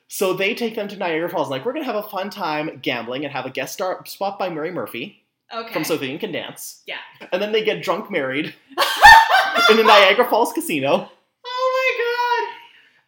So 0.09 0.33
they 0.35 0.55
take 0.55 0.75
them 0.75 0.89
to 0.89 0.97
Niagara 0.97 1.29
Falls, 1.29 1.49
like 1.51 1.65
we're 1.65 1.73
gonna 1.73 1.85
have 1.85 1.97
a 1.97 2.03
fun 2.03 2.31
time 2.31 2.79
gambling 2.83 3.25
and 3.25 3.33
have 3.33 3.47
a 3.47 3.51
guest 3.51 3.75
star 3.75 4.05
spot 4.07 4.39
by 4.39 4.49
Mary 4.49 4.71
Murphy 4.71 5.23
Okay. 5.55 5.73
from 5.73 5.85
So 5.85 5.99
Can 5.99 6.33
Dance. 6.33 6.83
Yeah. 6.87 6.97
And 7.31 7.43
then 7.43 7.53
they 7.53 7.63
get 7.63 7.83
drunk 7.83 8.11
married 8.11 8.55
in 9.71 9.77
the 9.77 9.83
Niagara 9.85 10.29
Falls 10.29 10.53
casino. 10.53 11.11
oh 11.45 11.95
my 11.99 12.05
god. 12.05 12.59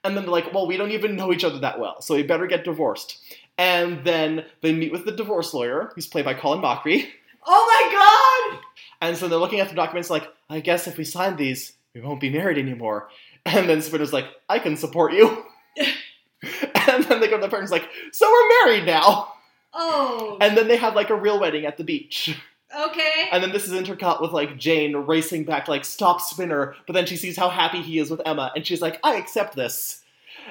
And 0.06 0.14
then 0.16 0.24
they're 0.24 0.32
like, 0.32 0.52
well, 0.52 0.66
we 0.66 0.76
don't 0.76 0.90
even 0.90 1.16
know 1.16 1.32
each 1.32 1.44
other 1.44 1.58
that 1.60 1.80
well, 1.80 2.02
so 2.02 2.14
we 2.14 2.22
better 2.22 2.46
get 2.46 2.64
divorced. 2.64 3.16
And 3.56 4.04
then 4.04 4.44
they 4.60 4.72
meet 4.74 4.92
with 4.92 5.04
the 5.06 5.12
divorce 5.12 5.54
lawyer, 5.54 5.90
who's 5.94 6.06
played 6.06 6.24
by 6.26 6.34
Colin 6.34 6.60
Mochrie. 6.60 7.06
Oh 7.46 7.66
my 7.66 8.52
god. 8.56 8.64
And 9.00 9.16
so 9.16 9.28
they're 9.28 9.38
looking 9.38 9.60
at 9.60 9.68
the 9.68 9.74
documents 9.74 10.10
like, 10.10 10.28
I 10.48 10.60
guess 10.60 10.86
if 10.86 10.96
we 10.96 11.04
sign 11.04 11.36
these, 11.36 11.72
we 11.94 12.00
won't 12.00 12.20
be 12.20 12.30
married 12.30 12.58
anymore. 12.58 13.08
And 13.46 13.68
then 13.68 13.82
Spinner's 13.82 14.10
like, 14.10 14.24
I 14.48 14.58
can 14.58 14.74
support 14.74 15.12
you. 15.12 15.44
and 15.76 17.04
then 17.04 17.20
they 17.20 17.28
go 17.28 17.36
to 17.36 17.42
the 17.42 17.48
parents 17.50 17.70
like, 17.70 17.86
so 18.10 18.26
we're 18.26 18.64
married 18.64 18.86
now. 18.86 19.34
Oh. 19.74 20.38
And 20.40 20.56
then 20.56 20.66
they 20.66 20.78
have 20.78 20.94
like 20.94 21.10
a 21.10 21.14
real 21.14 21.38
wedding 21.38 21.66
at 21.66 21.76
the 21.76 21.84
beach. 21.84 22.34
okay. 22.74 23.28
And 23.30 23.42
then 23.42 23.52
this 23.52 23.66
is 23.66 23.72
intercut 23.72 24.22
with 24.22 24.32
like 24.32 24.56
Jane 24.56 24.96
racing 24.96 25.44
back, 25.44 25.68
like, 25.68 25.84
stop 25.84 26.22
Spinner. 26.22 26.74
But 26.86 26.94
then 26.94 27.04
she 27.04 27.16
sees 27.16 27.36
how 27.36 27.50
happy 27.50 27.82
he 27.82 27.98
is 27.98 28.10
with 28.10 28.22
Emma, 28.24 28.50
and 28.56 28.66
she's 28.66 28.80
like, 28.80 28.98
I 29.04 29.16
accept 29.16 29.54
this. 29.54 30.00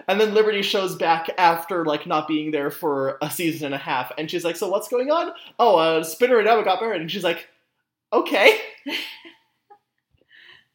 And 0.07 0.19
then 0.19 0.33
Liberty 0.33 0.61
shows 0.61 0.95
back 0.95 1.29
after 1.37 1.85
like 1.85 2.07
not 2.07 2.27
being 2.27 2.51
there 2.51 2.71
for 2.71 3.17
a 3.21 3.29
season 3.29 3.65
and 3.65 3.75
a 3.75 3.79
half, 3.79 4.11
and 4.17 4.29
she's 4.29 4.43
like, 4.43 4.55
"So 4.55 4.67
what's 4.67 4.87
going 4.87 5.11
on?" 5.11 5.33
Oh, 5.59 5.77
uh, 5.77 6.03
Spinner 6.03 6.39
and 6.39 6.47
Emma 6.47 6.63
got 6.63 6.81
married, 6.81 7.01
and 7.01 7.11
she's 7.11 7.23
like, 7.23 7.47
"Okay." 8.13 8.59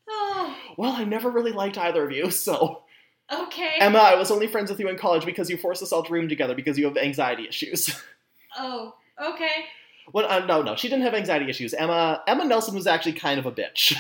oh. 0.08 0.56
Well, 0.76 0.92
I 0.92 1.02
never 1.02 1.28
really 1.28 1.50
liked 1.50 1.76
either 1.76 2.04
of 2.04 2.12
you, 2.12 2.30
so 2.30 2.84
Okay. 3.30 3.74
Emma, 3.78 3.98
I 3.98 4.14
was 4.14 4.30
only 4.30 4.46
friends 4.46 4.70
with 4.70 4.80
you 4.80 4.88
in 4.88 4.96
college 4.96 5.26
because 5.26 5.50
you 5.50 5.56
forced 5.56 5.82
us 5.82 5.92
all 5.92 6.02
to 6.02 6.12
room 6.12 6.28
together 6.28 6.54
because 6.54 6.78
you 6.78 6.86
have 6.86 6.96
anxiety 6.96 7.46
issues. 7.46 7.94
oh. 8.58 8.94
Okay. 9.20 9.66
well, 10.12 10.26
uh, 10.30 10.46
no, 10.46 10.62
no, 10.62 10.76
she 10.76 10.88
didn't 10.88 11.02
have 11.02 11.14
anxiety 11.14 11.50
issues. 11.50 11.74
Emma, 11.74 12.22
Emma 12.28 12.44
Nelson 12.44 12.74
was 12.74 12.86
actually 12.86 13.14
kind 13.14 13.38
of 13.38 13.46
a 13.46 13.52
bitch. 13.52 13.94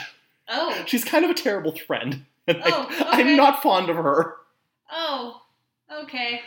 Oh. 0.48 0.82
She's 0.86 1.04
kind 1.04 1.24
of 1.24 1.30
a 1.30 1.34
terrible 1.34 1.76
friend. 1.76 2.24
And 2.48 2.62
Oh, 2.64 2.86
okay. 2.86 3.04
I'm 3.10 3.36
not 3.36 3.62
fond 3.62 3.90
of 3.90 3.96
her. 3.96 4.36
Oh. 4.90 5.42
Okay. 5.92 6.40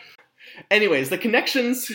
Anyways, 0.71 1.11
the 1.11 1.17
connections 1.19 1.91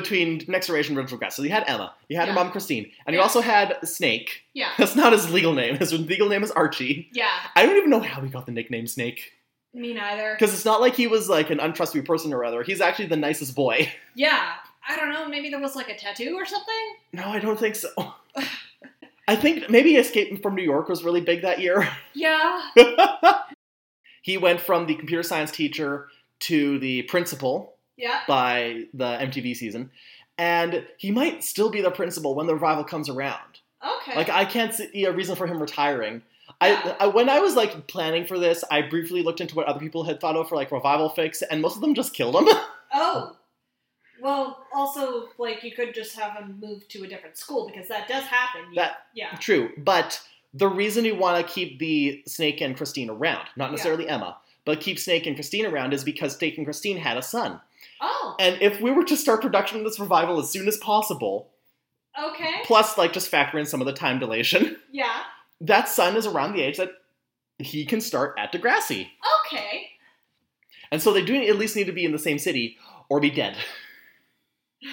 between 0.00 0.42
Next 0.48 0.66
Generation 0.68 0.96
and 0.96 1.10
Original 1.10 1.30
So 1.30 1.42
you 1.42 1.50
had 1.50 1.64
Emma, 1.66 1.94
you 2.08 2.16
had 2.16 2.28
her 2.28 2.34
mom 2.34 2.50
Christine, 2.50 2.90
and 3.06 3.14
you 3.14 3.20
also 3.20 3.40
had 3.40 3.76
Snake. 3.86 4.44
Yeah. 4.54 4.70
That's 4.78 4.94
not 4.96 5.12
his 5.12 5.30
legal 5.30 5.54
name. 5.54 5.76
His 5.76 5.92
legal 5.92 6.28
name 6.28 6.42
is 6.42 6.50
Archie. 6.50 7.08
Yeah. 7.12 7.30
I 7.54 7.64
don't 7.66 7.76
even 7.76 7.90
know 7.90 8.00
how 8.00 8.20
he 8.20 8.28
got 8.28 8.46
the 8.46 8.52
nickname 8.52 8.86
Snake. 8.86 9.32
Me 9.74 9.92
neither. 9.92 10.34
Because 10.38 10.54
it's 10.54 10.64
not 10.64 10.80
like 10.80 10.94
he 10.94 11.06
was 11.06 11.28
like 11.28 11.50
an 11.50 11.60
untrustworthy 11.60 12.06
person 12.06 12.32
or 12.32 12.44
other. 12.44 12.62
He's 12.62 12.80
actually 12.80 13.06
the 13.06 13.16
nicest 13.16 13.54
boy. 13.54 13.90
Yeah. 14.14 14.54
I 14.88 14.96
don't 14.96 15.10
know. 15.12 15.28
Maybe 15.28 15.50
there 15.50 15.60
was 15.60 15.74
like 15.76 15.88
a 15.90 15.96
tattoo 15.96 16.36
or 16.36 16.46
something. 16.46 16.74
No, 17.12 17.24
I 17.24 17.38
don't 17.40 17.58
think 17.58 17.74
so. 17.74 17.88
I 19.28 19.34
think 19.36 19.68
maybe 19.68 19.96
Escape 19.96 20.40
from 20.42 20.54
New 20.54 20.62
York 20.62 20.88
was 20.88 21.02
really 21.02 21.20
big 21.20 21.42
that 21.42 21.60
year. 21.60 21.88
Yeah. 22.14 22.62
he 24.22 24.38
went 24.38 24.60
from 24.60 24.86
the 24.86 24.94
computer 24.94 25.22
science 25.22 25.50
teacher 25.50 26.08
to 26.40 26.78
the 26.78 27.02
principal 27.02 27.75
Yeah. 27.96 28.20
by 28.28 28.84
the 28.94 29.04
MTV 29.04 29.56
season. 29.56 29.90
And 30.38 30.86
he 30.98 31.10
might 31.10 31.42
still 31.42 31.70
be 31.70 31.80
the 31.80 31.90
principal 31.90 32.34
when 32.34 32.46
the 32.46 32.54
revival 32.54 32.84
comes 32.84 33.08
around. 33.08 33.60
Okay. 34.02 34.14
Like 34.16 34.28
I 34.28 34.44
can't 34.44 34.74
see 34.74 35.04
a 35.04 35.12
reason 35.12 35.34
for 35.36 35.46
him 35.46 35.58
retiring. 35.60 36.22
Yeah. 36.62 36.94
I, 37.00 37.04
I 37.04 37.06
when 37.08 37.28
I 37.28 37.40
was 37.40 37.54
like 37.56 37.86
planning 37.86 38.26
for 38.26 38.38
this, 38.38 38.62
I 38.70 38.82
briefly 38.82 39.22
looked 39.22 39.40
into 39.40 39.54
what 39.54 39.66
other 39.66 39.80
people 39.80 40.04
had 40.04 40.20
thought 40.20 40.36
of 40.36 40.48
for 40.48 40.56
like 40.56 40.70
revival 40.72 41.08
fix, 41.10 41.42
and 41.42 41.60
most 41.62 41.74
of 41.76 41.80
them 41.80 41.94
just 41.94 42.12
killed 42.14 42.36
him. 42.36 42.46
oh. 42.94 43.36
Well, 44.20 44.64
also, 44.74 45.28
like 45.38 45.62
you 45.62 45.72
could 45.72 45.94
just 45.94 46.16
have 46.18 46.36
him 46.36 46.58
move 46.60 46.86
to 46.88 47.04
a 47.04 47.06
different 47.06 47.36
school 47.36 47.66
because 47.66 47.88
that 47.88 48.08
does 48.08 48.24
happen. 48.24 48.62
You- 48.70 48.76
That- 48.76 49.06
Yeah. 49.14 49.36
True, 49.36 49.70
but 49.78 50.20
the 50.54 50.68
reason 50.68 51.04
you 51.04 51.14
want 51.14 51.46
to 51.46 51.52
keep 51.52 51.78
the 51.78 52.22
Snake 52.26 52.60
and 52.62 52.76
Christine 52.76 53.10
around, 53.10 53.46
not 53.56 53.70
necessarily 53.70 54.08
Emma, 54.08 54.38
but 54.64 54.80
keep 54.80 54.98
Snake 54.98 55.26
and 55.26 55.36
Christine 55.36 55.66
around, 55.66 55.92
is 55.92 56.02
because 56.02 56.36
Snake 56.36 56.56
and 56.56 56.66
Christine 56.66 56.96
had 56.96 57.16
a 57.18 57.22
son. 57.22 57.60
Oh. 58.00 58.34
And 58.38 58.60
if 58.60 58.80
we 58.80 58.90
were 58.90 59.04
to 59.04 59.16
start 59.16 59.40
production 59.42 59.78
of 59.78 59.84
this 59.84 59.98
revival 60.00 60.38
as 60.38 60.50
soon 60.50 60.68
as 60.68 60.76
possible, 60.78 61.50
Okay. 62.18 62.60
plus 62.64 62.96
like 62.98 63.12
just 63.12 63.28
factor 63.28 63.58
in 63.58 63.66
some 63.66 63.80
of 63.80 63.86
the 63.86 63.92
time 63.92 64.18
dilation, 64.18 64.76
Yeah. 64.90 65.22
that 65.60 65.88
son 65.88 66.16
is 66.16 66.26
around 66.26 66.52
the 66.54 66.62
age 66.62 66.76
that 66.78 66.90
he 67.58 67.84
can 67.86 68.00
start 68.00 68.34
at 68.38 68.52
Degrassi. 68.52 69.08
Okay. 69.46 69.90
And 70.92 71.02
so 71.02 71.12
they 71.12 71.22
do 71.24 71.34
at 71.34 71.56
least 71.56 71.74
need 71.76 71.86
to 71.86 71.92
be 71.92 72.04
in 72.04 72.12
the 72.12 72.18
same 72.18 72.38
city 72.38 72.78
or 73.08 73.18
be 73.20 73.30
dead. 73.30 73.56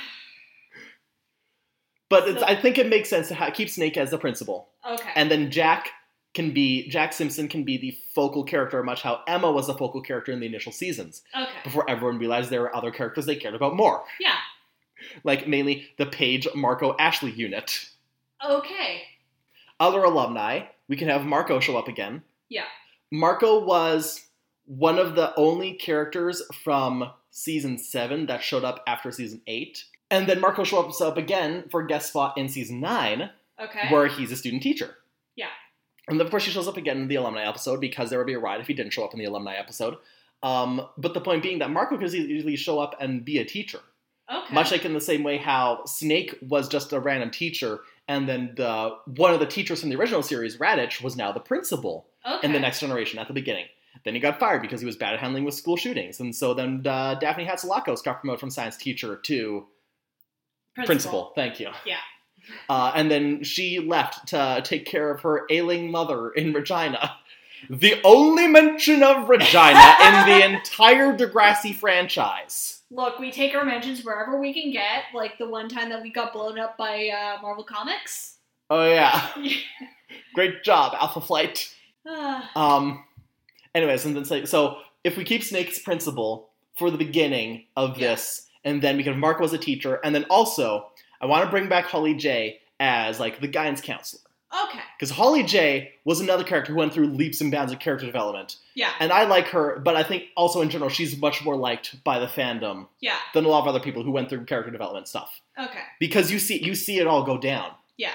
But 2.10 2.28
it's, 2.30 2.40
So- 2.42 2.46
I 2.46 2.56
think 2.56 2.78
it 2.78 2.88
makes 2.88 3.10
sense 3.10 3.28
to 3.30 3.36
ha- 3.36 3.50
keep 3.52 3.70
Snake 3.70 3.98
as 3.98 4.12
the 4.12 4.18
principal. 4.20 4.70
Okay. 4.88 5.10
And 5.16 5.32
then 5.32 5.50
Jack 5.50 5.90
can 6.34 6.52
be 6.52 6.88
Jack 6.89 7.13
Simpson 7.13 7.48
can 7.48 7.63
be 7.63 7.78
the 7.78 7.98
focal 8.15 8.43
character, 8.43 8.82
much 8.84 9.02
how 9.04 9.22
Emma 9.28 9.52
was 9.52 9.67
the 9.67 9.74
focal 9.74 10.02
character 10.02 10.32
in 10.32 10.39
the 10.39 10.46
initial 10.48 10.72
seasons. 10.72 11.22
Okay. 11.36 11.50
Before 11.63 11.88
everyone 11.89 12.17
realized 12.17 12.50
there 12.50 12.62
were 12.62 12.76
other 12.76 12.91
characters 12.91 13.26
they 13.26 13.36
cared 13.36 13.54
about 13.56 13.76
more, 13.76 14.04
Yeah. 14.19 14.38
like 15.24 15.48
mainly 15.48 15.89
the 15.98 16.06
Paige, 16.08 16.48
Marco, 16.56 16.96
Ashley 16.98 17.32
unit. 17.32 17.89
Okay. 18.43 19.04
Other 19.80 20.04
alumni, 20.04 20.62
we 20.88 20.96
can 20.96 21.08
have 21.10 21.26
Marco 21.26 21.60
show 21.60 21.78
up 21.78 21.88
again. 21.88 22.24
Yeah. 22.50 22.65
Marco 23.12 23.63
was 23.63 24.26
one 24.65 24.98
of 24.98 25.15
the 25.15 25.36
only 25.36 25.74
characters 25.74 26.41
from 26.63 27.12
season 27.30 27.78
seven 27.78 28.26
that 28.28 28.41
showed 28.43 28.63
up 28.63 28.82
after 28.88 29.12
season 29.12 29.41
eight. 29.48 29.86
And 30.10 30.28
then 30.28 30.39
Marco 30.39 30.63
shows 30.63 31.02
up 31.02 31.17
again 31.17 31.65
for 31.69 31.82
a 31.82 31.88
guest 31.88 32.10
spot 32.10 32.38
in 32.38 32.48
season 32.50 32.80
nine, 32.80 33.30
Okay. 33.60 33.89
where 33.91 34.08
he's 34.08 34.32
a 34.32 34.36
student 34.36 34.63
teacher. 34.63 34.96
And 36.08 36.20
of 36.20 36.30
course, 36.30 36.46
he 36.46 36.52
shows 36.52 36.68
up 36.68 36.78
again 36.78 36.98
in 36.98 37.08
the 37.08 37.16
alumni 37.16 37.48
episode 37.48 37.80
because 37.80 38.10
there 38.10 38.20
would 38.20 38.28
be 38.28 38.34
a 38.34 38.39
ride 38.39 38.60
if 38.60 38.68
he 38.68 38.74
didn't 38.74 38.94
show 38.94 39.06
up 39.06 39.13
in 39.13 39.20
the 39.20 39.26
alumni 39.26 39.56
episode. 39.56 39.98
Um, 40.42 40.86
but 40.98 41.13
the 41.13 41.22
point 41.22 41.42
being 41.42 41.60
that 41.60 41.70
Marco 41.72 41.98
could 41.98 42.13
easily 42.13 42.58
show 42.58 42.80
up 42.80 42.96
and 43.00 43.24
be 43.24 43.39
a 43.39 43.46
teacher, 43.46 43.80
okay. 44.30 44.54
much 44.54 44.72
like 44.72 44.84
in 44.84 44.94
the 44.94 45.00
same 45.00 45.24
way 45.24 45.38
how 45.38 45.86
Snake 45.86 46.38
was 46.42 46.68
just 46.68 46.92
a 46.92 47.00
random 47.00 47.32
teacher, 47.32 47.80
and 48.10 48.28
then 48.28 48.54
the 48.58 48.98
one 49.06 49.34
of 49.34 49.39
the 49.39 49.46
teachers 49.46 49.80
from 49.80 49.89
the 49.89 49.96
original 49.96 50.22
series, 50.22 50.58
Raditch, 50.58 51.02
was 51.02 51.16
now 51.16 51.32
the 51.32 51.39
principal 51.39 52.08
okay. 52.26 52.46
in 52.46 52.52
the 52.52 52.60
next 52.60 52.82
generation 52.82 53.20
at 53.20 53.28
the 53.28 53.34
beginning. 53.34 53.66
Then 54.04 54.16
he 54.16 54.20
got 54.20 54.38
fired 54.38 54.62
because 54.62 54.82
he 54.82 54.86
was 54.86 54.98
bad 54.98 55.13
at 55.13 55.22
handling 55.22 55.46
with 55.46 55.54
school 55.54 55.78
shootings, 55.78 56.20
and 56.20 56.36
so 56.36 56.54
then 56.54 56.86
uh, 56.86 57.16
Daphne 57.16 57.46
Hatzilakos 57.46 58.04
got 58.04 58.20
promoted 58.20 58.42
from 58.42 58.50
science 58.50 58.76
teacher 58.76 59.16
to 59.24 59.66
principal. 60.76 61.32
Thank 61.36 61.62
you. 61.62 61.70
Yeah. 61.86 62.00
Uh, 62.70 62.92
and 62.96 63.10
then 63.10 63.44
she 63.44 63.80
left 63.80 64.28
to 64.30 64.62
take 64.64 64.86
care 64.86 65.10
of 65.12 65.22
her 65.22 65.46
ailing 65.50 65.90
mother 65.92 66.30
in 66.32 66.54
Regina. 66.54 67.16
The 67.70 68.02
only 68.04 68.48
mention 68.48 69.04
of 69.04 69.30
Regina 69.30 69.96
in 70.02 70.26
the 70.30 70.46
entire 70.54 71.16
Degrassi 71.18 71.74
franchise. 71.74 72.82
Look, 72.92 73.20
we 73.20 73.32
take 73.32 73.56
our 73.56 73.64
mentions 73.66 74.04
wherever 74.04 74.40
we 74.40 74.54
can 74.54 74.72
get. 74.72 75.06
Like 75.14 75.38
the 75.38 75.48
one 75.48 75.70
time 75.70 75.90
that 75.90 76.02
we 76.02 76.12
got 76.12 76.34
blown 76.34 76.60
up 76.60 76.78
by 76.78 77.08
uh, 77.10 77.42
Marvel 77.42 77.64
Comics. 77.64 78.38
Oh 78.70 78.86
yeah, 78.86 79.30
great 80.36 80.64
job, 80.64 80.94
Alpha 81.00 81.22
Flight. 81.22 81.74
Ah, 82.08 82.50
Um. 82.56 83.06
Anyways, 83.76 84.06
and 84.06 84.16
then 84.16 84.26
say 84.26 84.46
so. 84.46 84.78
If 85.04 85.18
we 85.18 85.24
keep 85.24 85.44
Snake's 85.44 85.80
principal 85.80 86.50
for 86.78 86.92
the 86.92 86.98
beginning 86.98 87.66
of 87.76 87.98
Yeah. 87.98 88.10
this, 88.10 88.48
and 88.64 88.82
then 88.82 88.98
we 88.98 89.04
can 89.04 89.14
have 89.14 89.20
Marco 89.20 89.44
as 89.44 89.54
a 89.54 89.58
teacher, 89.58 90.00
and 90.04 90.14
then 90.14 90.26
also 90.30 90.90
I 91.24 91.26
want 91.26 91.46
to 91.46 91.50
bring 91.50 91.70
back 91.70 91.86
Holly 91.86 92.14
J 92.14 92.60
as 92.82 93.18
like 93.20 93.40
the 93.40 93.48
guidance 93.48 93.80
counselor. 93.80 94.22
okay. 94.68 94.80
Because 95.00 95.10
Holly 95.16 95.44
J 95.44 95.94
was 96.04 96.20
another 96.20 96.44
character 96.44 96.74
who 96.74 96.78
went 96.78 96.94
through 96.94 97.08
leaps 97.08 97.40
and 97.40 97.50
bounds 97.50 97.72
of 97.72 97.80
character 97.80 98.06
development. 98.06 98.58
Yeah. 98.76 98.92
And 99.00 99.12
I 99.14 99.24
like 99.24 99.48
her, 99.48 99.80
but 99.80 99.96
I 99.96 100.04
think 100.04 100.26
also 100.36 100.62
in 100.62 100.70
general, 100.70 100.90
she's 100.90 101.18
much 101.18 101.44
more 101.46 101.56
liked 101.56 102.04
by 102.04 102.20
the 102.20 102.28
fandom 102.28 102.88
Yeah. 103.00 103.16
than 103.34 103.46
a 103.46 103.48
lot 103.48 103.62
of 103.62 103.68
other 103.68 103.80
people 103.80 104.04
who 104.04 104.12
went 104.12 104.30
through 104.30 104.44
character 104.46 104.70
development 104.72 105.08
stuff. 105.08 105.40
Okay. 105.58 105.80
Because 106.00 106.30
you 106.30 106.40
see 106.40 106.62
you 106.62 106.76
see 106.76 107.00
it 107.00 107.08
all 107.08 107.24
go 107.24 107.38
down. 107.38 107.72
Yeah. 107.98 108.12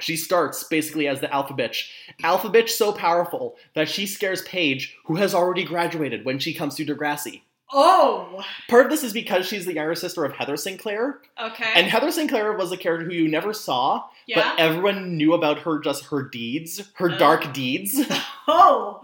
She 0.00 0.16
starts 0.16 0.64
basically 0.64 1.08
as 1.08 1.20
the 1.20 1.32
alpha 1.32 1.54
bitch. 1.54 1.88
Alpha 2.22 2.50
bitch 2.50 2.68
so 2.70 2.92
powerful 2.92 3.56
that 3.74 3.88
she 3.88 4.06
scares 4.06 4.42
Paige, 4.42 4.96
who 5.06 5.16
has 5.16 5.34
already 5.34 5.64
graduated 5.64 6.24
when 6.24 6.38
she 6.40 6.52
comes 6.52 6.74
to 6.74 6.84
Degrassi. 6.84 7.42
Oh. 7.72 8.44
Part 8.68 8.84
of 8.86 8.90
this 8.90 9.02
is 9.02 9.12
because 9.12 9.46
she's 9.46 9.64
the 9.66 9.74
younger 9.74 9.94
sister 9.94 10.24
of 10.24 10.32
Heather 10.32 10.56
Sinclair. 10.56 11.20
Okay. 11.42 11.70
And 11.74 11.86
Heather 11.86 12.10
Sinclair 12.12 12.52
was 12.52 12.70
a 12.72 12.76
character 12.76 13.06
who 13.06 13.12
you 13.14 13.28
never 13.28 13.52
saw, 13.52 14.04
yeah. 14.26 14.36
but 14.54 14.60
everyone 14.60 15.16
knew 15.16 15.32
about 15.34 15.58
her 15.60 15.78
just 15.80 16.06
her 16.06 16.22
deeds, 16.22 16.82
her 16.94 17.10
Oh. 17.12 17.18
dark 17.18 17.52
deeds. 17.52 18.00
oh. 18.48 19.00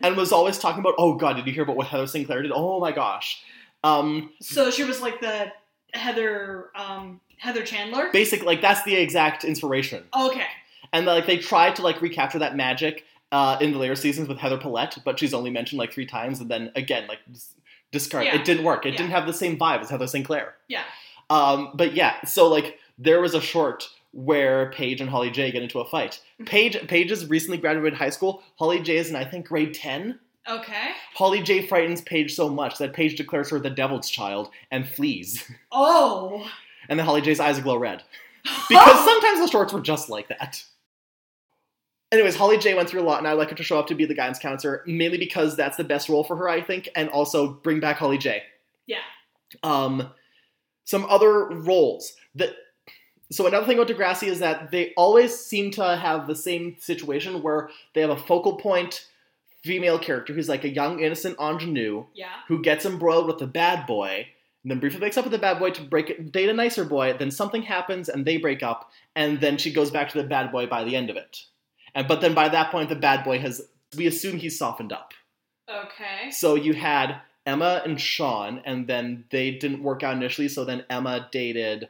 and 0.00 0.16
was 0.16 0.32
always 0.32 0.58
talking 0.58 0.80
about, 0.80 0.94
oh 0.98 1.14
god, 1.14 1.36
did 1.36 1.46
you 1.46 1.52
hear 1.52 1.62
about 1.62 1.76
what 1.76 1.86
Heather 1.86 2.06
Sinclair 2.06 2.42
did? 2.42 2.50
Oh 2.52 2.80
my 2.80 2.92
gosh. 2.92 3.42
Um, 3.84 4.30
So 4.40 4.70
she 4.70 4.84
was 4.84 5.00
like 5.00 5.20
the 5.20 5.52
Heather 5.92 6.70
um 6.74 7.20
Heather 7.38 7.62
Chandler. 7.64 8.08
basic, 8.12 8.42
like 8.44 8.60
that's 8.62 8.82
the 8.84 8.94
exact 8.96 9.44
inspiration. 9.44 10.04
okay. 10.16 10.46
And 10.92 11.06
like 11.06 11.26
they 11.26 11.38
tried 11.38 11.76
to 11.76 11.82
like 11.82 12.00
recapture 12.02 12.38
that 12.40 12.54
magic 12.56 13.04
uh, 13.32 13.56
in 13.62 13.72
the 13.72 13.78
later 13.78 13.94
seasons 13.94 14.28
with 14.28 14.36
Heather 14.38 14.58
Paulette, 14.58 14.98
but 15.06 15.18
she's 15.18 15.32
only 15.32 15.48
mentioned 15.50 15.78
like 15.78 15.90
three 15.92 16.04
times, 16.04 16.38
and 16.40 16.50
then 16.50 16.70
again 16.76 17.06
like 17.08 17.20
discard. 17.92 18.24
Yeah. 18.26 18.34
It 18.34 18.44
didn't 18.44 18.64
work. 18.64 18.84
It 18.84 18.90
Yeah. 18.92 18.96
didn't 18.98 19.12
have 19.12 19.26
the 19.26 19.32
same 19.32 19.56
vibe 19.56 19.80
as 19.80 19.90
Heather 19.90 20.06
Sinclair. 20.08 20.54
Yeah. 20.68 20.82
Um, 21.30 21.70
but 21.74 21.94
yeah, 21.94 22.22
so 22.24 22.48
like 22.48 22.78
there 22.98 23.20
was 23.20 23.34
a 23.34 23.40
short 23.40 23.88
where 24.12 24.70
Paige 24.72 25.00
and 25.00 25.08
Holly 25.08 25.30
J 25.30 25.50
get 25.52 25.62
into 25.62 25.78
a 25.80 25.84
fight. 25.84 26.20
Mm-hmm. 26.34 26.44
Paige 26.44 26.86
Paige 26.88 27.10
has 27.10 27.26
recently 27.30 27.58
graduated 27.58 27.98
high 27.98 28.10
school. 28.10 28.42
Holly 28.58 28.80
J 28.80 28.96
is 28.96 29.08
in 29.10 29.16
I 29.16 29.24
think 29.24 29.46
grade 29.46 29.72
ten. 29.74 30.18
Okay. 30.48 30.90
Holly 31.14 31.40
J 31.40 31.66
frightens 31.66 32.00
Paige 32.00 32.34
so 32.34 32.48
much 32.48 32.78
that 32.78 32.92
Paige 32.92 33.16
declares 33.16 33.50
her 33.50 33.60
the 33.60 33.70
devil's 33.70 34.10
child 34.10 34.50
and 34.70 34.88
flees. 34.88 35.48
Oh. 35.70 36.50
And 36.88 36.98
then 36.98 37.06
Holly 37.06 37.20
J's 37.20 37.38
eyes 37.38 37.60
glow 37.60 37.76
red. 37.76 38.02
Because 38.68 39.04
sometimes 39.04 39.38
the 39.38 39.46
shorts 39.46 39.72
were 39.72 39.80
just 39.80 40.10
like 40.10 40.26
that. 40.28 40.64
Anyways, 42.12 42.36
Holly 42.36 42.58
J 42.58 42.74
went 42.74 42.90
through 42.90 43.00
a 43.00 43.08
lot, 43.08 43.18
and 43.18 43.26
I 43.26 43.32
like 43.32 43.48
her 43.48 43.56
to 43.56 43.62
show 43.62 43.78
up 43.78 43.86
to 43.86 43.94
be 43.94 44.04
the 44.04 44.14
guidance 44.14 44.38
counselor, 44.38 44.82
mainly 44.86 45.16
because 45.16 45.56
that's 45.56 45.78
the 45.78 45.84
best 45.84 46.10
role 46.10 46.22
for 46.22 46.36
her, 46.36 46.48
I 46.48 46.60
think, 46.60 46.90
and 46.94 47.08
also 47.08 47.54
bring 47.54 47.80
back 47.80 47.96
Holly 47.96 48.18
J. 48.18 48.42
Yeah. 48.86 48.98
Um, 49.62 50.10
some 50.84 51.06
other 51.06 51.48
roles 51.48 52.14
that. 52.34 52.50
So 53.30 53.46
another 53.46 53.64
thing 53.64 53.78
about 53.78 53.88
Degrassi 53.88 54.28
is 54.28 54.40
that 54.40 54.72
they 54.72 54.92
always 54.94 55.34
seem 55.34 55.70
to 55.70 55.96
have 55.96 56.26
the 56.26 56.36
same 56.36 56.76
situation 56.78 57.42
where 57.42 57.70
they 57.94 58.02
have 58.02 58.10
a 58.10 58.16
focal 58.16 58.56
point 58.56 59.06
female 59.62 59.98
character 59.98 60.34
who's 60.34 60.50
like 60.50 60.64
a 60.64 60.68
young 60.68 61.00
innocent 61.00 61.38
ingenue 61.40 62.04
yeah. 62.14 62.32
who 62.48 62.60
gets 62.60 62.84
embroiled 62.84 63.26
with 63.26 63.40
a 63.40 63.46
bad 63.46 63.86
boy, 63.86 64.26
and 64.62 64.70
then 64.70 64.80
briefly 64.80 65.00
makes 65.00 65.16
up 65.16 65.24
with 65.24 65.32
the 65.32 65.38
bad 65.38 65.58
boy 65.58 65.70
to 65.70 65.80
break 65.80 66.30
date 66.30 66.50
a 66.50 66.52
nicer 66.52 66.84
boy. 66.84 67.14
Then 67.18 67.30
something 67.30 67.62
happens 67.62 68.10
and 68.10 68.26
they 68.26 68.36
break 68.36 68.62
up, 68.62 68.90
and 69.16 69.40
then 69.40 69.56
she 69.56 69.72
goes 69.72 69.90
back 69.90 70.10
to 70.10 70.20
the 70.20 70.28
bad 70.28 70.52
boy 70.52 70.66
by 70.66 70.84
the 70.84 70.94
end 70.94 71.08
of 71.08 71.16
it. 71.16 71.46
And 71.94 72.08
but 72.08 72.20
then 72.20 72.34
by 72.34 72.48
that 72.48 72.70
point, 72.70 72.88
the 72.88 72.96
bad 72.96 73.24
boy 73.24 73.38
has 73.38 73.62
we 73.96 74.06
assume 74.06 74.38
he's 74.38 74.58
softened 74.58 74.92
up. 74.92 75.12
Okay. 75.68 76.30
So 76.30 76.54
you 76.54 76.74
had 76.74 77.20
Emma 77.46 77.82
and 77.84 78.00
Sean, 78.00 78.62
and 78.64 78.86
then 78.86 79.24
they 79.30 79.52
didn't 79.52 79.82
work 79.82 80.02
out 80.02 80.16
initially. 80.16 80.48
So 80.48 80.64
then 80.64 80.84
Emma 80.88 81.28
dated 81.30 81.88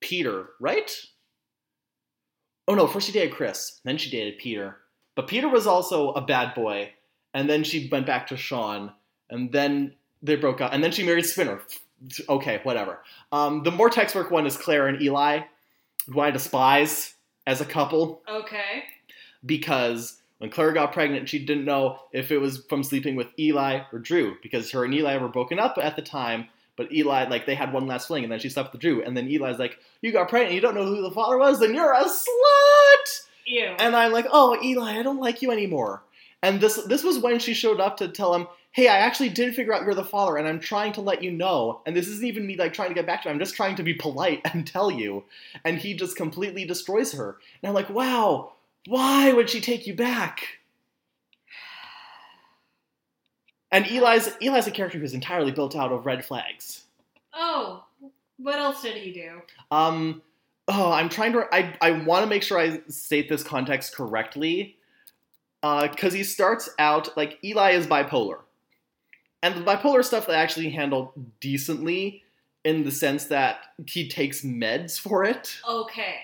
Peter, 0.00 0.50
right? 0.60 0.90
Oh 2.66 2.74
no, 2.74 2.86
first 2.86 3.06
she 3.06 3.12
dated 3.12 3.34
Chris, 3.34 3.80
then 3.84 3.98
she 3.98 4.10
dated 4.10 4.38
Peter. 4.38 4.76
But 5.16 5.28
Peter 5.28 5.48
was 5.48 5.66
also 5.66 6.12
a 6.12 6.20
bad 6.20 6.54
boy, 6.54 6.92
and 7.32 7.48
then 7.48 7.62
she 7.62 7.88
went 7.90 8.06
back 8.06 8.26
to 8.28 8.36
Sean, 8.36 8.92
and 9.30 9.52
then 9.52 9.94
they 10.22 10.36
broke 10.36 10.60
up, 10.60 10.72
and 10.72 10.82
then 10.82 10.92
she 10.92 11.04
married 11.04 11.26
Spinner. 11.26 11.60
Okay, 12.28 12.60
whatever. 12.64 13.00
Um, 13.32 13.62
the 13.62 13.70
more 13.70 13.88
textbook 13.88 14.30
one 14.30 14.46
is 14.46 14.56
Clare 14.56 14.88
and 14.88 15.00
Eli, 15.00 15.40
who 16.06 16.20
I 16.20 16.30
despise 16.30 17.13
as 17.46 17.60
a 17.60 17.64
couple 17.64 18.22
Okay. 18.28 18.84
because 19.44 20.20
when 20.38 20.50
Clare 20.50 20.72
got 20.72 20.92
pregnant, 20.92 21.28
she 21.28 21.38
didn't 21.44 21.64
know 21.64 22.00
if 22.12 22.30
it 22.30 22.38
was 22.38 22.64
from 22.68 22.82
sleeping 22.82 23.16
with 23.16 23.28
Eli 23.38 23.80
or 23.92 23.98
Drew 23.98 24.36
because 24.42 24.70
her 24.72 24.84
and 24.84 24.92
Eli 24.94 25.16
were 25.16 25.28
broken 25.28 25.58
up 25.58 25.78
at 25.80 25.96
the 25.96 26.02
time. 26.02 26.48
But 26.76 26.92
Eli, 26.92 27.28
like, 27.28 27.46
they 27.46 27.54
had 27.54 27.72
one 27.72 27.86
last 27.86 28.08
fling, 28.08 28.24
and 28.24 28.32
then 28.32 28.40
she 28.40 28.48
slept 28.48 28.72
with 28.72 28.80
Drew. 28.80 29.00
And 29.04 29.16
then 29.16 29.28
Eli's 29.28 29.60
like, 29.60 29.78
"You 30.02 30.10
got 30.10 30.28
pregnant. 30.28 30.54
You 30.56 30.60
don't 30.60 30.74
know 30.74 30.84
who 30.86 31.02
the 31.02 31.10
father 31.12 31.38
was. 31.38 31.60
Then 31.60 31.72
you're 31.72 31.92
a 31.92 32.02
slut." 32.04 33.26
Ew. 33.46 33.76
And 33.78 33.94
I'm 33.94 34.10
like, 34.12 34.26
"Oh, 34.32 34.58
Eli, 34.60 34.98
I 34.98 35.02
don't 35.04 35.20
like 35.20 35.40
you 35.40 35.52
anymore." 35.52 36.02
And 36.42 36.60
this 36.60 36.76
this 36.76 37.04
was 37.04 37.18
when 37.20 37.38
she 37.38 37.54
showed 37.54 37.80
up 37.80 37.96
to 37.98 38.08
tell 38.08 38.34
him, 38.34 38.48
"Hey, 38.74 38.88
I 38.88 38.98
actually 38.98 39.30
did 39.30 39.54
figure 39.54 39.72
out 39.72 39.84
you're 39.84 39.94
the 39.94 40.04
father, 40.04 40.36
and 40.36 40.46
I'm 40.46 40.60
trying 40.60 40.92
to 40.94 41.00
let 41.00 41.22
you 41.22 41.32
know. 41.32 41.80
And 41.86 41.96
this 41.96 42.08
isn't 42.08 42.26
even 42.26 42.46
me 42.46 42.56
like 42.56 42.74
trying 42.74 42.90
to 42.90 42.94
get 42.94 43.06
back 43.06 43.22
to 43.22 43.28
him. 43.28 43.34
I'm 43.34 43.40
just 43.40 43.56
trying 43.56 43.76
to 43.76 43.82
be 43.82 43.94
polite 43.94 44.42
and 44.52 44.66
tell 44.66 44.90
you." 44.90 45.24
And 45.64 45.78
he 45.78 45.94
just 45.94 46.16
completely 46.16 46.64
destroys 46.66 47.12
her. 47.12 47.38
And 47.62 47.68
I'm 47.68 47.74
like, 47.74 47.88
"Wow, 47.90 48.52
why 48.86 49.32
would 49.32 49.48
she 49.50 49.60
take 49.60 49.86
you 49.86 49.94
back?" 49.94 50.58
And 53.72 53.86
Eli's 53.86 54.28
Eli's 54.40 54.66
a 54.66 54.70
character 54.70 54.98
who's 54.98 55.14
entirely 55.14 55.50
built 55.50 55.74
out 55.74 55.90
of 55.92 56.06
red 56.06 56.24
flags. 56.24 56.84
oh. 57.32 57.84
What 58.36 58.58
else 58.58 58.82
did 58.82 58.96
he 58.96 59.12
do? 59.12 59.42
Um, 59.70 60.20
oh, 60.66 60.90
I'm 60.90 61.08
trying 61.08 61.32
to. 61.34 61.46
I 61.52 61.76
I 61.80 61.92
want 61.92 62.24
to 62.24 62.28
make 62.28 62.42
sure 62.42 62.58
I 62.58 62.80
state 62.88 63.28
this 63.28 63.44
context 63.44 63.94
correctly, 63.94 64.76
because 65.62 66.12
he 66.12 66.24
starts 66.24 66.68
out 66.80 67.16
like 67.16 67.38
Eli 67.44 67.70
is 67.72 67.86
bipolar, 67.86 68.40
and 69.44 69.54
the 69.54 69.60
bipolar 69.60 70.04
stuff 70.04 70.26
they 70.26 70.34
actually 70.34 70.70
handle 70.70 71.12
decently 71.40 72.22
in 72.64 72.82
the 72.82 72.90
sense 72.90 73.26
that 73.26 73.58
he 73.86 74.08
takes 74.08 74.40
meds 74.42 74.98
for 74.98 75.22
it, 75.24 75.56
Okay. 75.68 76.16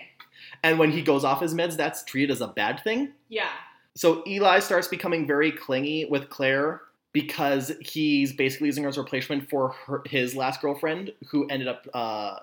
and 0.63 0.77
when 0.79 0.91
he 0.91 1.01
goes 1.01 1.23
off 1.23 1.39
his 1.39 1.53
meds, 1.53 1.77
that's 1.77 2.03
treated 2.03 2.31
as 2.31 2.41
a 2.41 2.47
bad 2.47 2.83
thing. 2.83 3.13
Yeah. 3.29 3.51
So 3.95 4.23
Eli 4.27 4.59
starts 4.59 4.87
becoming 4.87 5.27
very 5.27 5.51
clingy 5.51 6.05
with 6.05 6.29
Clare 6.29 6.81
because 7.13 7.71
he's 7.81 8.33
basically 8.33 8.67
using 8.67 8.83
her 8.83 8.89
as 8.89 8.97
a 8.97 9.01
replacement 9.01 9.49
for 9.49 9.69
her, 9.85 10.01
his 10.05 10.33
last 10.35 10.61
girlfriend, 10.61 11.13
who 11.29 11.45
ended 11.47 11.67
up 11.67 11.85
uh, 11.93 12.37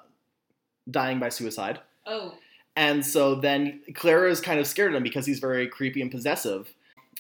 dying 0.91 1.19
by 1.19 1.31
suicide. 1.31 1.81
Oh. 2.07 2.35
And 2.77 3.05
so 3.05 3.35
then 3.35 3.81
Clare 3.95 4.29
is 4.29 4.41
kind 4.41 4.61
of 4.61 4.67
scared 4.69 4.93
of 4.93 4.97
him 4.99 5.03
because 5.03 5.27
he's 5.27 5.41
very 5.41 5.67
creepy 5.67 6.03
and 6.03 6.11
possessive. 6.11 6.73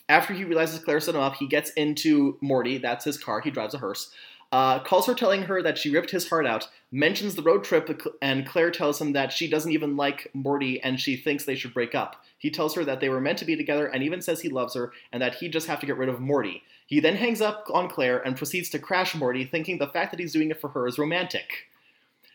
After 0.08 0.34
he 0.34 0.44
realizes 0.44 0.82
Clare 0.82 1.00
set 1.00 1.14
him 1.14 1.20
up, 1.20 1.36
he 1.36 1.46
gets 1.46 1.70
into 1.70 2.36
Morty, 2.40 2.78
that's 2.78 3.04
his 3.04 3.18
car, 3.18 3.40
he 3.40 3.50
drives 3.50 3.74
a 3.74 3.78
hearse, 3.78 4.10
uh, 4.50 4.78
calls 4.80 5.06
her 5.06 5.14
telling 5.14 5.42
her 5.42 5.62
that 5.62 5.76
she 5.76 5.90
ripped 5.90 6.10
his 6.10 6.28
heart 6.28 6.46
out, 6.46 6.68
mentions 6.90 7.34
the 7.34 7.42
road 7.42 7.64
trip, 7.64 8.00
and 8.22 8.46
Clare 8.46 8.70
tells 8.70 9.00
him 9.00 9.12
that 9.12 9.32
she 9.32 9.48
doesn't 9.48 9.72
even 9.72 9.96
like 9.96 10.30
Morty 10.32 10.80
and 10.80 10.98
she 10.98 11.16
thinks 11.16 11.44
they 11.44 11.54
should 11.54 11.74
break 11.74 11.94
up. 11.94 12.24
He 12.38 12.50
tells 12.50 12.74
her 12.74 12.84
that 12.84 13.00
they 13.00 13.08
were 13.08 13.20
meant 13.20 13.38
to 13.38 13.44
be 13.44 13.56
together 13.56 13.86
and 13.86 14.02
even 14.02 14.22
says 14.22 14.40
he 14.40 14.48
loves 14.48 14.74
her 14.74 14.92
and 15.12 15.20
that 15.20 15.34
he 15.36 15.48
just 15.48 15.66
have 15.66 15.80
to 15.80 15.86
get 15.86 15.98
rid 15.98 16.08
of 16.08 16.20
Morty. 16.20 16.62
He 16.86 17.00
then 17.00 17.16
hangs 17.16 17.42
up 17.42 17.66
on 17.72 17.90
Clare 17.90 18.18
and 18.18 18.36
proceeds 18.36 18.70
to 18.70 18.78
crash 18.78 19.14
Morty, 19.14 19.44
thinking 19.44 19.78
the 19.78 19.88
fact 19.88 20.12
that 20.12 20.20
he's 20.20 20.32
doing 20.32 20.50
it 20.50 20.60
for 20.60 20.68
her 20.68 20.86
is 20.86 20.98
romantic. 20.98 21.66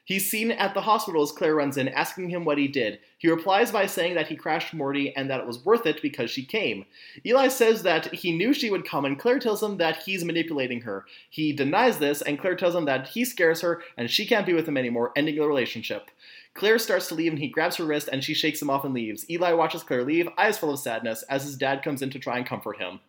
He's 0.05 0.29
seen 0.29 0.51
at 0.51 0.73
the 0.73 0.81
hospital 0.81 1.23
as 1.23 1.31
Clare 1.31 1.55
runs 1.55 1.77
in, 1.77 1.87
asking 1.87 2.29
him 2.29 2.43
what 2.43 2.57
he 2.57 2.67
did. 2.67 2.99
He 3.17 3.29
replies 3.29 3.71
by 3.71 3.85
saying 3.85 4.15
that 4.15 4.27
he 4.27 4.35
crashed 4.35 4.73
Morty 4.73 5.15
and 5.15 5.29
that 5.29 5.39
it 5.39 5.47
was 5.47 5.63
worth 5.63 5.85
it 5.85 6.01
because 6.01 6.29
she 6.29 6.43
came. 6.43 6.85
Eli 7.25 7.47
says 7.47 7.83
that 7.83 8.13
he 8.13 8.37
knew 8.37 8.53
she 8.53 8.69
would 8.69 8.85
come, 8.85 9.05
and 9.05 9.17
Clare 9.17 9.39
tells 9.39 9.63
him 9.63 9.77
that 9.77 10.03
he's 10.03 10.25
manipulating 10.25 10.81
her. 10.81 11.05
He 11.29 11.53
denies 11.53 11.99
this, 11.99 12.21
and 12.21 12.37
Clare 12.37 12.55
tells 12.55 12.75
him 12.75 12.85
that 12.85 13.07
he 13.07 13.23
scares 13.23 13.61
her 13.61 13.81
and 13.97 14.09
she 14.09 14.25
can't 14.25 14.45
be 14.45 14.53
with 14.53 14.67
him 14.67 14.77
anymore, 14.77 15.13
ending 15.15 15.35
the 15.35 15.47
relationship. 15.47 16.11
Clare 16.53 16.77
starts 16.79 17.07
to 17.07 17.15
leave 17.15 17.31
and 17.31 17.39
he 17.39 17.47
grabs 17.47 17.77
her 17.77 17.85
wrist 17.85 18.09
and 18.11 18.23
she 18.23 18.33
shakes 18.33 18.61
him 18.61 18.69
off 18.69 18.85
and 18.85 18.93
leaves. 18.93 19.27
Eli 19.29 19.53
watches 19.53 19.83
Clare 19.83 20.03
leave, 20.03 20.27
eyes 20.37 20.57
full 20.57 20.71
of 20.71 20.79
sadness, 20.79 21.23
as 21.23 21.43
his 21.43 21.57
dad 21.57 21.81
comes 21.81 22.01
in 22.01 22.09
to 22.11 22.19
try 22.19 22.37
and 22.37 22.45
comfort 22.45 22.77
him. 22.77 22.99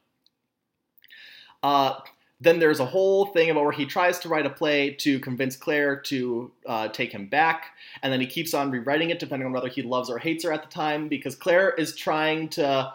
Uh, 1.63 1.99
then 2.41 2.59
there's 2.59 2.81
a 2.81 2.85
whole 2.85 3.27
thing 3.27 3.51
about 3.51 3.63
where 3.63 3.73
he 3.73 3.87
tries 3.87 4.19
to 4.21 4.29
write 4.29 4.47
a 4.47 4.51
play 4.51 4.91
to 4.91 5.19
convince 5.21 5.57
Clare 5.57 5.97
to 5.97 6.51
uh, 6.67 6.89
take 6.89 7.13
him 7.13 7.27
back, 7.27 7.73
and 8.03 8.13
then 8.13 8.21
he 8.21 8.27
keeps 8.27 8.55
on 8.55 8.71
rewriting 8.71 9.11
it 9.11 9.19
depending 9.19 9.47
on 9.47 9.53
whether 9.53 9.69
he 9.69 9.83
loves 9.83 10.11
or 10.11 10.19
hates 10.19 10.45
her 10.45 10.53
at 10.53 10.63
the 10.63 10.69
time, 10.69 11.09
because 11.09 11.35
Clare 11.37 11.71
is 11.71 11.97
trying 11.97 12.49
to 12.51 12.93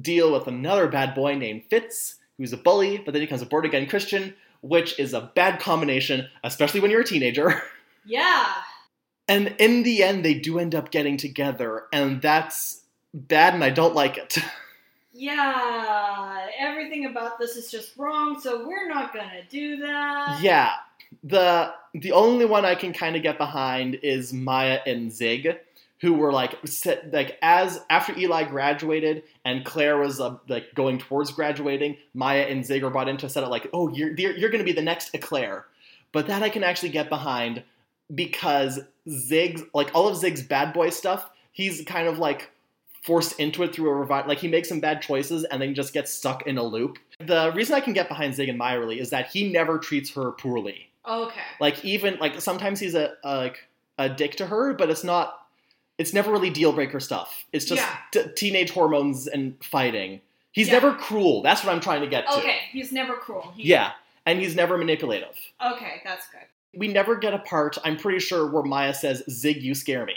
deal 0.00 0.32
with 0.32 0.46
another 0.46 0.88
bad 0.88 1.14
boy 1.14 1.34
named 1.34 1.64
Fitz, 1.68 2.16
who's 2.38 2.52
a 2.52 2.56
bully, 2.56 2.98
but 2.98 3.12
then 3.12 3.20
he 3.20 3.26
becomes 3.26 3.42
a 3.42 3.46
born 3.46 3.64
again 3.64 3.86
Christian, 3.86 4.34
which 4.60 4.98
is 4.98 5.12
a 5.12 5.32
bad 5.34 5.60
combination, 5.60 6.28
especially 6.44 6.80
when 6.80 6.90
you're 6.90 7.00
a 7.02 7.06
teenager. 7.06 7.62
Yeah. 8.04 8.52
And 9.28 9.54
in 9.58 9.84
the 9.84 10.02
end, 10.02 10.24
they 10.24 10.34
do 10.34 10.58
end 10.58 10.74
up 10.74 10.90
getting 10.90 11.16
together, 11.16 11.84
and 11.92 12.20
that's 12.20 12.80
bad, 13.14 13.54
and 13.54 13.62
I 13.62 13.70
don't 13.70 13.94
like 13.94 14.18
it. 14.18 14.38
Yeah. 15.12 16.48
Everything 16.58 17.06
about 17.06 17.38
this 17.38 17.56
is 17.56 17.70
just 17.70 17.96
wrong, 17.96 18.40
so 18.40 18.66
we're 18.66 18.88
not 18.88 19.12
gonna 19.12 19.42
do 19.50 19.76
that. 19.78 20.40
Yeah. 20.42 20.72
The 21.24 21.74
the 21.94 22.12
only 22.12 22.46
one 22.46 22.64
I 22.64 22.74
can 22.74 22.92
kind 22.92 23.16
of 23.16 23.22
get 23.22 23.38
behind 23.38 23.96
is 24.02 24.32
Maya 24.32 24.80
and 24.86 25.12
Zig, 25.12 25.58
who 26.00 26.14
were 26.14 26.32
like 26.32 26.56
set, 26.66 27.12
like 27.12 27.38
as 27.42 27.80
after 27.90 28.16
Eli 28.18 28.44
graduated 28.44 29.24
and 29.44 29.64
Clare 29.64 29.98
was 29.98 30.20
uh, 30.20 30.36
like 30.48 30.74
going 30.74 30.98
towards 30.98 31.30
graduating, 31.32 31.98
Maya 32.14 32.42
and 32.42 32.64
Zig 32.64 32.82
were 32.82 32.90
brought 32.90 33.08
in 33.08 33.18
to 33.18 33.28
set 33.28 33.44
it 33.44 33.48
like, 33.48 33.68
oh, 33.74 33.88
you're 33.90 34.14
you're, 34.14 34.50
to 34.50 34.64
be 34.64 34.72
the 34.72 34.82
next 34.82 35.14
Eclare. 35.14 35.66
But 36.12 36.26
that 36.28 36.42
I 36.42 36.48
can 36.48 36.64
actually 36.64 36.90
get 36.90 37.08
behind 37.10 37.62
because 38.14 38.80
Zig's 39.08 39.62
like 39.74 39.90
all 39.94 40.08
of 40.08 40.16
Zig's 40.16 40.42
bad 40.42 40.72
boy 40.72 40.90
stuff, 40.90 41.30
he's 41.52 41.84
kind 41.84 42.08
of 42.08 42.18
like 42.18 42.50
forced 43.02 43.38
into 43.40 43.62
it 43.64 43.74
through 43.74 43.90
a 43.90 43.94
revive. 43.94 44.26
Like 44.26 44.38
he 44.38 44.48
makes 44.48 44.68
some 44.68 44.80
bad 44.80 45.02
choices 45.02 45.44
and 45.44 45.60
then 45.60 45.74
just 45.74 45.92
gets 45.92 46.12
stuck 46.12 46.46
in 46.46 46.56
a 46.58 46.62
loop. 46.62 46.98
The 47.18 47.52
reason 47.54 47.74
I 47.74 47.80
can 47.80 47.92
get 47.92 48.08
behind 48.08 48.34
Zig 48.34 48.48
and 48.48 48.56
Maya 48.58 48.78
really 48.78 49.00
is 49.00 49.10
that 49.10 49.26
he 49.28 49.50
never 49.52 49.78
treats 49.78 50.10
her 50.14 50.30
poorly. 50.32 50.88
Okay. 51.08 51.40
Like 51.60 51.84
even 51.84 52.16
like 52.18 52.40
sometimes 52.40 52.78
he's 52.80 52.94
a, 52.94 53.14
a 53.24 53.36
like 53.36 53.66
a 53.98 54.08
dick 54.08 54.36
to 54.36 54.46
her, 54.46 54.72
but 54.74 54.88
it's 54.90 55.04
not. 55.04 55.38
It's 55.98 56.12
never 56.14 56.32
really 56.32 56.50
deal 56.50 56.72
breaker 56.72 57.00
stuff. 57.00 57.44
It's 57.52 57.64
just 57.64 57.82
Yeah. 57.82 57.96
t- 58.24 58.30
teenage 58.34 58.70
hormones 58.70 59.26
and 59.26 59.54
fighting. 59.62 60.20
He's 60.52 60.68
Yeah. 60.68 60.74
never 60.74 60.94
cruel. 60.94 61.42
That's 61.42 61.62
what 61.64 61.72
I'm 61.74 61.80
trying 61.80 62.00
to 62.00 62.06
get 62.06 62.26
to. 62.26 62.38
Okay. 62.38 62.60
He's 62.70 62.92
never 62.92 63.14
cruel. 63.14 63.52
He, 63.56 63.68
Yeah, 63.68 63.92
and 64.26 64.38
he's 64.40 64.54
never 64.56 64.78
manipulative. 64.78 65.36
Okay, 65.64 66.00
that's 66.04 66.26
good. 66.28 66.40
We 66.74 66.88
never 66.88 67.16
get 67.16 67.34
a 67.34 67.38
part. 67.40 67.76
I'm 67.84 67.96
pretty 67.96 68.20
sure 68.20 68.46
where 68.46 68.62
Maya 68.62 68.94
says, 68.94 69.22
"Zig, 69.28 69.62
you 69.62 69.74
scare 69.74 70.06
me." 70.06 70.14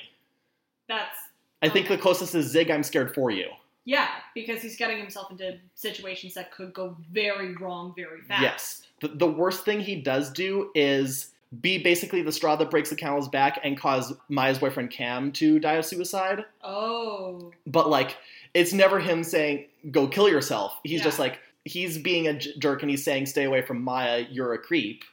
That's 0.87 1.17
I 1.65 1.69
think 1.69 1.87
the 1.87 1.97
closest 1.97 2.35
is 2.35 2.45
Zig. 2.47 2.69
I'm 2.71 2.83
scared 2.83 3.13
for 3.13 3.31
you. 3.31 3.47
yeah, 3.85 4.07
because 4.33 4.61
he's 4.61 4.75
getting 4.77 4.97
himself 4.97 5.29
into 5.31 5.57
situations 5.75 6.33
that 6.35 6.51
could 6.51 6.73
go 6.73 6.95
very 7.11 7.55
wrong 7.55 7.93
very 7.95 8.21
fast. 8.21 8.41
Yes. 8.41 8.81
The, 9.01 9.09
the 9.09 9.27
worst 9.27 9.63
thing 9.65 9.79
he 9.81 9.95
does 10.01 10.31
do 10.31 10.71
is 10.73 11.31
be 11.61 11.77
basically 11.77 12.21
the 12.21 12.31
straw 12.31 12.55
that 12.55 12.69
breaks 12.71 12.89
the 12.89 12.95
camel's 12.95 13.29
back 13.29 13.59
and 13.63 13.79
cause 13.79 14.13
Maya's 14.29 14.57
boyfriend 14.57 14.89
Cam 14.91 15.31
to 15.33 15.59
die 15.59 15.73
of 15.73 15.85
suicide. 15.85 16.43
Oh. 16.63 17.51
But 17.67 17.89
like, 17.89 18.17
it's 18.53 18.73
never 18.73 18.99
him 18.99 19.23
saying, 19.23 19.65
go 19.91 20.07
kill 20.07 20.27
yourself. 20.29 20.73
He's 20.83 20.99
Yeah. 20.99 21.05
just 21.05 21.19
like, 21.19 21.39
he's 21.63 21.97
being 21.97 22.27
a 22.27 22.33
jerk 22.33 22.81
and 22.81 22.89
he's 22.89 23.03
saying, 23.03 23.27
stay 23.27 23.43
away 23.43 23.61
from 23.61 23.81
Maya, 23.83 24.25
you're 24.29 24.53
a 24.53 24.57
creep. 24.57 25.03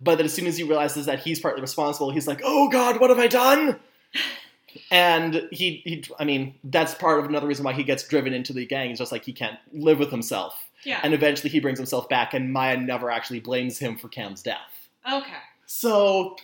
But 0.00 0.16
then 0.16 0.26
as 0.26 0.32
soon 0.34 0.46
as 0.46 0.56
he 0.58 0.64
realizes 0.64 1.06
that 1.06 1.20
he's 1.20 1.38
partly 1.40 1.62
responsible, 1.62 2.10
he's 2.10 2.26
like, 2.26 2.40
oh 2.44 2.68
God, 2.68 3.00
what 3.00 3.08
have 3.10 3.18
I 3.18 3.28
done? 3.28 3.78
And 4.90 5.48
he, 5.50 5.82
he, 5.84 6.04
I 6.18 6.24
mean, 6.24 6.54
that's 6.64 6.94
part 6.94 7.18
of 7.18 7.24
another 7.26 7.46
reason 7.46 7.64
why 7.64 7.72
he 7.72 7.82
gets 7.84 8.06
driven 8.06 8.32
into 8.32 8.52
the 8.52 8.66
gang. 8.66 8.90
It's 8.90 8.98
just 8.98 9.12
like 9.12 9.24
he 9.24 9.32
can't 9.32 9.58
live 9.72 9.98
with 9.98 10.10
himself. 10.10 10.64
Yeah. 10.84 11.00
And 11.02 11.14
eventually 11.14 11.50
he 11.50 11.60
brings 11.60 11.78
himself 11.78 12.08
back, 12.08 12.32
and 12.34 12.52
Maya 12.52 12.76
never 12.76 13.10
actually 13.10 13.40
blames 13.40 13.78
him 13.78 13.96
for 13.98 14.08
Cam's 14.08 14.42
death. 14.42 14.88
okay. 15.10 15.32
So 15.66 16.36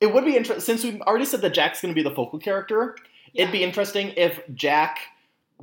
it 0.00 0.12
would 0.12 0.24
be 0.24 0.36
interesting, 0.36 0.60
since 0.62 0.84
we've 0.84 1.00
already 1.02 1.24
said 1.24 1.40
that 1.42 1.54
Jack's 1.54 1.80
going 1.80 1.94
to 1.94 1.98
be 1.98 2.06
the 2.06 2.14
focal 2.14 2.38
character, 2.38 2.96
Yeah. 3.32 3.42
it'd 3.42 3.52
be 3.52 3.62
interesting 3.64 4.12
if 4.16 4.40
Jack 4.54 4.98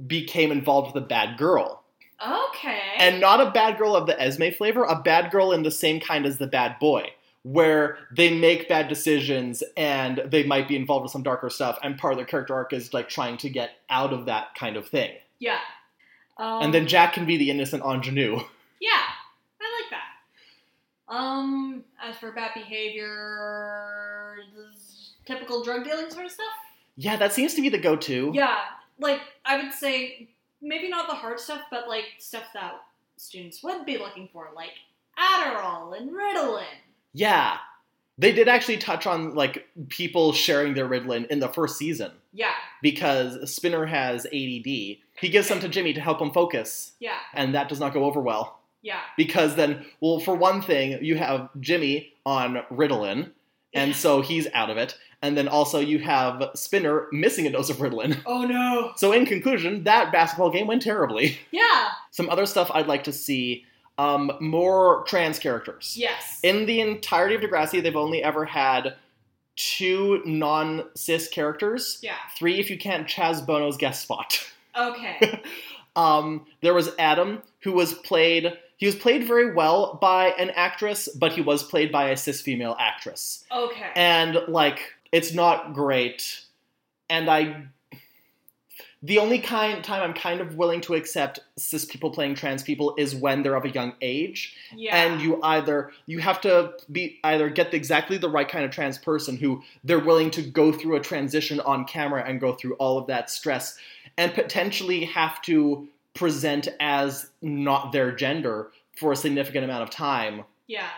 became 0.07 0.51
involved 0.51 0.93
with 0.93 1.03
a 1.03 1.07
bad 1.07 1.37
girl. 1.37 1.83
Okay. 2.25 2.81
And 2.97 3.19
not 3.21 3.39
a 3.39 3.51
bad 3.51 3.77
girl 3.77 3.95
of 3.95 4.07
the 4.07 4.19
Esme 4.19 4.49
flavor, 4.57 4.83
a 4.83 4.95
bad 4.99 5.29
girl 5.31 5.51
in 5.51 5.61
the 5.63 5.69
same 5.71 5.99
kind 5.99 6.25
as 6.25 6.39
the 6.39 6.47
bad 6.47 6.79
boy, 6.79 7.11
where 7.51 7.97
they 8.11 8.37
make 8.37 8.67
bad 8.67 8.87
decisions 8.89 9.63
and 9.77 10.21
they 10.25 10.43
might 10.43 10.67
be 10.67 10.75
involved 10.75 11.03
with 11.03 11.11
some 11.11 11.23
darker 11.23 11.49
stuff, 11.49 11.79
and 11.81 11.97
part 11.97 12.13
of 12.13 12.17
their 12.17 12.25
character 12.25 12.53
arc 12.53 12.73
is 12.73 12.93
like 12.93 13.07
trying 13.09 13.37
to 13.37 13.49
get 13.49 13.71
out 13.89 14.11
of 14.11 14.25
that 14.25 14.53
kind 14.55 14.75
of 14.75 14.87
thing. 14.87 15.11
yeah. 15.39 15.59
Um, 16.39 16.61
and 16.61 16.73
then 16.73 16.85
Jack 16.87 17.13
can 17.13 17.25
be 17.25 17.37
the 17.37 17.49
innocent 17.49 17.83
ingenue. 17.83 18.35
Yeah, 18.79 18.89
I 19.59 19.81
like 19.81 19.89
that. 19.89 21.15
Um, 21.15 21.83
as 22.03 22.15
for 22.17 22.31
bad 22.31 22.51
behavior, 22.53 24.35
typical 25.25 25.63
drug 25.63 25.83
dealing 25.83 26.11
sort 26.11 26.25
of 26.25 26.31
stuff. 26.31 26.45
Yeah, 26.95 27.15
that 27.15 27.33
seems 27.33 27.55
to 27.55 27.61
be 27.61 27.69
the 27.69 27.79
go-to. 27.79 28.31
Yeah, 28.35 28.59
like 28.99 29.21
I 29.45 29.63
would 29.63 29.73
say 29.73 30.29
maybe 30.61 30.89
not 30.89 31.07
the 31.09 31.15
hard 31.15 31.39
stuff, 31.39 31.61
but 31.71 31.87
like 31.87 32.05
stuff 32.19 32.43
that 32.53 32.73
students 33.15 33.63
would 33.63 33.85
be 33.85 33.97
looking 33.97 34.29
for, 34.31 34.49
like 34.55 34.73
Adderall 35.17 35.99
and 35.99 36.11
Ritalin. 36.11 36.65
Yeah. 37.17 37.57
They 38.17 38.31
did 38.31 38.47
actually 38.47 38.77
touch 38.77 39.05
on 39.05 39.35
like 39.35 39.67
people 39.89 40.33
sharing 40.33 40.73
their 40.73 40.87
Ritalin 40.87 41.27
in 41.27 41.39
the 41.39 41.49
first 41.49 41.77
season 41.77 42.11
Yeah, 42.33 42.53
because 42.81 43.53
Spinner 43.53 43.85
has 43.85 44.25
ADD. 44.25 44.65
He 44.65 45.29
gives 45.29 45.47
some 45.47 45.59
to 45.59 45.69
Jimmy 45.69 45.93
to 45.93 46.01
help 46.01 46.19
him 46.19 46.31
focus, 46.31 46.93
yeah, 46.99 47.19
and 47.35 47.53
that 47.53 47.69
does 47.69 47.79
not 47.79 47.93
go 47.93 48.05
over 48.05 48.19
well 48.19 48.57
yeah. 48.81 49.01
because 49.15 49.55
then, 49.55 49.85
well, 49.99 50.19
for 50.19 50.35
one 50.35 50.61
thing, 50.61 51.03
you 51.03 51.17
have 51.17 51.49
Jimmy 51.59 52.13
on 52.25 52.63
Ritalin, 52.71 53.31
and 53.73 53.95
so 53.95 54.21
he's 54.21 54.47
out 54.53 54.69
of 54.69 54.77
it, 54.77 54.97
and 55.21 55.37
then 55.37 55.47
also 55.47 55.79
you 55.79 55.99
have 55.99 56.51
Spinner 56.55 57.07
missing 57.11 57.45
a 57.45 57.51
dose 57.51 57.69
of 57.69 57.77
Ritalin. 57.77 58.17
Oh 58.25 58.45
no. 58.45 58.93
So 58.95 59.11
in 59.11 59.25
conclusion, 59.25 59.83
that 59.83 60.11
basketball 60.11 60.51
game 60.51 60.67
went 60.67 60.81
terribly. 60.81 61.37
Yeah. 61.51 61.89
Some 62.11 62.29
other 62.29 62.45
stuff 62.45 62.71
I'd 62.73 62.87
like 62.87 63.03
to 63.03 63.13
see: 63.13 63.65
um, 63.97 64.31
more 64.39 65.03
trans 65.07 65.39
characters. 65.39 65.95
Yes. 65.97 66.39
In 66.43 66.65
the 66.65 66.81
entirety 66.81 67.35
of 67.35 67.41
Degrassi, 67.41 67.81
they've 67.81 67.95
only 67.95 68.23
ever 68.23 68.45
had 68.45 68.95
two 69.55 70.21
non 70.25 70.83
cis 70.95 71.27
characters. 71.27 71.99
yeah. 72.01 72.15
Three 72.37 72.59
if 72.59 72.69
you 72.69 72.77
count 72.77 73.07
Chaz 73.07 73.45
Bono's 73.45 73.77
guest 73.77 74.01
spot. 74.03 74.43
Okay. 74.79 75.41
Um, 75.95 76.45
there 76.61 76.75
was 76.75 76.91
Adam, 76.99 77.41
who 77.61 77.71
was 77.71 77.95
played. 77.95 78.53
He 78.77 78.85
was 78.85 78.93
played 78.93 79.25
very 79.25 79.55
well 79.55 79.97
by 79.99 80.27
an 80.37 80.51
actress, 80.51 81.07
but 81.07 81.31
he 81.33 81.41
was 81.41 81.63
played 81.63 81.91
by 81.91 82.09
a 82.11 82.15
cis 82.17 82.41
female 82.41 82.75
actress. 82.79 83.43
Okay. 83.51 83.89
And 83.95 84.37
like, 84.47 84.93
it's 85.11 85.33
not 85.33 85.73
great. 85.73 86.41
And 87.09 87.27
I, 87.27 87.63
the 89.03 89.19
only 89.19 89.37
kind 89.39 89.83
time 89.83 90.01
I'm 90.01 90.13
kind 90.13 90.41
of 90.41 90.55
willing 90.55 90.81
to 90.81 90.95
accept 90.95 91.39
cis 91.57 91.85
people 91.85 92.09
playing 92.09 92.35
trans 92.35 92.63
people 92.63 92.95
is 92.97 93.15
when 93.15 93.43
they're 93.43 93.55
of 93.55 93.65
a 93.65 93.69
young 93.69 93.93
age 94.01 94.55
yeah. 94.75 94.95
and 94.95 95.21
you 95.21 95.41
either 95.43 95.91
you 96.07 96.19
have 96.19 96.41
to 96.41 96.73
be 96.91 97.19
either 97.23 97.49
get 97.49 97.71
the, 97.71 97.77
exactly 97.77 98.17
the 98.17 98.29
right 98.29 98.49
kind 98.49 98.65
of 98.65 98.71
trans 98.71 98.97
person 98.97 99.37
who 99.37 99.61
they're 99.83 99.99
willing 99.99 100.31
to 100.31 100.41
go 100.41 100.71
through 100.71 100.95
a 100.95 100.99
transition 100.99 101.59
on 101.61 101.85
camera 101.85 102.23
and 102.25 102.39
go 102.39 102.53
through 102.53 102.73
all 102.75 102.97
of 102.97 103.07
that 103.07 103.29
stress 103.29 103.77
and 104.17 104.33
potentially 104.33 105.05
have 105.05 105.41
to 105.43 105.87
present 106.15 106.67
as 106.79 107.29
not 107.43 107.91
their 107.91 108.11
gender 108.11 108.71
for 108.95 109.11
a 109.11 109.15
significant 109.15 109.63
amount 109.63 109.83
of 109.83 109.91
time 109.91 110.43
Yeah. 110.65 110.89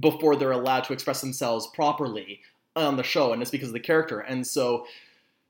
before 0.00 0.34
they're 0.34 0.50
allowed 0.50 0.82
to 0.84 0.92
express 0.92 1.20
themselves 1.20 1.68
properly 1.68 2.40
on 2.74 2.96
the 2.96 3.04
show 3.04 3.32
and 3.32 3.40
it's 3.40 3.52
because 3.52 3.68
of 3.68 3.74
the 3.74 3.78
character 3.78 4.18
and 4.18 4.44
so 4.44 4.84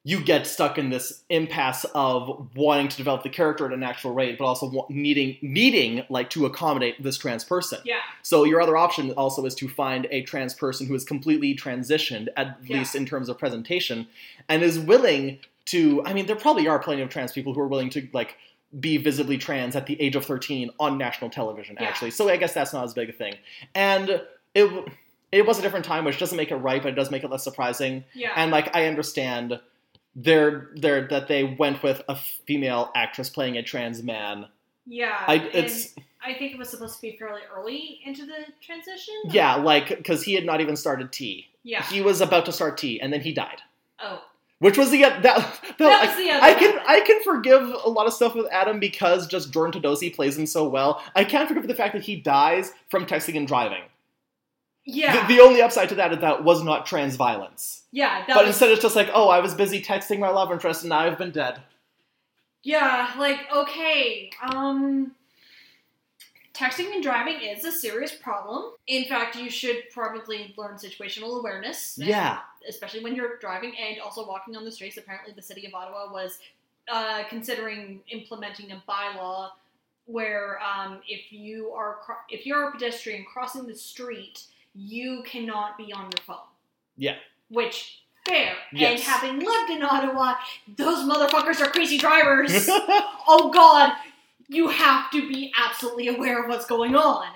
you 0.07 0.21
get 0.23 0.47
stuck 0.47 0.77
in 0.77 0.91
this 0.91 1.23
impasse 1.31 1.87
of 1.95 2.55
wanting 2.55 2.89
to 2.89 2.97
develop 2.99 3.23
the 3.23 3.31
character 3.31 3.65
at 3.65 3.73
an 3.73 3.83
actual 3.83 4.13
rate, 4.13 4.37
but 4.39 4.45
also 4.45 4.87
needing 4.91 5.39
needing 5.41 6.05
like 6.11 6.29
to 6.31 6.45
accommodate 6.45 7.03
this 7.03 7.17
trans 7.17 7.43
person. 7.43 7.79
Yeah. 7.85 8.01
So 8.23 8.45
your 8.45 8.61
other 8.61 8.77
option 8.77 9.13
also 9.13 9.47
is 9.47 9.55
to 9.57 9.69
find 9.69 10.07
a 10.11 10.23
trans 10.23 10.53
person 10.53 10.87
who 10.87 10.95
is 10.95 11.05
completely 11.05 11.57
transitioned, 11.57 12.29
at 12.37 12.59
Yeah. 12.65 12.79
least 12.79 12.95
in 12.95 13.07
terms 13.07 13.31
of 13.31 13.39
presentation, 13.39 14.07
and 14.49 14.63
is 14.63 14.79
willing 14.79 15.39
to. 15.67 16.03
I 16.05 16.13
mean, 16.13 16.27
there 16.27 16.37
probably 16.37 16.69
are 16.69 16.79
plenty 16.79 17.01
of 17.01 17.09
trans 17.09 17.33
people 17.33 17.55
who 17.55 17.61
are 17.61 17.69
willing 17.69 17.89
to 17.91 18.07
like 18.13 18.37
be 18.79 18.99
visibly 18.99 19.39
trans 19.39 19.75
at 19.75 19.87
the 19.87 19.99
age 20.03 20.17
of 20.17 20.27
13 20.27 20.69
on 20.79 20.99
national 20.99 21.31
television. 21.31 21.79
Yeah. 21.81 21.87
Actually, 21.87 22.11
so 22.11 22.29
I 22.29 22.37
guess 22.37 22.53
that's 22.53 22.75
not 22.75 22.85
as 22.85 22.93
big 22.93 23.09
a 23.09 23.13
thing. 23.13 23.37
And 23.75 24.21
it 24.55 24.85
it 25.33 25.47
was 25.47 25.59
a 25.59 25.63
different 25.63 25.87
time, 25.87 26.05
which 26.05 26.19
doesn't 26.19 26.37
make 26.37 26.51
it 26.51 26.57
right, 26.57 26.83
but 26.83 26.91
it 26.93 26.95
does 26.95 27.11
make 27.11 27.25
it 27.25 27.31
less 27.31 27.43
surprising. 27.43 28.05
Yeah. 28.13 28.33
And 28.37 28.51
like 28.51 28.77
I 28.77 28.85
understand. 28.87 29.61
They're, 30.17 30.71
they're, 30.77 31.09
that 31.09 31.29
they 31.29 31.45
went 31.45 31.83
with 31.83 32.03
a 32.09 32.17
female 32.17 32.91
actress 32.95 33.29
playing 33.31 33.57
a 33.57 33.63
trans 33.63 34.03
man. 34.03 34.47
yeah. 34.87 35.25
I, 35.27 35.37
it's 35.53 35.95
I 36.25 36.35
think 36.35 36.53
it 36.53 36.59
was 36.59 36.71
supposed 36.71 36.97
to 36.97 37.03
be 37.03 37.17
fairly 37.19 37.43
early 37.55 38.01
into 38.05 38.25
the 38.25 38.47
transition. 38.63 39.15
yeah, 39.27 39.57
like 39.57 39.89
because 39.89 40.23
he 40.23 40.35
had 40.35 40.45
not 40.45 40.61
even 40.61 40.77
started 40.77 41.13
T. 41.13 41.49
Yeah. 41.63 41.83
He 41.83 42.01
was 42.01 42.21
about 42.21 42.47
to 42.47 42.53
start 42.53 42.79
T, 42.79 43.01
and 43.01 43.13
then 43.13 43.21
he 43.21 43.33
died. 43.33 43.61
oh. 44.01 44.23
Which 44.61 44.79
was 44.79 44.91
the 44.91 45.01
that 45.03 45.23
that, 45.23 45.61
That 45.79 46.07
was 46.07 46.17
the 46.17 46.31
other 46.31 46.43
I 46.43 46.55
can 46.55 46.77
one. 46.77 46.85
I 46.87 47.01
can 47.01 47.23
forgive 47.23 47.63
a 47.85 47.89
lot 47.91 48.07
of 48.07 48.15
stuff 48.15 48.35
with 48.35 48.47
Adam 48.51 48.79
because 48.81 49.27
just 49.27 49.53
Jordan 49.53 49.83
Todosey 49.83 50.15
plays 50.15 50.39
him 50.39 50.47
so 50.47 50.67
well. 50.67 51.03
I 51.15 51.25
can't 51.25 51.49
forgive 51.49 51.67
the 51.67 51.75
fact 51.75 51.93
that 51.93 52.05
he 52.05 52.17
dies 52.17 52.73
from 52.89 53.05
texting 53.05 53.37
and 53.37 53.47
driving. 53.47 53.83
Yeah. 54.87 55.27
The, 55.27 55.37
the 55.37 55.41
only 55.41 55.63
upside 55.63 55.89
to 55.91 55.95
that 55.97 56.13
is 56.13 56.19
that 56.19 56.45
was 56.45 56.63
not 56.63 56.87
trans 56.87 57.17
violence, 57.17 57.85
yeah. 57.91 58.25
That 58.27 58.35
but 58.35 58.47
was, 58.47 58.49
instead 58.49 58.71
it's 58.71 58.83
just 58.83 58.97
like, 58.97 59.11
oh, 59.15 59.29
I 59.29 59.41
was 59.41 59.55
busy 59.55 59.83
texting 59.83 60.19
my 60.19 60.29
love 60.29 60.53
interest 60.53 60.83
and 60.83 60.91
now 60.91 61.01
I've 61.01 61.19
been 61.19 61.31
dead. 61.31 61.63
Yeah, 62.63 63.13
like 63.19 63.41
okay, 63.55 64.31
um 64.43 65.13
texting 66.55 66.93
and 66.95 67.03
driving 67.03 67.41
is 67.41 67.65
a 67.65 67.73
serious 67.73 68.15
problem. 68.15 68.73
In 68.87 69.05
fact, 69.07 69.37
you 69.37 69.51
should 69.51 69.91
probably 69.93 70.55
learn 70.57 70.77
situational 70.77 71.41
awareness. 71.41 71.99
Yeah. 72.01 72.39
Especially 72.69 73.03
when 73.03 73.15
you're 73.15 73.39
driving 73.39 73.75
and 73.77 74.01
also 74.01 74.27
walking 74.27 74.57
on 74.57 74.65
the 74.65 74.71
streets. 74.71 74.97
Apparently 74.97 75.35
the 75.35 75.43
city 75.43 75.67
of 75.67 75.75
Ottawa 75.75 76.13
was 76.13 76.39
uh, 76.89 77.25
considering 77.29 78.01
implementing 78.09 78.71
a 78.71 78.83
bylaw 78.89 79.51
where 80.07 80.61
um, 80.61 81.01
if 81.09 81.33
you 81.33 81.71
are 81.71 81.97
cro- 82.03 82.17
if 82.29 82.47
you're 82.47 82.69
a 82.69 82.73
pedestrian 82.73 83.25
crossing 83.25 83.67
the 83.67 83.75
street, 83.75 84.45
you 84.75 85.23
cannot 85.27 85.79
be 85.79 85.93
on 85.93 86.05
your 86.05 86.25
phone. 86.27 86.37
Yeah. 86.97 87.17
Which 87.49 88.03
fair. 88.27 88.55
Yes. 88.73 88.93
And 88.93 89.01
having 89.01 89.39
lived 89.39 89.71
in 89.71 89.83
Ottawa, 89.83 90.35
those 90.77 90.99
motherfuckers 91.09 91.61
are 91.61 91.71
crazy 91.71 91.99
drivers. 91.99 92.69
oh 92.69 93.51
god, 93.53 93.93
you 94.49 94.69
have 94.69 95.11
to 95.11 95.29
be 95.29 95.53
absolutely 95.63 96.09
aware 96.09 96.43
of 96.43 96.49
what's 96.49 96.67
going 96.67 96.95
on. 96.95 97.29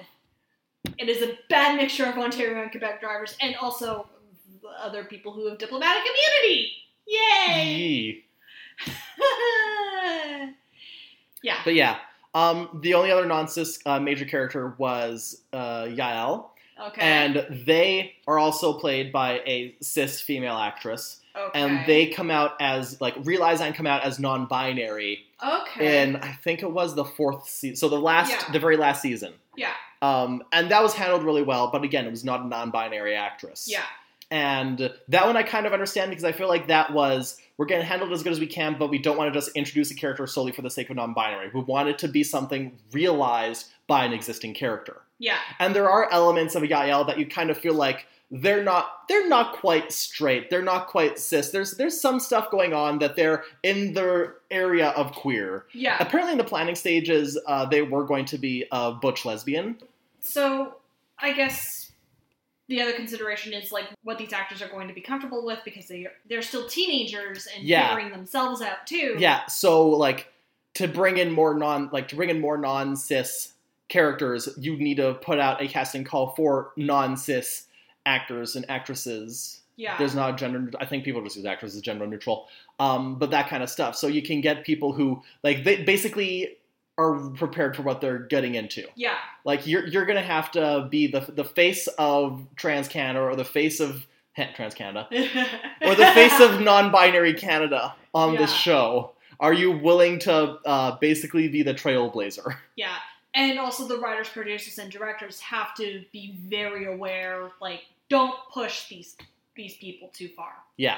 It 0.97 1.09
is 1.09 1.23
a 1.23 1.39
bad 1.49 1.77
mixture 1.77 2.07
of 2.07 2.17
Ontario 2.17 2.63
and 2.63 2.71
Quebec 2.71 3.01
drivers, 3.01 3.37
and 3.41 3.55
also 3.57 4.09
other 4.81 5.05
people 5.05 5.33
who 5.33 5.49
have 5.49 5.59
diplomatic 5.59 6.03
immunity. 6.05 6.73
Yay! 7.07 8.25
Yeah. 11.43 11.59
But 11.65 11.75
yeah, 11.75 11.99
um, 12.35 12.81
the 12.83 12.95
only 12.95 13.11
other 13.11 13.27
non-cis 13.27 13.79
uh, 13.87 14.01
major 14.01 14.25
character 14.25 14.75
was 14.79 15.43
uh, 15.53 15.85
Yael, 15.85 16.51
Okay. 16.81 17.01
and 17.01 17.65
they 17.67 18.15
are 18.27 18.39
also 18.39 18.73
played 18.73 19.13
by 19.13 19.41
a 19.47 19.75
cis 19.81 20.21
female 20.21 20.57
actress, 20.57 21.21
okay. 21.37 21.61
and 21.61 21.85
they 21.87 22.07
come 22.07 22.31
out 22.31 22.53
as 22.61 23.01
like 23.01 23.15
realize 23.25 23.61
and 23.61 23.75
come 23.75 23.87
out 23.87 24.05
as 24.05 24.19
non-binary 24.19 25.25
okay. 25.45 26.03
And 26.03 26.17
I 26.19 26.33
think 26.33 26.63
it 26.63 26.71
was 26.71 26.95
the 26.95 27.05
fourth 27.05 27.49
season, 27.49 27.77
so 27.77 27.89
the 27.89 28.01
last, 28.01 28.31
Yeah. 28.31 28.53
the 28.53 28.59
very 28.61 28.77
last 28.77 29.03
season. 29.03 29.35
yeah. 29.57 29.73
Um, 30.01 30.45
and 30.53 30.71
that 30.71 30.81
was 30.81 30.95
handled 30.95 31.25
really 31.25 31.43
well, 31.43 31.71
but 31.73 31.83
again, 31.83 32.07
it 32.07 32.11
was 32.11 32.25
not 32.25 32.41
a 32.43 32.47
non-binary 32.47 33.17
actress. 33.17 33.67
Yeah. 33.69 33.83
And 34.31 34.93
that 35.09 35.27
one 35.27 35.37
I 35.37 35.43
kind 35.43 35.67
of 35.67 35.73
understand 35.73 36.11
because 36.11 36.23
I 36.23 36.31
feel 36.33 36.47
like 36.49 36.69
that 36.69 36.93
was 36.93 37.41
we're 37.59 37.67
going 37.67 37.81
to 37.81 37.87
handle 37.87 38.09
it 38.09 38.15
as 38.15 38.23
good 38.23 38.33
as 38.33 38.41
we 38.41 38.47
can, 38.47 38.79
but 38.79 38.89
we 38.89 38.99
don't 38.99 39.19
want 39.19 39.33
to 39.33 39.39
just 39.39 39.55
introduce 39.57 39.91
a 39.91 39.95
character 39.95 40.27
solely 40.27 40.53
for 40.53 40.63
the 40.63 40.71
sake 40.71 40.89
of 40.91 40.97
non-binary. 40.97 41.51
We 41.53 41.61
want 41.61 41.89
it 41.89 41.99
to 41.99 42.09
be 42.09 42.23
something 42.23 42.79
realized 42.93 43.67
by 43.89 44.05
an 44.05 44.13
existing 44.13 44.55
character. 44.55 45.03
Yeah. 45.19 45.39
And 45.59 45.75
there 45.75 45.91
are 45.91 46.11
elements 46.13 46.55
of 46.55 46.63
Yael 46.63 47.07
that 47.09 47.19
you 47.19 47.27
kind 47.27 47.51
of 47.51 47.59
feel 47.59 47.75
like 47.75 48.07
they're 48.31 48.63
not 48.63 49.09
they're 49.09 49.29
not 49.29 49.55
quite 49.55 49.91
straight. 49.91 50.51
They're 50.51 50.63
not 50.63 50.87
quite 50.87 51.19
cis. 51.19 51.51
There's 51.51 51.73
there's 51.73 52.01
some 52.01 52.21
stuff 52.21 52.51
going 52.51 52.75
on 52.75 52.99
that 52.99 53.17
they're 53.17 53.43
in 53.63 53.95
the 53.95 54.35
area 54.51 54.91
of 54.91 55.13
queer. 55.13 55.65
Yeah. 55.73 55.97
Apparently, 55.99 56.33
in 56.33 56.39
the 56.39 56.45
planning 56.45 56.75
stages, 56.75 57.39
uh, 57.47 57.65
they 57.65 57.83
were 57.83 58.05
going 58.05 58.27
to 58.27 58.39
be 58.39 58.67
a 58.71 58.93
butch 58.93 59.25
lesbian. 59.25 59.79
So 60.21 60.77
I 61.19 61.33
guess 61.33 61.88
the 62.69 62.81
other 62.83 62.93
consideration 62.93 63.53
is 63.53 63.73
like 63.73 63.87
what 64.03 64.19
these 64.19 64.33
actors 64.33 64.61
are 64.63 64.69
going 64.69 64.89
to 64.89 64.95
be 64.95 65.01
comfortable 65.01 65.45
with 65.45 65.61
because 65.65 65.87
they 65.89 66.07
they're 66.29 66.43
still 66.43 66.67
teenagers 66.69 67.49
and 67.55 67.65
Yeah. 67.65 67.89
figuring 67.95 68.13
themselves 68.13 68.61
out 68.63 68.87
too. 68.87 69.17
Yeah, 69.19 69.47
so 69.47 69.89
like 69.89 70.33
to 70.75 70.87
bring 70.87 71.17
in 71.19 71.33
more 71.33 71.55
non 71.55 71.89
like 71.93 72.09
to 72.09 72.17
bring 72.17 72.31
in 72.31 72.41
more 72.41 72.59
non 72.59 72.95
cis 72.97 73.55
characters, 73.89 74.49
you 74.59 74.77
need 74.77 74.99
to 74.99 75.15
put 75.15 75.39
out 75.39 75.63
a 75.63 75.67
casting 75.69 76.05
call 76.05 76.35
for 76.37 76.73
non 76.77 77.17
cis 77.17 77.65
actors 78.07 78.55
and 78.57 78.69
actresses. 78.71 79.61
Yeah. 79.77 79.97
There's 79.97 80.15
not 80.15 80.35
a 80.35 80.37
gender. 80.37 80.71
I 80.81 80.87
think 80.87 81.05
people 81.05 81.23
just 81.23 81.37
use 81.37 81.47
actors 81.47 81.75
as 81.77 81.81
gender 81.83 82.07
neutral, 82.07 82.49
um, 82.81 83.15
but 83.17 83.31
that 83.31 83.49
kind 83.49 83.63
of 83.63 83.71
stuff. 83.71 83.95
So 83.97 84.09
you 84.09 84.23
can 84.23 84.41
get 84.41 84.65
people 84.65 84.93
who 84.93 85.23
like 85.45 85.63
they 85.65 85.85
basically 85.85 86.57
are 86.99 87.31
prepared 87.31 87.77
for 87.77 87.83
what 87.83 88.01
they're 88.01 88.19
getting 88.19 88.57
into. 88.57 88.85
yeah. 88.97 89.17
Like 89.45 89.67
you're 89.67 89.87
you're 89.87 90.05
gonna 90.05 90.21
have 90.21 90.51
to 90.53 90.89
be 90.91 91.07
the 91.07 91.21
the 91.21 91.45
face 91.45 91.87
of 91.99 92.45
Trans 92.57 92.89
Canada 92.89 93.21
or 93.25 93.37
the 93.37 93.45
face 93.45 93.81
of 93.81 94.05
Trans 94.55 94.75
Canada 94.75 95.07
or 95.83 95.95
the 95.95 96.07
face 96.13 96.39
of 96.41 96.61
non-binary 96.61 97.35
Canada 97.35 97.95
on 98.15 98.37
this 98.37 98.53
show. 98.53 99.13
Are 99.41 99.53
you 99.53 99.71
willing 99.71 100.19
to 100.21 100.59
uh, 100.67 100.99
basically 100.99 101.47
be 101.49 101.63
the 101.63 101.75
trailblazer? 101.75 102.57
Yeah. 102.77 102.97
And 103.35 103.59
also 103.59 103.87
the 103.87 103.99
writers, 103.99 104.29
producers, 104.29 104.79
and 104.79 104.91
directors 104.91 105.39
have 105.41 105.75
to 105.77 106.03
be 106.13 106.35
very 106.49 106.87
aware, 106.93 107.51
like, 107.61 107.83
don't 108.09 108.35
push 108.53 108.89
these 108.89 109.17
these 109.55 109.77
people 109.77 110.09
too 110.13 110.29
far. 110.37 110.55
Yeah, 110.77 110.97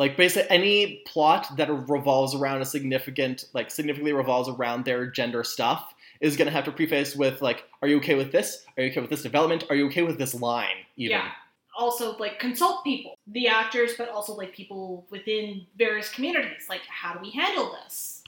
like 0.00 0.16
basically 0.16 0.48
any 0.48 1.02
plot 1.04 1.54
that 1.58 1.70
revolves 1.70 2.34
around 2.34 2.62
a 2.62 2.64
significant, 2.64 3.44
like 3.52 3.70
significantly 3.70 4.14
revolves 4.14 4.48
around 4.48 4.86
their 4.86 5.04
gender 5.04 5.44
stuff 5.44 5.92
is 6.22 6.38
gonna 6.38 6.50
have 6.50 6.64
to 6.64 6.72
preface 6.72 7.14
with 7.14 7.42
like, 7.42 7.64
"Are 7.82 7.88
you 7.88 7.98
okay 7.98 8.14
with 8.14 8.32
this? 8.32 8.64
Are 8.78 8.82
you 8.82 8.90
okay 8.92 9.02
with 9.02 9.10
this 9.10 9.22
development? 9.22 9.64
Are 9.68 9.76
you 9.76 9.88
okay 9.88 10.02
with 10.02 10.16
this 10.16 10.34
line?" 10.34 10.86
Even. 10.96 11.18
Yeah. 11.18 11.32
Also, 11.78 12.16
like, 12.16 12.38
consult 12.38 12.82
people, 12.82 13.14
the 13.26 13.46
actors, 13.46 13.92
but 13.98 14.08
also 14.08 14.32
like 14.32 14.54
people 14.54 15.04
within 15.10 15.66
various 15.76 16.08
communities. 16.08 16.66
Like, 16.70 16.80
how 16.88 17.12
do 17.12 17.20
we 17.20 17.30
handle 17.30 17.76
this? 17.84 18.24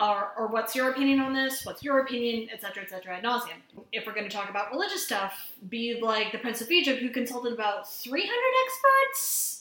Or, 0.00 0.32
or 0.38 0.46
what's 0.46 0.76
your 0.76 0.90
opinion 0.90 1.18
on 1.18 1.32
this? 1.32 1.66
What's 1.66 1.82
your 1.82 1.98
opinion, 1.98 2.48
etc., 2.52 2.84
etc. 2.84 3.16
ad 3.16 3.24
nauseum. 3.24 3.58
If 3.90 4.06
we're 4.06 4.14
going 4.14 4.28
to 4.28 4.34
talk 4.34 4.48
about 4.48 4.70
religious 4.70 5.04
stuff, 5.04 5.52
be 5.68 6.00
like 6.00 6.30
the 6.30 6.38
Prince 6.38 6.60
of 6.60 6.70
Egypt, 6.70 7.00
who 7.00 7.10
consulted 7.10 7.52
about 7.52 7.90
300 7.90 8.32
experts 8.64 9.57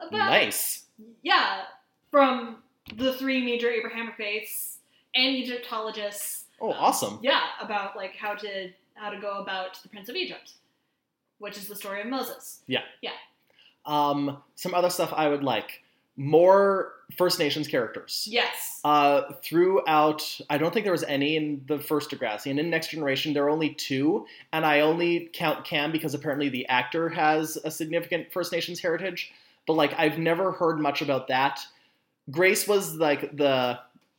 about 0.00 0.30
Nice. 0.30 0.84
Yeah, 1.22 1.62
from 2.10 2.58
the 2.96 3.12
three 3.14 3.44
major 3.44 3.70
Abrahamic 3.70 4.16
faiths 4.16 4.78
and 5.14 5.36
Egyptologists. 5.36 6.44
Oh, 6.60 6.72
um, 6.72 6.76
awesome. 6.78 7.18
Yeah, 7.22 7.42
about 7.60 7.96
like 7.96 8.16
how 8.16 8.34
to 8.34 8.70
how 8.94 9.10
to 9.10 9.20
go 9.20 9.38
about 9.38 9.80
the 9.82 9.88
Prince 9.88 10.08
of 10.08 10.16
Egypt, 10.16 10.52
which 11.38 11.56
is 11.56 11.68
the 11.68 11.76
story 11.76 12.00
of 12.00 12.08
Moses. 12.08 12.60
Yeah, 12.66 12.82
yeah. 13.00 13.12
Um, 13.86 14.42
some 14.54 14.74
other 14.74 14.90
stuff 14.90 15.12
I 15.16 15.28
would 15.28 15.44
like 15.44 15.82
more 16.18 16.94
First 17.16 17.38
Nations 17.38 17.68
characters. 17.68 18.26
Yes. 18.28 18.80
Uh, 18.84 19.32
throughout, 19.42 20.40
I 20.50 20.58
don't 20.58 20.74
think 20.74 20.84
there 20.84 20.92
was 20.92 21.04
any 21.04 21.36
in 21.36 21.62
the 21.66 21.78
first 21.78 22.10
Degrassi, 22.10 22.50
and 22.50 22.58
in 22.58 22.68
Next 22.68 22.88
Generation 22.88 23.32
there 23.32 23.44
are 23.44 23.50
only 23.50 23.70
two, 23.70 24.26
and 24.52 24.66
I 24.66 24.80
only 24.80 25.30
count 25.32 25.64
Cam 25.64 25.92
because 25.92 26.14
apparently 26.14 26.48
the 26.48 26.66
actor 26.66 27.08
has 27.08 27.56
a 27.64 27.70
significant 27.70 28.32
First 28.32 28.52
Nations 28.52 28.80
heritage. 28.80 29.32
But 29.68 29.74
like, 29.74 29.94
I've 29.96 30.18
never 30.18 30.50
heard 30.50 30.80
much 30.80 31.00
about 31.02 31.28
that. 31.28 31.60
Grace 32.28 32.66
was 32.66 32.96
like 32.96 33.36
the 33.36 33.78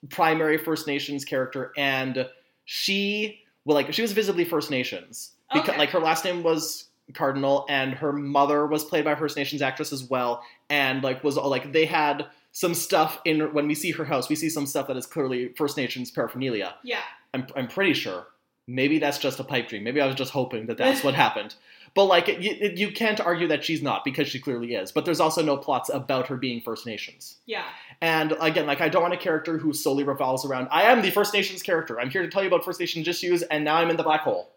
primary 0.10 0.58
First 0.58 0.88
Nations 0.88 1.26
character, 1.26 1.74
and 1.78 2.30
she 2.64 3.42
well, 3.66 3.76
like 3.76 3.92
she 3.94 4.02
was 4.02 4.14
visibly 4.14 4.46
First 4.46 4.72
Nations 4.72 5.32
because 5.54 5.70
Okay. 5.70 5.78
like 5.78 5.90
her 5.90 6.00
last 6.00 6.24
name 6.24 6.42
was 6.44 6.86
Cardinal, 7.14 7.66
and 7.68 7.94
her 7.96 8.14
mother 8.14 8.66
was 8.66 8.84
played 8.86 9.04
by 9.06 9.16
First 9.16 9.36
Nations 9.36 9.62
actress 9.62 9.92
as 9.92 10.04
well, 10.04 10.42
and 10.70 11.04
like 11.04 11.24
was 11.24 11.38
all 11.38 11.50
like 11.50 11.74
they 11.74 11.86
had 11.86 12.28
some 12.52 12.74
stuff 12.74 13.20
in 13.26 13.54
when 13.54 13.68
we 13.68 13.76
see 13.76 13.92
her 13.92 14.06
house, 14.06 14.30
we 14.30 14.36
see 14.36 14.50
some 14.50 14.66
stuff 14.66 14.88
that 14.88 14.98
is 14.98 15.06
clearly 15.06 15.50
First 15.58 15.76
Nations 15.78 16.10
paraphernalia. 16.12 16.76
Yeah. 16.84 17.02
I'm 17.34 17.46
I'm 17.56 17.68
pretty 17.68 17.94
sure. 17.94 18.28
Maybe 18.68 19.00
that's 19.00 19.18
just 19.18 19.40
a 19.40 19.44
pipe 19.44 19.68
dream. 19.68 19.84
Maybe 19.84 20.00
I 20.00 20.06
was 20.06 20.16
just 20.16 20.32
hoping 20.32 20.68
that 20.68 20.78
that's 20.78 21.04
what 21.04 21.14
happened. 21.26 21.56
But 21.96 22.06
like, 22.06 22.28
you, 22.28 22.72
you 22.76 22.92
can't 22.92 23.20
argue 23.20 23.48
that 23.48 23.64
she's 23.64 23.82
not 23.82 24.04
because 24.04 24.28
she 24.28 24.40
clearly 24.40 24.76
is. 24.76 24.92
But 24.92 25.06
there's 25.06 25.20
also 25.20 25.42
no 25.42 25.58
plots 25.58 25.90
about 25.90 26.28
her 26.28 26.38
being 26.38 26.62
First 26.62 26.86
Nations. 26.86 27.38
Yeah. 27.46 27.64
And 28.02 28.36
again, 28.40 28.66
like, 28.68 28.82
I 28.82 28.90
don't 28.90 29.02
want 29.02 29.14
a 29.14 29.18
character 29.18 29.58
who 29.58 29.74
solely 29.74 30.04
revolves 30.04 30.46
around. 30.46 30.68
I 30.72 30.84
am 30.84 31.02
the 31.02 31.10
First 31.12 31.34
Nations 31.34 31.62
character. 31.64 32.00
I'm 32.00 32.10
here 32.10 32.22
to 32.22 32.30
tell 32.30 32.42
you 32.42 32.48
about 32.48 32.64
First 32.64 32.80
Nations 32.80 33.08
issues, 33.08 33.42
and 33.44 33.64
now 33.64 33.76
I'm 33.76 33.90
in 33.90 33.98
the 33.98 34.04
black 34.04 34.22
hole 34.22 34.52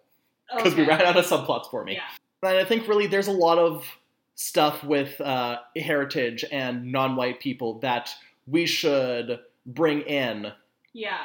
because 0.56 0.74
we 0.74 0.84
ran 0.84 1.00
out 1.02 1.16
of 1.16 1.24
subplots 1.24 1.70
for 1.70 1.84
me. 1.84 1.94
Yeah. 1.94 2.48
And 2.48 2.58
I 2.58 2.64
think 2.64 2.86
really 2.88 3.06
there's 3.06 3.28
a 3.28 3.32
lot 3.32 3.58
of 3.58 3.86
stuff 4.34 4.82
with 4.82 5.20
uh, 5.20 5.58
heritage 5.76 6.44
and 6.50 6.90
non-white 6.90 7.40
people 7.40 7.78
that 7.80 8.14
we 8.46 8.66
should 8.66 9.38
bring 9.64 10.00
in 10.02 10.52
Yeah. 10.92 11.18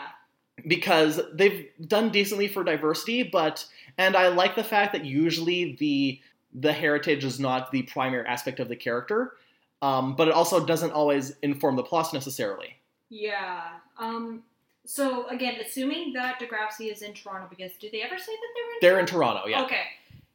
because 0.67 1.19
they've 1.33 1.67
done 1.87 2.09
decently 2.11 2.47
for 2.47 2.63
diversity, 2.63 3.23
but 3.23 3.65
and 3.97 4.15
I 4.15 4.27
like 4.29 4.55
the 4.55 4.63
fact 4.63 4.93
that 4.93 5.05
usually 5.05 5.75
the 5.79 6.19
the 6.53 6.73
heritage 6.73 7.23
is 7.23 7.39
not 7.39 7.71
the 7.71 7.83
primary 7.83 8.25
aspect 8.25 8.59
of 8.59 8.67
the 8.69 8.75
character, 8.75 9.33
um, 9.81 10.15
but 10.15 10.27
it 10.27 10.33
also 10.33 10.65
doesn't 10.65 10.91
always 10.91 11.33
inform 11.41 11.75
the 11.75 11.83
plot 11.83 12.13
necessarily. 12.13 12.75
Yeah. 13.09 13.63
Um. 13.97 14.43
So 14.85 15.27
again, 15.27 15.55
assuming 15.65 16.13
that 16.13 16.39
Degrassi 16.39 16.91
is 16.91 17.01
in 17.01 17.13
Toronto, 17.13 17.47
because 17.49 17.73
did 17.73 17.91
they 17.91 18.01
ever 18.01 18.17
say 18.17 18.31
that 18.31 18.47
they 18.55 18.61
were 18.61 18.71
in? 18.71 18.77
They're 18.81 18.99
in 18.99 19.05
Toronto, 19.05 19.47
yeah. 19.47 19.63
Okay. 19.63 19.83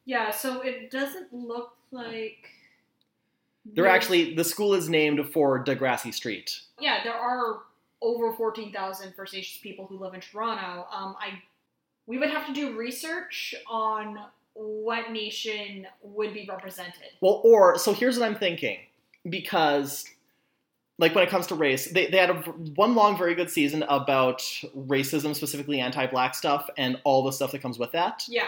Yeah. 0.05 0.31
So 0.31 0.61
it 0.61 0.91
doesn't 0.91 1.33
look 1.33 1.73
like. 1.91 2.49
They're 3.65 3.85
there's- 3.85 3.95
actually 3.95 4.35
the 4.35 4.43
school 4.43 4.73
is 4.73 4.89
named 4.89 5.25
for 5.31 5.63
Degrassi 5.63 6.13
Street. 6.13 6.59
Yeah, 6.79 7.03
there 7.03 7.13
are 7.15 7.61
over 8.01 8.33
fourteen 8.33 8.71
thousand 8.73 9.13
First 9.15 9.33
Nations 9.33 9.59
people 9.61 9.85
who 9.87 9.97
live 9.97 10.13
in 10.13 10.21
Toronto. 10.21 10.85
Um, 10.91 11.15
I 11.19 11.41
we 12.07 12.17
would 12.17 12.29
have 12.29 12.45
to 12.47 12.53
do 12.53 12.77
research 12.77 13.55
on 13.67 14.19
what 14.53 15.11
nation 15.11 15.87
would 16.01 16.33
be 16.33 16.45
represented. 16.49 17.09
Well, 17.21 17.41
or 17.43 17.77
so 17.77 17.93
here's 17.93 18.19
what 18.19 18.25
I'm 18.25 18.35
thinking 18.35 18.79
because 19.29 20.05
like 20.99 21.15
when 21.15 21.23
it 21.23 21.29
comes 21.29 21.47
to 21.47 21.55
race, 21.55 21.87
they, 21.91 22.07
they 22.07 22.17
had 22.17 22.29
a, 22.29 22.33
one 22.33 22.93
long, 22.93 23.17
very 23.17 23.33
good 23.33 23.49
season 23.49 23.83
about 23.83 24.39
racism, 24.77 25.35
specifically 25.35 25.79
anti-black 25.79 26.35
stuff, 26.35 26.69
and 26.77 26.99
all 27.03 27.23
the 27.23 27.31
stuff 27.31 27.51
that 27.51 27.61
comes 27.61 27.79
with 27.79 27.91
that. 27.93 28.23
Yeah. 28.29 28.47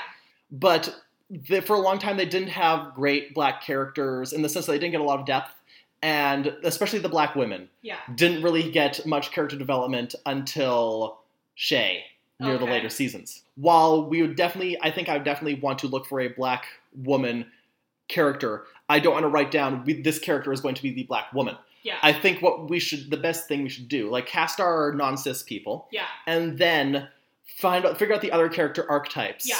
But 0.52 0.96
they, 1.30 1.60
for 1.62 1.76
a 1.76 1.80
long 1.80 1.98
time, 1.98 2.18
they 2.18 2.26
didn't 2.26 2.50
have 2.50 2.94
great 2.94 3.34
black 3.34 3.64
characters 3.64 4.32
in 4.32 4.44
the 4.44 4.50
sense 4.50 4.68
that 4.68 4.74
they 4.74 4.80
didn't 4.80 4.92
get 4.92 5.02
a 5.02 5.06
lot 5.06 5.20
of 5.20 5.26
depth, 5.26 5.56
and 6.04 6.56
especially 6.64 7.00
the 7.00 7.10
black 7.10 7.36
women 7.36 7.68
Yeah. 7.82 7.98
didn't 8.14 8.44
really 8.44 8.70
get 8.70 9.04
much 9.08 9.32
character 9.32 9.58
development 9.58 10.14
until 10.28 11.18
Shay 11.56 12.06
near 12.40 12.58
the 12.58 12.66
later 12.66 12.90
seasons. 12.90 13.44
While 13.56 14.10
we 14.10 14.22
would 14.22 14.36
definitely, 14.36 14.78
I 14.82 14.92
think 14.92 15.10
I 15.10 15.14
would 15.14 15.24
definitely 15.24 15.60
want 15.60 15.80
to 15.80 15.88
look 15.88 16.06
for 16.06 16.20
a 16.20 16.28
black 16.28 16.66
woman 16.94 17.46
character. 18.08 18.66
I 18.90 19.00
don't 19.00 19.14
want 19.14 19.24
to 19.24 19.30
write 19.30 19.52
down 19.52 19.84
we, 19.86 20.02
this 20.02 20.20
character 20.20 20.52
is 20.52 20.62
going 20.62 20.76
to 20.76 20.84
be 20.84 20.92
the 20.92 21.04
black 21.04 21.34
woman. 21.34 21.58
Yeah. 21.84 21.98
I 22.02 22.14
think 22.14 22.42
what 22.42 22.70
we 22.70 22.80
should, 22.80 23.10
the 23.12 23.18
best 23.18 23.48
thing 23.48 23.64
we 23.64 23.70
should 23.70 23.88
do, 23.88 24.10
like 24.10 24.26
cast 24.26 24.60
our 24.60 24.92
non-cis 24.94 25.44
people, 25.44 25.88
yeah. 25.92 26.08
and 26.26 26.58
then 26.58 27.08
find 27.58 27.86
out, 27.86 27.98
figure 27.98 28.16
out 28.16 28.22
the 28.22 28.32
other 28.32 28.50
character 28.50 28.90
archetypes. 28.90 29.48
Yeah. 29.48 29.60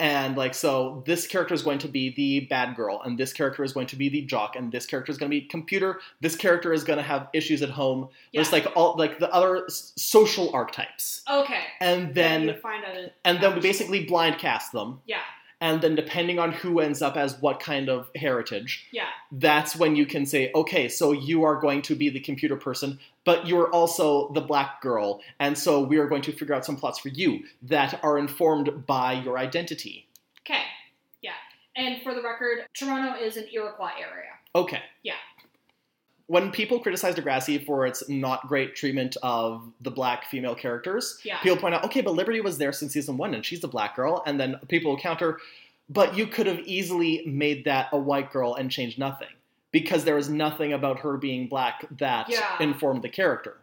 And 0.00 0.36
like, 0.36 0.54
so 0.54 1.02
this 1.06 1.26
character 1.26 1.54
is 1.54 1.62
going 1.62 1.78
to 1.80 1.88
be 1.88 2.14
the 2.14 2.46
bad 2.46 2.76
girl, 2.76 3.02
and 3.04 3.18
this 3.18 3.32
character 3.32 3.64
is 3.64 3.72
going 3.72 3.88
to 3.88 3.96
be 3.96 4.08
the 4.08 4.22
jock, 4.22 4.54
and 4.54 4.70
this 4.70 4.86
character 4.86 5.10
is 5.10 5.18
going 5.18 5.28
to 5.30 5.40
be 5.40 5.46
computer. 5.46 5.98
This 6.20 6.36
character 6.36 6.72
is 6.72 6.84
going 6.84 6.98
to 6.98 7.02
have 7.02 7.28
issues 7.32 7.62
at 7.62 7.70
home. 7.70 8.08
Yeah. 8.32 8.42
There's 8.42 8.52
like 8.52 8.68
all 8.76 8.94
like 8.96 9.18
the 9.18 9.28
other 9.32 9.64
s- 9.64 9.92
social 9.96 10.52
archetypes, 10.54 11.22
Okay. 11.28 11.60
and 11.80 12.14
Then 12.14 12.46
then 12.46 12.60
find 12.60 12.84
out. 12.84 13.10
and 13.24 13.40
then 13.40 13.54
we 13.56 13.60
basically 13.60 14.04
blind 14.04 14.38
cast 14.38 14.70
them, 14.70 15.00
Yeah. 15.04 15.18
And 15.60 15.80
then 15.80 15.94
depending 15.94 16.38
on 16.38 16.52
who 16.52 16.80
ends 16.80 17.02
up 17.02 17.16
as 17.16 17.40
what 17.40 17.60
kind 17.60 17.88
of 17.88 18.08
heritage, 18.14 18.86
Yeah. 18.92 19.08
that's 19.32 19.74
when 19.76 19.96
you 19.96 20.06
can 20.06 20.24
say, 20.26 20.50
okay, 20.54 20.88
so 20.88 21.12
you 21.12 21.42
are 21.44 21.56
going 21.56 21.82
to 21.82 21.94
be 21.94 22.08
the 22.10 22.20
computer 22.20 22.56
person, 22.56 22.98
but 23.24 23.46
you're 23.46 23.70
also 23.70 24.32
the 24.32 24.40
black 24.40 24.80
girl, 24.80 25.20
and 25.40 25.58
so 25.58 25.80
we 25.82 25.98
are 25.98 26.06
going 26.06 26.22
to 26.22 26.32
figure 26.32 26.54
out 26.54 26.64
some 26.64 26.76
plots 26.76 26.98
for 26.98 27.08
you 27.08 27.40
that 27.62 27.98
are 28.02 28.18
informed 28.18 28.86
by 28.86 29.12
your 29.14 29.38
identity. 29.38 30.06
Okay. 30.46 30.62
Yeah. 31.22 31.32
And 31.76 32.02
for 32.02 32.14
the 32.14 32.22
record, 32.22 32.66
Toronto 32.74 33.18
is 33.20 33.36
an 33.36 33.46
Iroquois 33.52 33.92
area. 33.98 34.30
Okay. 34.54 34.80
Yeah. 35.02 35.14
When 36.28 36.50
people 36.50 36.78
criticize 36.78 37.14
Degrassi 37.14 37.64
for 37.64 37.86
its 37.86 38.06
not 38.08 38.46
great 38.48 38.76
treatment 38.76 39.16
of 39.22 39.62
the 39.80 39.90
black 39.90 40.26
female 40.26 40.54
characters, 40.54 41.18
Yeah. 41.24 41.38
people 41.40 41.56
point 41.58 41.74
out, 41.74 41.84
okay, 41.84 42.02
but 42.02 42.12
Liberty 42.14 42.40
was 42.40 42.58
there 42.58 42.70
since 42.72 42.92
season 42.92 43.16
one 43.16 43.34
and 43.34 43.44
she's 43.44 43.60
the 43.60 43.68
black 43.68 43.96
girl, 43.96 44.22
and 44.26 44.38
then 44.38 44.60
people 44.68 44.90
will 44.92 44.98
counter, 45.00 45.40
but 45.88 46.16
you 46.16 46.26
could 46.26 46.46
have 46.46 46.60
easily 46.60 47.22
made 47.26 47.64
that 47.64 47.88
a 47.92 47.98
white 47.98 48.30
girl 48.30 48.54
and 48.54 48.70
changed 48.70 48.98
nothing 48.98 49.28
because 49.72 50.04
there 50.04 50.14
was 50.16 50.28
nothing 50.28 50.72
about 50.74 51.00
her 51.00 51.16
being 51.16 51.46
black 51.48 51.86
that 51.98 52.28
Yeah. 52.28 52.56
informed 52.60 53.02
the 53.02 53.08
character. 53.08 53.56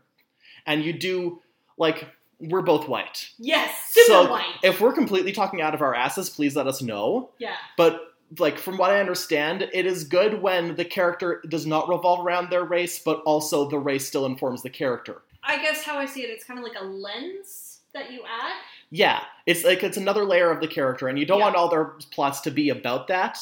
And 0.66 0.84
you 0.84 0.91
do, 0.91 1.41
like, 1.78 2.07
we're 2.39 2.63
both 2.63 2.88
white. 2.88 3.30
Yes. 3.38 3.89
Super 3.91 4.07
so 4.07 4.32
white. 4.32 4.45
if 4.63 4.82
we're 4.82 4.91
completely 4.93 5.32
talking 5.32 5.61
out 5.61 5.76
of 5.76 5.82
our 5.84 5.93
asses, 5.93 6.32
please 6.32 6.55
let 6.55 6.66
us 6.66 6.82
know. 6.82 7.30
yeah. 7.38 7.55
But 7.78 8.14
like 8.39 8.57
from 8.57 8.78
what 8.78 8.91
I 8.91 8.99
understand, 8.99 9.69
it 9.73 9.86
is 9.86 10.03
good 10.03 10.41
when 10.41 10.76
the 10.76 10.86
character 10.86 11.41
does 11.47 11.65
not 11.65 11.88
revolve 11.89 12.26
around 12.26 12.49
their 12.49 12.63
race, 12.63 12.99
but 12.99 13.21
also 13.21 13.69
the 13.69 13.80
race 13.80 14.07
still 14.07 14.26
informs 14.26 14.63
the 14.63 14.69
character. 14.69 15.21
I 15.43 15.61
guess 15.61 15.84
how 15.84 15.97
I 15.97 16.05
see 16.05 16.21
it, 16.23 16.30
it's 16.30 16.43
kind 16.43 16.59
of 16.59 16.63
like 16.65 16.80
a 16.80 16.84
lens 16.86 17.80
that 17.93 18.11
you 18.11 18.21
add. 18.21 18.53
Yeah, 18.89 19.21
it's 19.45 19.63
like 19.63 19.84
it's 19.84 19.97
another 19.97 20.26
layer 20.26 20.49
of 20.51 20.59
the 20.61 20.67
character, 20.67 21.07
and 21.07 21.17
you 21.19 21.26
don't 21.26 21.39
Yeah. 21.39 21.45
want 21.45 21.55
all 21.55 21.69
their 21.69 21.86
plots 22.11 22.41
to 22.41 22.51
be 22.51 22.69
about 22.69 23.07
that. 23.07 23.39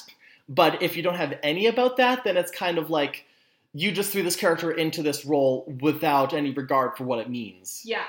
But 0.49 0.81
if 0.81 0.97
you 0.97 1.03
don't 1.03 1.15
have 1.15 1.39
any 1.43 1.67
about 1.67 1.97
that, 1.97 2.23
then 2.23 2.37
it's 2.37 2.51
kind 2.51 2.77
of 2.77 2.89
like 2.89 3.25
you 3.73 3.91
just 3.91 4.11
threw 4.11 4.21
this 4.21 4.35
character 4.35 4.71
into 4.71 5.01
this 5.01 5.25
role 5.25 5.65
without 5.81 6.33
any 6.33 6.51
regard 6.51 6.95
for 6.97 7.05
what 7.05 7.19
it 7.19 7.29
means. 7.29 7.81
Yeah. 7.83 8.03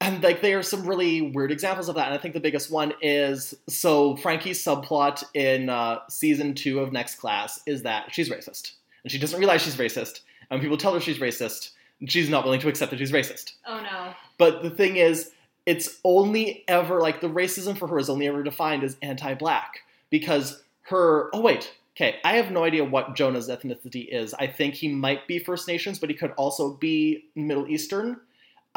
And 0.00 0.22
like 0.22 0.42
there 0.42 0.58
are 0.58 0.62
some 0.62 0.86
really 0.86 1.20
weird 1.20 1.50
examples 1.50 1.88
of 1.88 1.96
that, 1.96 2.06
and 2.06 2.14
I 2.14 2.18
think 2.18 2.34
the 2.34 2.40
biggest 2.40 2.70
one 2.70 2.92
is 3.02 3.54
so 3.68 4.16
Frankie's 4.16 4.62
subplot 4.62 5.24
in 5.34 5.68
uh, 5.68 5.98
season 6.08 6.54
two 6.54 6.78
of 6.78 6.92
Next 6.92 7.16
Class 7.16 7.60
is 7.66 7.82
that 7.82 8.14
she's 8.14 8.30
racist, 8.30 8.72
and 9.02 9.10
she 9.10 9.18
doesn't 9.18 9.38
realize 9.38 9.62
she's 9.62 9.76
racist. 9.76 10.20
And 10.50 10.60
people 10.62 10.76
tell 10.76 10.94
her 10.94 11.00
she's 11.00 11.18
racist, 11.18 11.72
and 12.00 12.10
she's 12.10 12.28
not 12.28 12.44
willing 12.44 12.60
to 12.60 12.68
accept 12.68 12.92
that 12.92 12.98
she's 12.98 13.12
racist. 13.12 13.54
Oh 13.66 13.80
no. 13.82 14.14
But 14.38 14.62
the 14.62 14.70
thing 14.70 14.96
is, 14.96 15.32
it's 15.66 15.98
only 16.04 16.64
ever 16.68 17.00
like 17.00 17.20
the 17.20 17.28
racism 17.28 17.76
for 17.76 17.88
her 17.88 17.98
is 17.98 18.08
only 18.08 18.28
ever 18.28 18.44
defined 18.44 18.84
as 18.84 18.96
anti-black 19.02 19.80
because 20.10 20.62
her. 20.82 21.28
Oh 21.34 21.40
wait, 21.40 21.74
okay, 21.96 22.20
I 22.24 22.36
have 22.36 22.52
no 22.52 22.62
idea 22.62 22.84
what 22.84 23.16
Jonah's 23.16 23.48
ethnicity 23.48 24.06
is. 24.08 24.32
I 24.34 24.46
think 24.46 24.74
he 24.74 24.88
might 24.88 25.26
be 25.26 25.40
First 25.40 25.66
Nations, 25.66 25.98
but 25.98 26.08
he 26.08 26.14
could 26.14 26.30
also 26.36 26.74
be 26.74 27.24
Middle 27.34 27.66
Eastern. 27.66 28.20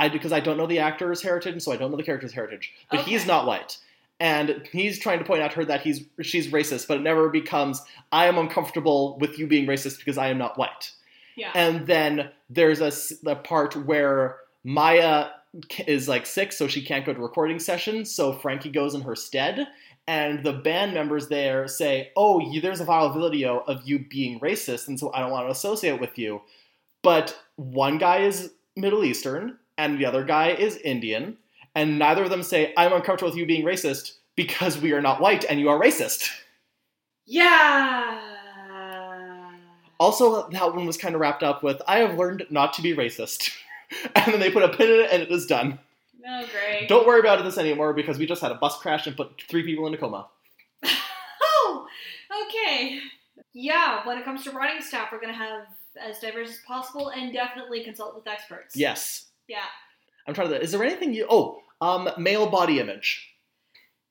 I 0.01 0.09
because 0.09 0.31
I 0.31 0.39
don't 0.39 0.57
know 0.57 0.65
the 0.65 0.79
actor's 0.79 1.21
heritage, 1.21 1.53
and 1.53 1.61
so 1.61 1.71
I 1.71 1.77
don't 1.77 1.91
know 1.91 1.97
the 1.97 2.03
character's 2.03 2.33
heritage. 2.33 2.73
But 2.89 3.01
he's 3.01 3.27
not 3.27 3.45
white. 3.45 3.77
And 4.19 4.67
he's 4.71 4.97
trying 4.97 5.19
to 5.19 5.25
point 5.25 5.41
out 5.41 5.51
to 5.51 5.57
her 5.57 5.65
that 5.65 5.81
he's 5.81 6.03
she's 6.21 6.47
racist, 6.47 6.87
but 6.87 6.97
it 6.97 7.01
never 7.01 7.29
becomes 7.29 7.81
I 8.11 8.25
am 8.25 8.39
uncomfortable 8.39 9.17
with 9.19 9.37
you 9.37 9.45
being 9.45 9.67
racist 9.67 9.99
because 9.99 10.17
I 10.17 10.29
am 10.29 10.39
not 10.39 10.57
white. 10.57 10.91
Yeah. 11.35 11.51
And 11.53 11.85
then 11.85 12.31
there's 12.49 12.81
a 12.81 12.91
the 13.23 13.35
part 13.35 13.75
where 13.75 14.37
Maya 14.63 15.27
is 15.85 16.07
like 16.07 16.25
sick, 16.25 16.51
so 16.51 16.67
she 16.67 16.81
can't 16.81 17.05
go 17.05 17.13
to 17.13 17.19
recording 17.19 17.59
sessions. 17.59 18.13
So 18.13 18.33
Frankie 18.33 18.71
goes 18.71 18.95
in 18.95 19.01
her 19.01 19.15
stead, 19.15 19.67
and 20.07 20.43
the 20.43 20.53
band 20.53 20.95
members 20.95 21.27
there 21.27 21.67
say, 21.67 22.11
"Oh, 22.17 22.39
you, 22.39 22.59
there's 22.59 22.81
a 22.81 22.85
viral 22.85 23.13
video 23.13 23.59
of 23.67 23.87
you 23.87 23.99
being 23.99 24.39
racist, 24.39 24.87
and 24.87 24.99
so 24.99 25.13
I 25.13 25.19
don't 25.19 25.31
want 25.31 25.45
to 25.45 25.51
associate 25.51 25.99
with 25.99 26.17
you." 26.17 26.41
But 27.03 27.37
one 27.55 27.99
guy 27.99 28.19
is 28.19 28.51
Middle 28.75 29.03
Eastern, 29.03 29.57
and 29.77 29.97
the 29.97 30.05
other 30.05 30.23
guy 30.23 30.49
is 30.49 30.77
Indian, 30.77 31.37
and 31.75 31.97
neither 31.99 32.23
of 32.23 32.29
them 32.29 32.43
say, 32.43 32.73
"I'm 32.77 32.93
uncomfortable 32.93 33.31
with 33.31 33.37
you 33.37 33.45
being 33.45 33.65
racist." 33.65 34.13
Because 34.35 34.79
we 34.79 34.93
are 34.93 35.01
not 35.01 35.19
white 35.19 35.43
and 35.43 35.59
you 35.59 35.69
are 35.69 35.79
racist. 35.79 36.29
yeah. 37.25 38.29
Also, 39.99 40.49
that 40.49 40.73
one 40.73 40.87
was 40.87 40.97
kind 40.97 41.13
of 41.13 41.21
wrapped 41.21 41.43
up 41.43 41.61
with, 41.61 41.79
I 41.87 41.99
have 41.99 42.17
learned 42.17 42.45
not 42.49 42.73
to 42.73 42.81
be 42.81 42.95
racist. 42.95 43.51
and 44.15 44.33
then 44.33 44.39
they 44.39 44.49
put 44.49 44.63
a 44.63 44.69
pin 44.69 44.89
in 44.89 44.99
it 45.01 45.09
and 45.11 45.21
it 45.21 45.29
is 45.31 45.45
done. 45.45 45.77
Oh 46.27 46.45
great. 46.51 46.87
Don't 46.87 47.05
worry 47.05 47.19
about 47.19 47.43
this 47.43 47.57
anymore 47.57 47.93
because 47.93 48.17
we 48.17 48.25
just 48.25 48.41
had 48.41 48.51
a 48.51 48.55
bus 48.55 48.79
crash 48.79 49.05
and 49.05 49.15
put 49.17 49.41
three 49.47 49.63
people 49.63 49.85
in 49.87 49.93
a 49.93 49.97
coma. 49.97 50.27
Oh, 51.63 51.87
okay. 52.47 52.99
Yeah, 53.53 54.07
when 54.07 54.17
it 54.17 54.25
comes 54.25 54.43
to 54.45 54.51
writing 54.51 54.81
staff, 54.81 55.09
we're 55.11 55.19
going 55.19 55.33
to 55.33 55.37
have 55.37 55.67
as 55.99 56.19
diverse 56.19 56.49
as 56.49 56.59
possible 56.65 57.09
and 57.09 57.31
definitely 57.33 57.83
consult 57.83 58.15
with 58.15 58.27
experts. 58.27 58.75
Yes. 58.75 59.25
Yeah. 59.51 59.65
I'm 60.27 60.33
trying 60.33 60.49
to. 60.49 60.61
Is 60.61 60.71
there 60.71 60.83
anything 60.83 61.13
you. 61.13 61.27
Oh, 61.29 61.61
um, 61.81 62.09
male 62.17 62.49
body 62.49 62.79
image. 62.79 63.27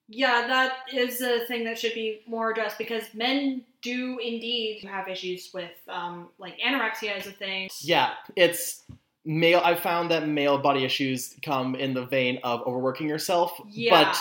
Yeah, 0.09 0.47
that 0.49 0.73
is 0.93 1.21
a 1.21 1.47
thing 1.47 1.65
that 1.65 1.79
should 1.79 1.95
be 1.95 2.23
more 2.27 2.51
addressed 2.51 2.79
because 2.79 3.05
men 3.15 3.63
do 3.81 4.19
indeed 4.19 4.85
have 4.85 5.09
issues 5.09 5.51
with, 5.55 5.71
um, 5.89 6.31
like, 6.37 6.59
anorexia 6.59 7.17
is 7.17 7.29
a 7.29 7.33
thing. 7.33 7.71
Yeah, 7.81 8.15
it's 8.35 8.83
male. 9.25 9.61
I've 9.65 9.79
found 9.79 10.11
that 10.11 10.27
male 10.27 10.59
body 10.59 10.85
issues 10.85 11.37
come 11.43 11.77
in 11.77 11.95
the 11.95 12.05
vein 12.07 12.41
of 12.43 12.63
overworking 12.67 13.09
yourself. 13.09 13.53
Yeah. 13.69 14.03
But 14.03 14.19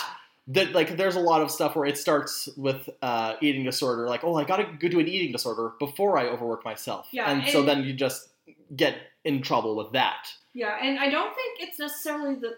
that 0.48 0.72
like 0.72 0.96
there's 0.96 1.16
a 1.16 1.20
lot 1.20 1.42
of 1.42 1.50
stuff 1.50 1.76
where 1.76 1.86
it 1.86 1.96
starts 1.96 2.48
with 2.56 2.88
uh, 3.02 3.34
eating 3.40 3.64
disorder, 3.64 4.08
like 4.08 4.24
oh 4.24 4.36
I 4.36 4.44
gotta 4.44 4.64
go 4.64 4.88
do 4.88 4.98
an 4.98 5.06
eating 5.08 5.32
disorder 5.32 5.72
before 5.78 6.18
I 6.18 6.26
overwork 6.26 6.64
myself, 6.64 7.06
Yeah, 7.12 7.30
and, 7.30 7.46
so 7.48 7.62
then 7.62 7.84
you 7.84 7.92
just 7.92 8.28
get 8.74 8.96
in 9.24 9.42
trouble 9.42 9.76
with 9.76 9.92
that. 9.92 10.28
Yeah, 10.54 10.76
and 10.82 10.98
I 10.98 11.10
don't 11.10 11.34
think 11.34 11.60
it's 11.60 11.78
necessarily 11.78 12.34
the 12.34 12.56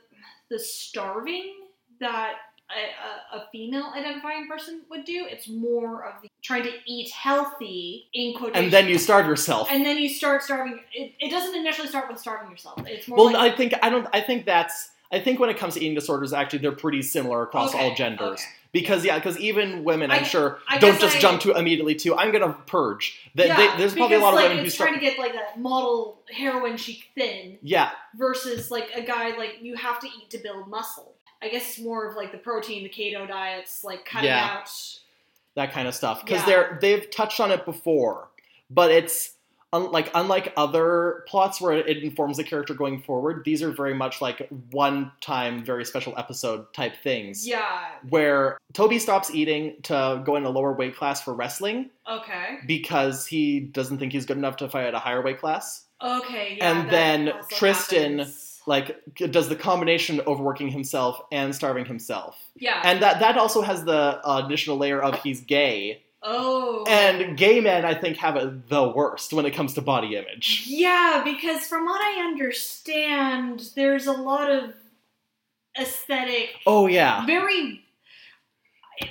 the 0.48 0.58
starving 0.58 1.54
that 2.00 2.34
a, 2.72 3.36
a, 3.36 3.48
female 3.52 3.92
identifying 3.94 4.48
person 4.48 4.82
would 4.90 5.04
do. 5.04 5.26
It's 5.28 5.48
more 5.48 6.04
of 6.06 6.22
the 6.22 6.28
trying 6.42 6.62
to 6.64 6.72
eat 6.86 7.10
healthy 7.10 8.08
in 8.14 8.34
quotation. 8.34 8.64
And 8.64 8.72
then 8.72 8.88
you 8.88 8.98
starve 8.98 9.26
yourself. 9.26 9.68
and 9.70 9.84
then 9.84 9.98
you 9.98 10.08
start 10.08 10.42
starving. 10.42 10.80
It, 10.92 11.12
it 11.20 11.30
doesn't 11.30 11.54
initially 11.54 11.88
start 11.88 12.08
with 12.10 12.18
starving 12.18 12.50
yourself. 12.50 12.82
It's 12.86 13.08
more 13.08 13.18
well, 13.18 13.32
like 13.32 13.52
I 13.52 13.56
think 13.56 13.74
I 13.82 13.90
don't. 13.90 14.06
I 14.12 14.20
think 14.20 14.46
that's. 14.46 14.90
I 15.12 15.20
think 15.20 15.38
when 15.38 15.50
it 15.50 15.58
comes 15.58 15.74
to 15.74 15.80
eating 15.80 15.94
disorders, 15.94 16.32
actually, 16.32 16.60
they're 16.60 16.72
pretty 16.72 17.02
similar 17.02 17.42
across 17.42 17.74
Okay, 17.74 17.90
all 17.90 17.94
genders. 17.94 18.40
okay. 18.40 18.42
Because 18.72 19.04
yeah, 19.04 19.18
because 19.18 19.38
even 19.38 19.84
women, 19.84 20.10
I'm 20.10 20.20
I- 20.24 20.26
sure, 20.26 20.58
I 20.66 20.78
don't 20.78 20.98
just 20.98 21.16
I- 21.16 21.20
jump 21.20 21.42
to 21.42 21.52
immediately 21.52 21.94
to 21.96 22.16
I'm 22.16 22.32
gonna 22.32 22.54
purge. 22.66 23.20
They, 23.34 23.46
yeah, 23.48 23.56
they, 23.72 23.76
there's 23.78 23.94
probably 23.94 24.16
a 24.16 24.20
lot 24.20 24.30
of 24.30 24.34
like, 24.36 24.44
women 24.44 24.58
who 24.60 24.64
it's 24.64 24.76
trying 24.76 24.94
to 24.94 25.00
get 25.00 25.18
like 25.18 25.34
a 25.34 25.58
model 25.58 26.18
heroin 26.30 26.78
chic 26.78 27.08
thin 27.14 27.58
yeah, 27.62 27.90
versus 28.16 28.70
like 28.70 28.88
a 28.94 29.02
guy 29.02 29.36
like 29.36 29.58
you 29.60 29.76
have 29.76 30.00
to 30.00 30.06
eat 30.06 30.30
to 30.30 30.38
build 30.38 30.68
muscle. 30.68 31.12
I 31.42 31.48
guess 31.50 31.68
it's 31.68 31.80
more 31.80 32.08
of 32.08 32.16
like 32.16 32.32
the 32.32 32.38
protein, 32.38 32.82
the 32.84 32.88
keto 32.88 33.28
diets, 33.28 33.84
like 33.84 34.06
cutting 34.06 34.30
Yeah. 34.30 34.58
out. 34.62 34.70
that 35.54 35.72
kind 35.72 35.86
of 35.86 35.94
stuff 35.94 36.24
because 36.24 36.40
Yeah. 36.40 36.46
they're 36.46 36.78
they've 36.80 37.10
touched 37.10 37.38
on 37.40 37.50
it 37.50 37.66
before, 37.66 38.28
but 38.70 38.90
it's 38.90 39.31
un, 39.72 39.90
like 39.90 40.10
unlike 40.14 40.52
other 40.56 41.24
plots 41.28 41.60
where 41.60 41.72
it 41.72 42.02
informs 42.02 42.36
the 42.36 42.44
character 42.44 42.74
going 42.74 43.02
forward. 43.02 43.42
These 43.44 43.62
are 43.62 43.70
very 43.70 43.94
much 43.94 44.20
like 44.20 44.48
one 44.70 45.12
time, 45.20 45.64
very 45.64 45.84
special 45.84 46.14
episode 46.18 46.72
type 46.74 46.94
things. 47.02 47.46
Yeah. 47.46 47.62
Where 48.08 48.58
Toby 48.72 48.98
stops 48.98 49.30
eating 49.34 49.76
to 49.84 50.22
go 50.24 50.36
in 50.36 50.44
a 50.44 50.50
lower 50.50 50.72
weight 50.72 50.96
class 50.96 51.22
for 51.22 51.34
wrestling 51.34 51.90
Okay. 52.08 52.58
because 52.66 53.26
he 53.26 53.60
doesn't 53.60 53.98
think 53.98 54.12
he's 54.12 54.26
good 54.26 54.36
enough 54.36 54.56
to 54.58 54.68
fight 54.68 54.86
at 54.86 54.94
a 54.94 54.98
higher 54.98 55.22
weight 55.22 55.40
class. 55.40 55.84
Okay. 56.02 56.56
Yeah. 56.58 56.70
And 56.80 56.90
then 56.90 57.32
Tristan- 57.50 58.18
happens. 58.18 58.48
Like 58.64 58.96
does 59.16 59.48
the 59.48 59.56
combination 59.56 60.20
of 60.20 60.28
overworking 60.28 60.68
himself 60.68 61.20
and 61.32 61.52
starving 61.52 61.84
himself, 61.84 62.36
Yeah. 62.54 62.80
and 62.84 63.02
that 63.02 63.18
that 63.18 63.36
also 63.36 63.60
has 63.60 63.84
the 63.84 64.20
additional 64.24 64.76
layer 64.76 65.02
of 65.02 65.20
he's 65.20 65.40
gay, 65.40 66.04
oh. 66.22 66.84
And 66.88 67.36
gay 67.36 67.60
men, 67.60 67.84
I 67.84 67.94
think, 67.94 68.16
have 68.18 68.36
it 68.36 68.68
the 68.68 68.88
worst 68.88 69.32
when 69.32 69.46
it 69.46 69.52
comes 69.52 69.74
to 69.74 69.82
body 69.82 70.16
image. 70.16 70.64
Yeah, 70.66 71.22
because 71.24 71.66
from 71.66 71.84
what 71.84 72.00
I 72.00 72.22
understand, 72.22 73.70
there's 73.74 74.06
a 74.06 74.12
lot 74.12 74.50
of 74.50 74.74
aesthetic, 75.78 76.50
Oh 76.66 76.86
yeah, 76.86 77.24
very 77.26 77.82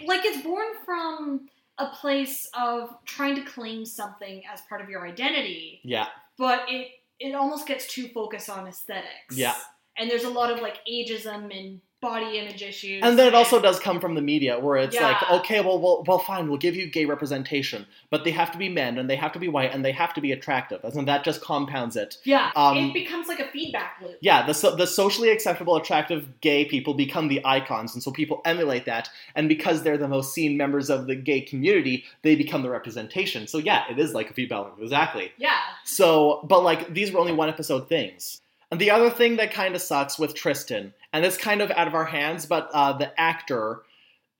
like 0.05 0.26
it's 0.26 0.43
born 0.43 0.68
from 0.86 1.49
a 1.78 1.88
place 1.88 2.49
of 2.57 2.95
trying 3.05 3.36
to 3.36 3.41
claim 3.41 3.86
something 3.86 4.43
as 4.51 4.62
part 4.70 4.82
of 4.82 4.89
your 4.89 5.07
identity, 5.07 5.80
yeah, 5.84 6.07
but 6.38 6.62
it 6.68 6.89
it 7.22 7.36
almost 7.36 7.68
gets 7.68 7.88
too 7.88 8.07
focused 8.09 8.49
on 8.49 8.68
aesthetics. 8.68 9.38
Yeah. 9.38 9.55
And 9.97 10.09
there's 10.09 10.24
a 10.24 10.30
lot 10.30 10.51
of 10.51 10.62
like 10.62 10.80
ageism 10.91 11.55
and 11.57 11.80
body 12.02 12.39
image 12.39 12.64
issues. 12.64 13.02
and 13.04 13.18
then 13.18 13.28
it 13.28 13.36
also 13.36 13.62
does 13.62 13.80
come 13.80 13.99
from 13.99 14.16
the 14.16 14.22
media, 14.22 14.60
where 14.60 14.78
it's 14.78 14.95
Yeah. 14.95 15.08
like, 15.10 15.32
okay, 15.32 15.62
well, 15.62 15.80
well, 15.80 16.04
well, 16.08 16.18
fine, 16.18 16.47
we'll 16.49 16.58
give 16.58 16.76
you 16.76 16.88
gay 16.88 17.06
representation, 17.06 17.86
but 18.10 18.24
they 18.24 18.32
have 18.32 18.52
to 18.52 18.58
be 18.58 18.70
men, 18.70 18.97
and 18.97 19.08
they 19.08 19.16
have 19.16 19.32
to 19.34 19.39
be 19.39 19.47
white, 19.47 19.72
and 19.72 19.86
they 19.86 19.91
have 19.91 20.14
to 20.16 20.22
be 20.22 20.32
attractive, 20.32 20.84
and 20.84 21.08
that 21.08 21.24
just 21.24 21.41
compounds 21.41 21.95
it. 21.95 22.18
Yeah, 22.24 22.52
um, 22.56 22.76
it 22.78 22.93
becomes 22.93 23.28
like 23.28 23.39
a 23.39 23.47
feedback 23.49 23.97
loop. 24.02 24.18
Yeah, 24.20 24.45
the 24.45 24.54
so, 24.56 24.76
the 24.76 24.88
socially 24.88 25.30
acceptable, 25.30 25.76
attractive 25.76 26.41
gay 26.41 26.66
people 26.66 26.95
become 26.95 27.28
the 27.28 27.39
icons, 27.45 27.93
and 27.93 28.02
so 28.02 28.10
people 28.12 28.41
emulate 28.45 28.86
that. 28.86 29.10
And 29.36 29.47
because 29.47 29.84
they're 29.84 29.97
the 29.97 30.08
most 30.08 30.34
seen 30.34 30.58
members 30.58 30.89
of 30.89 31.06
the 31.06 31.16
gay 31.16 31.41
community, 31.41 32.06
they 32.24 32.36
become 32.36 32.64
the 32.64 32.70
representation. 32.72 33.45
So 33.47 33.60
yeah, 33.60 33.84
it 33.91 33.99
is 33.99 34.14
like 34.16 34.32
a 34.32 34.34
feedback 34.34 34.66
loop, 34.66 34.80
exactly. 34.82 35.32
Yeah. 35.38 35.60
So, 35.84 36.41
but 36.43 36.64
like 36.64 36.93
these 36.93 37.12
were 37.12 37.20
only 37.20 37.34
one 37.34 37.47
episode 37.49 37.88
things. 37.88 38.41
And 38.72 38.80
the 38.80 38.89
other 38.89 39.10
thing 39.10 39.36
that 39.36 39.52
kind 39.52 39.76
of 39.76 39.82
sucks 39.82 40.18
with 40.18 40.34
Tristan, 40.34 40.93
and 41.14 41.26
it's 41.26 41.38
kind 41.38 41.62
of 41.62 41.72
out 41.72 41.88
of 41.88 41.93
our 41.95 42.05
hands, 42.05 42.45
but 42.45 42.70
uh, 42.74 42.93
the 42.93 43.20
actor 43.20 43.82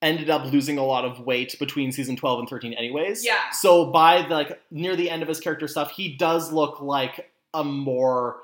ended 0.02 0.30
up 0.30 0.52
losing 0.52 0.78
a 0.78 0.84
lot 0.84 1.06
of 1.06 1.20
weight 1.20 1.56
between 1.60 1.92
season 1.92 2.16
12 2.16 2.40
and 2.40 2.50
13 2.50 2.74
anyways. 2.74 3.24
Yeah. 3.26 3.50
So 3.52 3.86
by 3.92 4.24
the, 4.28 4.34
like 4.34 4.62
near 4.72 4.96
the 4.96 5.10
end 5.10 5.22
of 5.22 5.28
his 5.28 5.40
character 5.40 5.68
stuff, 5.68 5.92
he 5.92 6.16
does 6.16 6.52
look 6.52 6.82
like 6.82 7.32
a 7.54 7.64
more 7.64 8.38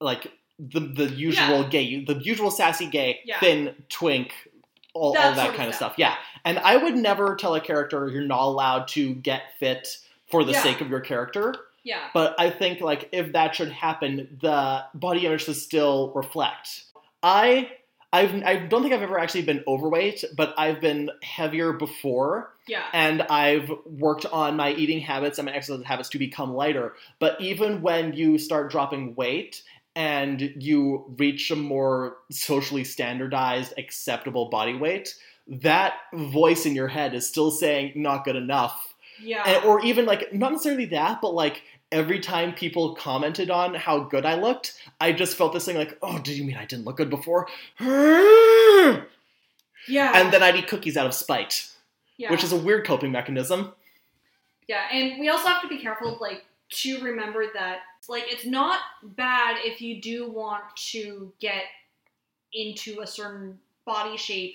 like 0.00 0.32
the 0.58 0.80
the 0.80 1.04
usual 1.08 1.62
Yeah. 1.62 1.68
gay, 1.68 2.04
the 2.04 2.14
usual 2.14 2.50
sassy 2.50 2.86
gay, 2.86 3.20
Yeah. 3.24 3.38
thin 3.38 3.76
twink, 3.88 4.32
all, 4.94 5.12
That 5.12 5.24
all 5.26 5.34
that 5.34 5.54
kind 5.54 5.68
of 5.68 5.74
stuff. 5.74 5.92
stuff. 5.92 5.98
Yeah. 5.98 6.16
And 6.44 6.58
I 6.58 6.76
would 6.76 6.96
never 6.96 7.36
tell 7.36 7.54
a 7.54 7.60
character 7.60 8.08
you're 8.08 8.22
not 8.24 8.42
allowed 8.42 8.88
to 8.88 9.14
get 9.14 9.42
fit 9.60 9.98
for 10.30 10.42
the 10.44 10.52
Yeah. 10.52 10.62
sake 10.62 10.80
of 10.80 10.88
your 10.90 11.00
character. 11.00 11.54
Yeah. 11.84 12.08
But 12.12 12.34
I 12.38 12.50
think 12.50 12.80
like 12.80 13.08
if 13.12 13.32
that 13.32 13.54
should 13.54 13.70
happen, 13.70 14.38
the 14.40 14.84
body 14.94 15.26
image 15.26 15.44
should 15.44 15.56
still 15.56 16.10
reflect. 16.14 16.84
I 17.22 17.70
I've, 18.14 18.34
I 18.44 18.56
don't 18.56 18.82
think 18.82 18.92
I've 18.92 19.00
ever 19.00 19.18
actually 19.18 19.42
been 19.42 19.64
overweight, 19.66 20.22
but 20.36 20.52
I've 20.58 20.82
been 20.82 21.10
heavier 21.22 21.72
before, 21.72 22.52
Yeah. 22.68 22.82
and 22.92 23.22
I've 23.22 23.72
worked 23.86 24.26
on 24.26 24.54
my 24.54 24.72
eating 24.74 25.00
habits 25.00 25.38
and 25.38 25.46
my 25.46 25.52
exercise 25.52 25.82
habits 25.86 26.10
to 26.10 26.18
become 26.18 26.52
lighter. 26.52 26.92
But 27.20 27.40
even 27.40 27.80
when 27.80 28.12
you 28.12 28.36
start 28.36 28.70
dropping 28.70 29.14
weight 29.14 29.62
and 29.96 30.42
you 30.58 31.06
reach 31.16 31.50
a 31.50 31.56
more 31.56 32.18
socially 32.30 32.84
standardized, 32.84 33.72
acceptable 33.78 34.50
body 34.50 34.74
weight, 34.76 35.14
that 35.48 35.94
voice 36.12 36.66
in 36.66 36.74
your 36.74 36.88
head 36.88 37.14
is 37.14 37.26
still 37.26 37.50
saying 37.50 37.92
not 37.96 38.26
good 38.26 38.36
enough 38.36 38.94
Yeah. 39.22 39.42
and, 39.46 39.64
or 39.64 39.82
even 39.86 40.04
like 40.04 40.34
not 40.34 40.52
necessarily 40.52 40.84
that, 40.86 41.22
but 41.22 41.32
like 41.32 41.62
every 41.92 42.18
time 42.18 42.52
people 42.52 42.96
commented 42.96 43.50
on 43.50 43.74
how 43.74 44.00
good 44.00 44.26
I 44.26 44.34
looked, 44.34 44.74
I 45.00 45.12
just 45.12 45.36
felt 45.36 45.52
this 45.52 45.64
thing 45.64 45.76
like, 45.76 45.96
oh, 46.02 46.18
do 46.18 46.34
you 46.34 46.42
mean 46.42 46.56
I 46.56 46.64
didn't 46.64 46.84
look 46.84 46.96
good 46.96 47.10
before? 47.10 47.46
Yeah. 47.78 49.04
And 50.14 50.32
then 50.32 50.42
I'd 50.42 50.56
eat 50.56 50.66
cookies 50.66 50.96
out 50.96 51.06
of 51.06 51.14
spite, 51.14 51.68
yeah. 52.16 52.30
which 52.30 52.42
is 52.42 52.52
a 52.52 52.56
weird 52.56 52.86
coping 52.86 53.12
mechanism. 53.12 53.72
Yeah, 54.68 54.82
and 54.92 55.20
we 55.20 55.28
also 55.28 55.48
have 55.48 55.62
to 55.62 55.68
be 55.68 55.78
careful, 55.78 56.18
like, 56.20 56.44
to 56.70 57.00
remember 57.02 57.46
that, 57.54 57.80
like, 58.08 58.24
it's 58.26 58.46
not 58.46 58.80
bad 59.02 59.56
if 59.60 59.80
you 59.80 60.00
do 60.00 60.30
want 60.30 60.64
to 60.92 61.32
get 61.40 61.64
into 62.52 63.00
a 63.00 63.06
certain 63.06 63.58
body 63.84 64.16
shape 64.16 64.54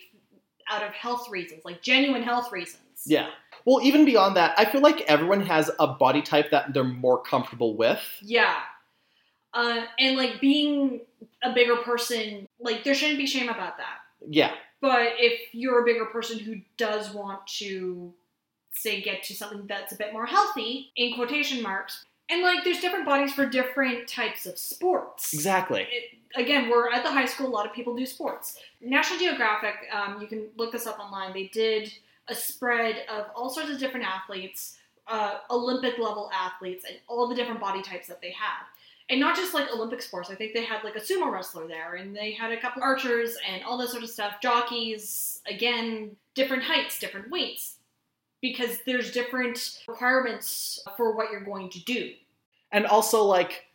out 0.69 0.83
of 0.83 0.93
health 0.93 1.29
reasons, 1.29 1.61
like 1.63 1.81
genuine 1.81 2.23
health 2.23 2.51
reasons. 2.51 2.83
Yeah. 3.05 3.29
Well, 3.65 3.81
even 3.81 4.05
beyond 4.05 4.35
that, 4.37 4.53
I 4.57 4.65
feel 4.65 4.81
like 4.81 5.01
everyone 5.01 5.41
has 5.41 5.69
a 5.79 5.87
body 5.87 6.21
type 6.21 6.51
that 6.51 6.73
they're 6.73 6.83
more 6.83 7.21
comfortable 7.21 7.75
with. 7.75 8.01
Yeah. 8.21 8.55
Uh, 9.53 9.85
and, 9.99 10.17
like, 10.17 10.39
being 10.39 11.01
a 11.43 11.53
bigger 11.53 11.77
person, 11.77 12.47
like, 12.59 12.83
there 12.83 12.93
shouldn't 12.93 13.17
be 13.17 13.27
shame 13.27 13.49
about 13.49 13.77
that. 13.77 13.99
Yeah. 14.27 14.51
But 14.79 15.13
if 15.17 15.53
you're 15.53 15.81
a 15.81 15.85
bigger 15.85 16.05
person 16.05 16.39
who 16.39 16.61
does 16.77 17.13
want 17.13 17.45
to, 17.59 18.13
say, 18.73 19.01
get 19.01 19.23
to 19.23 19.33
something 19.33 19.65
that's 19.67 19.91
a 19.91 19.97
bit 19.97 20.13
more 20.13 20.25
healthy, 20.25 20.91
in 20.95 21.15
quotation 21.15 21.63
marks, 21.63 22.05
and 22.29 22.43
like 22.43 22.63
there's 22.63 22.79
different 22.79 23.05
bodies 23.05 23.33
for 23.33 23.45
different 23.45 24.07
types 24.07 24.45
of 24.45 24.57
sports. 24.57 25.33
Exactly. 25.33 25.87
It, 25.89 26.17
again, 26.35 26.69
we're 26.69 26.91
at 26.91 27.03
the 27.03 27.11
high 27.11 27.25
school, 27.25 27.47
a 27.47 27.49
lot 27.49 27.65
of 27.65 27.73
people 27.73 27.95
do 27.95 28.05
sports. 28.05 28.59
National 28.81 29.17
Geographic, 29.17 29.75
um, 29.91 30.21
you 30.21 30.27
can 30.27 30.47
look 30.57 30.71
this 30.71 30.85
up 30.85 30.99
online, 30.99 31.33
they 31.33 31.47
did 31.47 31.91
a 32.27 32.35
spread 32.35 33.05
of 33.09 33.27
all 33.35 33.49
sorts 33.49 33.69
of 33.69 33.79
different 33.79 34.05
athletes, 34.05 34.77
uh, 35.07 35.39
Olympic 35.49 35.97
level 35.97 36.29
athletes, 36.33 36.85
and 36.87 36.97
all 37.07 37.27
the 37.27 37.35
different 37.35 37.59
body 37.59 37.81
types 37.81 38.07
that 38.07 38.21
they 38.21 38.31
had 38.31 38.65
and 39.09 39.19
not 39.19 39.35
just 39.35 39.53
like 39.53 39.71
Olympic 39.73 40.01
sports. 40.01 40.29
I 40.29 40.35
think 40.35 40.53
they 40.53 40.63
had 40.63 40.83
like 40.83 40.95
a 40.95 40.99
sumo 40.99 41.31
wrestler 41.31 41.67
there, 41.67 41.95
and 41.95 42.15
they 42.15 42.31
had 42.31 42.51
a 42.51 42.59
couple 42.59 42.83
archers 42.83 43.37
and 43.47 43.63
all 43.63 43.77
that 43.77 43.89
sort 43.89 44.03
of 44.03 44.09
stuff. 44.09 44.35
Jockeys, 44.41 45.41
again, 45.47 46.15
different 46.35 46.63
heights, 46.63 46.99
different 46.99 47.29
weights, 47.31 47.75
because 48.41 48.79
there's 48.85 49.11
different 49.11 49.79
requirements 49.87 50.83
for 50.97 51.15
what 51.15 51.31
you're 51.31 51.41
going 51.41 51.69
to 51.69 51.83
do. 51.83 52.13
And 52.71 52.85
also, 52.85 53.23
like, 53.23 53.65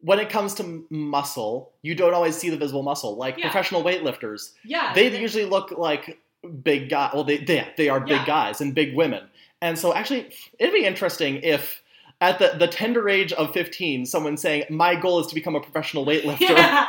when 0.00 0.18
it 0.18 0.30
comes 0.30 0.54
to 0.54 0.84
muscle, 0.90 1.72
you 1.82 1.94
don't 1.94 2.12
always 2.14 2.36
see 2.36 2.50
the 2.50 2.56
visible 2.56 2.82
muscle. 2.82 3.16
Like 3.16 3.38
Yeah. 3.38 3.44
professional 3.44 3.82
weightlifters, 3.82 4.52
Yeah, 4.64 4.92
they 4.94 5.16
usually 5.18 5.46
look 5.46 5.70
like 5.70 6.20
big 6.48 6.88
guys. 6.88 7.10
Well, 7.14 7.24
they 7.24 7.38
they, 7.38 7.66
they 7.76 7.88
are 7.88 8.00
big 8.00 8.10
Yeah. 8.10 8.26
guys 8.26 8.60
and 8.60 8.74
big 8.74 8.94
women. 8.94 9.24
And 9.62 9.78
so, 9.78 9.94
actually, 9.94 10.30
it'd 10.58 10.74
be 10.74 10.84
interesting 10.84 11.36
if 11.42 11.82
at 12.20 12.38
the, 12.38 12.54
the 12.58 12.66
tender 12.68 13.08
age 13.08 13.32
of 13.32 13.52
15, 13.52 14.06
someone 14.06 14.36
saying, 14.36 14.64
My 14.70 14.94
goal 14.94 15.20
is 15.20 15.26
to 15.28 15.34
become 15.34 15.54
a 15.54 15.60
professional 15.60 16.04
weightlifter, 16.06 16.40
Yeah. 16.50 16.86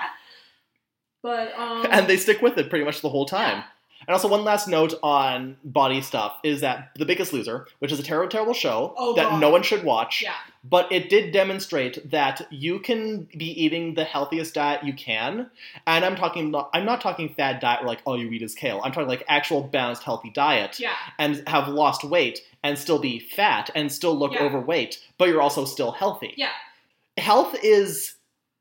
But 1.23 1.53
um, 1.57 1.85
and 1.89 2.07
they 2.07 2.17
stick 2.17 2.41
with 2.41 2.57
it 2.57 2.69
pretty 2.69 2.85
much 2.85 3.01
the 3.01 3.09
whole 3.09 3.25
time. 3.25 3.63
And 4.01 4.09
also, 4.13 4.27
one 4.27 4.43
last 4.43 4.67
note 4.67 4.93
on 5.03 5.57
body 5.63 6.01
stuff 6.01 6.37
is 6.43 6.61
that 6.61 6.91
The 6.95 7.05
Biggest 7.05 7.33
Loser, 7.33 7.67
which 7.79 7.91
is 7.91 7.99
a 7.99 8.03
terrible, 8.03 8.29
terrible 8.29 8.53
show 8.53 8.93
Oh, 8.97 9.13
that 9.15 9.31
God. 9.31 9.41
no 9.41 9.49
one 9.49 9.63
should 9.63 9.83
watch, 9.83 10.21
Yeah. 10.21 10.33
but 10.63 10.89
it 10.91 11.09
did 11.09 11.31
demonstrate 11.33 12.09
that 12.11 12.47
you 12.49 12.79
can 12.79 13.27
be 13.35 13.47
eating 13.63 13.95
the 13.95 14.03
healthiest 14.05 14.53
diet 14.53 14.83
you 14.83 14.93
can. 14.93 15.49
And 15.85 16.05
I'm 16.05 16.15
talking, 16.15 16.53
I'm 16.73 16.85
not 16.85 17.01
talking 17.01 17.33
fad 17.33 17.59
diet 17.59 17.81
where 17.81 17.87
like 17.89 18.01
all 18.05 18.17
you 18.17 18.29
eat 18.31 18.41
is 18.41 18.55
kale. 18.55 18.79
I'm 18.83 18.91
talking 18.91 19.09
like 19.09 19.23
actual 19.27 19.61
balanced, 19.61 20.03
healthy 20.03 20.29
diet 20.29 20.79
Yeah. 20.79 20.93
and 21.17 21.43
have 21.47 21.67
lost 21.67 22.03
weight 22.03 22.41
and 22.63 22.77
still 22.77 22.99
be 22.99 23.19
fat 23.19 23.69
and 23.75 23.91
still 23.91 24.15
look 24.17 24.33
Yeah. 24.33 24.43
overweight, 24.43 24.99
but 25.17 25.27
you're 25.27 25.41
also 25.41 25.65
still 25.65 25.91
healthy. 25.91 26.33
Yeah. 26.37 26.49
Health 27.17 27.55
is 27.63 28.13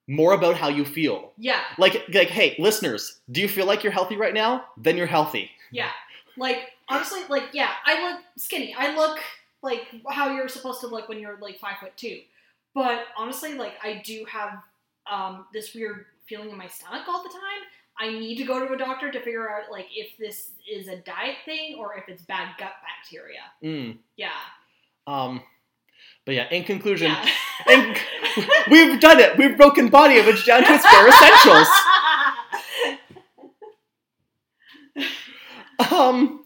more 0.09 0.32
about 0.32 0.57
how 0.57 0.68
you 0.68 0.84
feel. 0.84 1.32
Yeah. 1.36 1.61
Like, 1.78 2.07
like, 2.12 2.28
hey, 2.28 2.54
listeners, 2.59 3.20
do 3.30 3.40
you 3.40 3.48
feel 3.48 3.66
like 3.66 3.82
you're 3.82 3.92
healthy 3.92 4.16
right 4.16 4.34
now? 4.34 4.66
Then 4.76 4.96
you're 4.96 5.07
healthy. 5.07 5.50
Yeah. 5.70 5.90
Like 6.36 6.72
honestly, 6.88 7.20
like 7.28 7.44
yeah, 7.52 7.70
I 7.84 8.11
look 8.11 8.22
skinny. 8.36 8.74
I 8.76 8.94
look 8.94 9.18
like 9.62 9.86
how 10.11 10.34
you're 10.34 10.48
supposed 10.48 10.80
to 10.80 10.86
look 10.86 11.09
when 11.09 11.18
you're 11.18 11.38
like 11.40 11.59
five 11.59 11.78
foot 11.80 11.96
two. 11.96 12.20
But 12.74 13.04
honestly, 13.16 13.54
like 13.54 13.74
I 13.82 14.02
do 14.04 14.24
have 14.30 14.59
um, 15.11 15.46
this 15.52 15.74
weird 15.74 16.07
feeling 16.28 16.50
in 16.50 16.59
my 16.59 16.68
stomach 16.68 17.02
all 17.09 17.22
the 17.22 17.30
time. 17.30 17.62
I 17.98 18.11
need 18.11 18.36
to 18.36 18.44
go 18.44 18.64
to 18.64 18.72
a 18.74 18.76
doctor 18.76 19.11
to 19.11 19.20
figure 19.20 19.48
out 19.48 19.70
like 19.70 19.86
if 19.94 20.16
this 20.18 20.50
is 20.70 20.88
a 20.88 20.98
diet 20.98 21.36
thing 21.44 21.76
or 21.78 21.96
if 21.96 22.04
it's 22.09 22.22
bad 22.22 22.54
gut 22.59 22.72
bacteria. 22.82 23.40
Mm. 23.64 23.98
Yeah. 24.16 24.28
Um, 25.07 25.40
but 26.27 26.35
yeah, 26.35 26.49
in 26.51 26.64
conclusion, 26.64 27.07
Yeah. 27.12 27.29
in, 27.70 27.97
we've 28.70 29.01
done 29.01 29.18
it. 29.20 29.39
We've 29.39 29.57
broken 29.57 29.89
body 29.89 30.18
image 30.18 30.45
down 30.45 30.64
to 30.64 30.72
its 30.74 30.85
bare 30.85 31.09
essentials. 31.09 31.68
Um, 35.93 36.43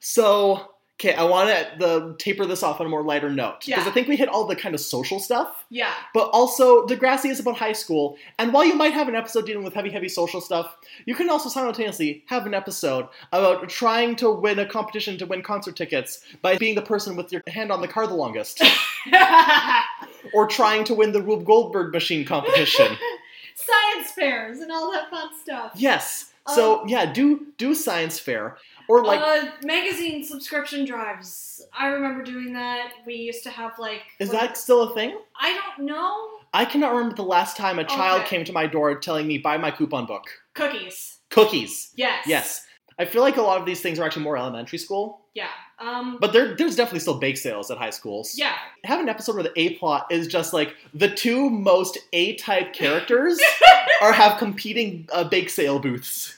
so 0.00 0.70
okay, 1.00 1.14
I 1.14 1.24
want 1.24 1.48
to 1.48 1.66
the 1.78 2.14
taper 2.18 2.44
this 2.44 2.62
off 2.62 2.78
on 2.80 2.86
a 2.86 2.88
more 2.90 3.02
lighter 3.02 3.30
note 3.30 3.60
because 3.64 3.84
Yeah. 3.84 3.90
I 3.90 3.92
think 3.92 4.06
we 4.06 4.16
hit 4.16 4.28
all 4.28 4.44
the 4.44 4.54
kind 4.54 4.74
of 4.74 4.80
social 4.82 5.18
stuff. 5.18 5.64
yeah. 5.70 5.94
But 6.12 6.28
also, 6.32 6.86
Degrassi 6.86 7.30
is 7.30 7.40
about 7.40 7.56
high 7.56 7.72
school, 7.72 8.18
and 8.38 8.52
while 8.52 8.64
you 8.64 8.74
might 8.74 8.92
have 8.92 9.08
an 9.08 9.14
episode 9.16 9.46
dealing 9.46 9.64
with 9.64 9.72
heavy, 9.74 9.90
heavy 9.90 10.08
social 10.10 10.40
stuff, 10.42 10.76
you 11.06 11.14
can 11.14 11.30
also 11.30 11.48
simultaneously 11.48 12.22
have 12.26 12.44
an 12.46 12.52
episode 12.54 13.08
about 13.32 13.68
trying 13.70 14.14
to 14.16 14.30
win 14.30 14.58
a 14.58 14.66
competition 14.66 15.16
to 15.18 15.26
win 15.26 15.42
concert 15.42 15.74
tickets 15.76 16.20
by 16.42 16.56
being 16.58 16.74
the 16.74 16.82
person 16.82 17.16
with 17.16 17.32
your 17.32 17.42
hand 17.46 17.72
on 17.72 17.80
the 17.80 17.88
car 17.88 18.06
the 18.06 18.14
longest, 18.14 18.62
or 20.34 20.46
trying 20.46 20.84
to 20.84 20.94
win 20.94 21.12
the 21.12 21.22
Rube 21.22 21.44
Goldberg 21.44 21.92
machine 21.92 22.24
competition. 22.24 22.96
Science 23.54 24.10
fairs 24.12 24.60
and 24.60 24.70
all 24.72 24.90
that 24.92 25.10
fun 25.10 25.30
stuff. 25.40 25.72
yes. 25.74 26.26
So 26.54 26.80
um, 26.80 26.88
yeah, 26.88 27.12
do 27.12 27.46
do 27.58 27.74
science 27.74 28.18
fair 28.18 28.56
or 28.90 29.04
like 29.04 29.20
uh, 29.20 29.50
magazine 29.64 30.24
subscription 30.24 30.84
drives. 30.84 31.62
I 31.78 31.86
remember 31.88 32.22
doing 32.24 32.52
that. 32.54 32.92
We 33.06 33.14
used 33.14 33.42
to 33.44 33.50
have 33.50 33.78
like. 33.78 34.02
is 34.18 34.30
that 34.30 34.56
still 34.56 34.82
a 34.90 34.94
thing? 34.94 35.18
I 35.40 35.58
don't 35.76 35.86
know. 35.86 36.28
I 36.52 36.64
cannot 36.64 36.92
remember 36.92 37.14
the 37.14 37.22
last 37.22 37.56
time 37.56 37.78
a 37.78 37.84
child 37.84 38.22
Okay. 38.22 38.30
came 38.36 38.44
to 38.44 38.52
my 38.52 38.66
door 38.66 38.94
telling 38.98 39.26
me 39.28 39.38
buy 39.38 39.56
my 39.56 39.70
coupon 39.70 40.06
book. 40.06 40.24
Cookies. 40.54 41.18
Cookies. 41.30 41.92
Yes. 41.94 42.26
Yes. 42.26 42.66
I 42.98 43.04
feel 43.04 43.22
like 43.22 43.36
a 43.36 43.42
lot 43.42 43.58
of 43.58 43.64
these 43.66 43.80
things 43.80 43.98
are 43.98 44.04
actually 44.04 44.24
more 44.24 44.36
elementary 44.36 44.78
school. 44.78 45.22
Yeah. 45.32 45.48
Um. 45.78 46.18
But 46.20 46.32
there, 46.34 46.54
there's 46.56 46.76
definitely 46.76 47.00
still 47.00 47.18
bake 47.18 47.36
sales 47.38 47.70
at 47.70 47.78
high 47.78 47.90
schools. 47.90 48.34
yeah. 48.36 48.56
Have 48.84 49.00
an 49.00 49.08
episode 49.08 49.36
where 49.36 49.44
the 49.44 49.52
A 49.58 49.74
plot 49.74 50.06
is 50.10 50.26
just 50.26 50.52
like 50.52 50.74
the 50.92 51.08
two 51.08 51.48
most 51.48 51.96
A 52.12 52.34
type 52.36 52.72
characters 52.74 53.40
are 54.02 54.12
have 54.12 54.38
competing 54.38 55.08
uh, 55.12 55.24
bake 55.24 55.48
sale 55.50 55.78
booths. 55.78 56.36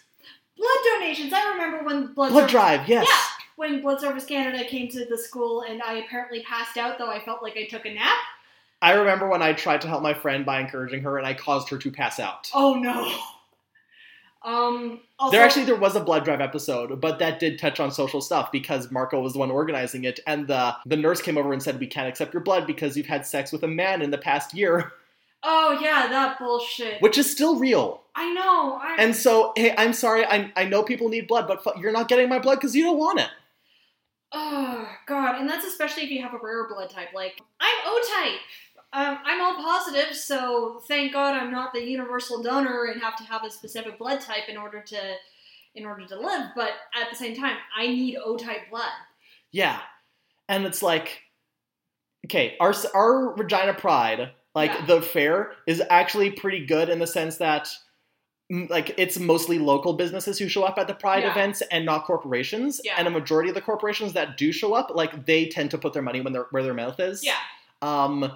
Blood 0.62 1.00
donations. 1.00 1.32
I 1.32 1.50
remember 1.52 1.84
when 1.84 2.14
blood. 2.14 2.30
Blood 2.30 2.32
Service- 2.34 2.50
Drive, 2.52 2.88
yes. 2.88 3.06
Yeah. 3.08 3.44
When 3.56 3.82
Blood 3.82 4.00
Service 4.00 4.24
Canada 4.24 4.64
came 4.64 4.88
to 4.88 5.04
the 5.04 5.18
school 5.18 5.62
and 5.68 5.82
I 5.82 5.94
apparently 5.94 6.42
passed 6.42 6.76
out, 6.76 6.98
though 6.98 7.10
I 7.10 7.20
felt 7.24 7.42
like 7.42 7.56
I 7.56 7.66
took 7.66 7.84
a 7.84 7.92
nap. 7.92 8.16
I 8.80 8.92
remember 8.94 9.28
when 9.28 9.42
I 9.42 9.52
tried 9.52 9.80
to 9.82 9.88
help 9.88 10.02
my 10.02 10.14
friend 10.14 10.44
by 10.46 10.58
encouraging 10.60 11.02
her 11.02 11.18
and 11.18 11.26
I 11.26 11.34
caused 11.34 11.68
her 11.68 11.78
to 11.78 11.90
pass 11.90 12.18
out. 12.18 12.48
Oh 12.54 12.74
no. 12.74 13.12
Um. 14.44 15.00
Also, 15.20 15.30
There 15.36 15.44
actually 15.44 15.66
there 15.66 15.76
was 15.76 15.94
a 15.94 16.00
blood 16.00 16.24
drive 16.24 16.40
episode, 16.40 17.00
but 17.00 17.20
that 17.20 17.38
did 17.38 17.60
touch 17.60 17.78
on 17.78 17.92
social 17.92 18.20
stuff 18.20 18.50
because 18.50 18.90
Marco 18.90 19.20
was 19.20 19.34
the 19.34 19.38
one 19.38 19.52
organizing 19.52 20.02
it, 20.04 20.18
and 20.26 20.48
the 20.48 20.74
the 20.84 20.96
nurse 20.96 21.22
came 21.22 21.38
over 21.38 21.52
and 21.52 21.62
said 21.62 21.78
we 21.78 21.86
can't 21.86 22.08
accept 22.08 22.32
your 22.34 22.42
blood 22.42 22.66
because 22.66 22.96
you've 22.96 23.06
had 23.06 23.24
sex 23.24 23.52
with 23.52 23.62
a 23.62 23.68
man 23.68 24.02
in 24.02 24.10
the 24.10 24.18
past 24.18 24.52
year, 24.52 24.92
Oh 25.42 25.78
yeah, 25.82 26.06
that 26.08 26.38
bullshit. 26.38 27.00
which 27.02 27.18
is 27.18 27.30
still 27.30 27.58
real. 27.58 28.02
I 28.14 28.32
know. 28.32 28.78
I, 28.80 28.96
And 28.98 29.16
so, 29.16 29.52
hey, 29.56 29.74
I'm 29.76 29.92
sorry, 29.92 30.24
I 30.24 30.52
I 30.56 30.64
know 30.64 30.82
people 30.82 31.08
need 31.08 31.26
blood, 31.26 31.46
but 31.48 31.64
fu- 31.64 31.80
you're 31.80 31.92
not 31.92 32.08
getting 32.08 32.28
my 32.28 32.38
blood 32.38 32.56
because 32.56 32.74
you 32.76 32.84
don't 32.84 32.98
want 32.98 33.20
it. 33.20 33.28
Oh 34.32 34.88
god, 35.06 35.40
and 35.40 35.48
that's 35.48 35.66
especially 35.66 36.04
if 36.04 36.10
you 36.10 36.22
have 36.22 36.32
a 36.34 36.38
rare 36.42 36.66
blood 36.68 36.90
type. 36.90 37.08
Like 37.14 37.40
I'm 37.60 37.74
O 37.86 38.00
type. 38.20 38.40
Um, 38.94 39.18
I'm 39.24 39.40
O 39.40 39.62
positive, 39.62 40.14
so 40.14 40.82
thank 40.86 41.12
God 41.12 41.34
I'm 41.34 41.50
not 41.50 41.72
the 41.72 41.82
universal 41.82 42.42
donor 42.42 42.84
and 42.92 43.00
have 43.02 43.16
to 43.16 43.24
have 43.24 43.42
a 43.44 43.50
specific 43.50 43.98
blood 43.98 44.20
type 44.20 44.48
in 44.48 44.56
order 44.56 44.80
to 44.82 45.14
in 45.74 45.84
order 45.86 46.06
to 46.06 46.18
live. 46.18 46.48
But 46.54 46.70
at 46.94 47.10
the 47.10 47.16
same 47.16 47.34
time, 47.34 47.56
I 47.76 47.86
need 47.86 48.16
O 48.22 48.36
type 48.36 48.70
blood. 48.70 48.90
Yeah, 49.50 49.80
and 50.48 50.64
it's 50.66 50.82
like, 50.82 51.22
okay, 52.26 52.56
our 52.60 52.74
our 52.94 53.34
Regina 53.34 53.74
Pride, 53.74 54.30
like 54.54 54.70
Yeah. 54.72 54.86
the 54.86 55.02
fair, 55.02 55.52
is 55.66 55.82
actually 55.90 56.30
pretty 56.30 56.66
good 56.66 56.88
in 56.88 56.98
the 56.98 57.06
sense 57.06 57.36
that. 57.38 57.68
Like 58.50 58.94
it's 58.98 59.18
mostly 59.18 59.58
local 59.58 59.94
businesses 59.94 60.38
who 60.38 60.46
show 60.46 60.62
up 60.64 60.76
at 60.76 60.86
the 60.86 60.92
Pride 60.92 61.22
Yeah. 61.22 61.30
events 61.30 61.62
and 61.70 61.86
not 61.86 62.04
corporations. 62.04 62.82
Yeah. 62.84 62.96
And 62.98 63.08
a 63.08 63.10
majority 63.10 63.48
of 63.48 63.54
the 63.54 63.62
corporations 63.62 64.12
that 64.12 64.36
do 64.36 64.52
show 64.52 64.74
up, 64.74 64.90
like 64.94 65.24
they 65.24 65.46
tend 65.46 65.70
to 65.70 65.78
put 65.78 65.94
their 65.94 66.02
money 66.02 66.20
when 66.20 66.34
they're, 66.34 66.46
where 66.50 66.62
their 66.62 66.74
mouth 66.74 67.00
is. 67.00 67.24
Yeah. 67.24 67.36
Um, 67.80 68.30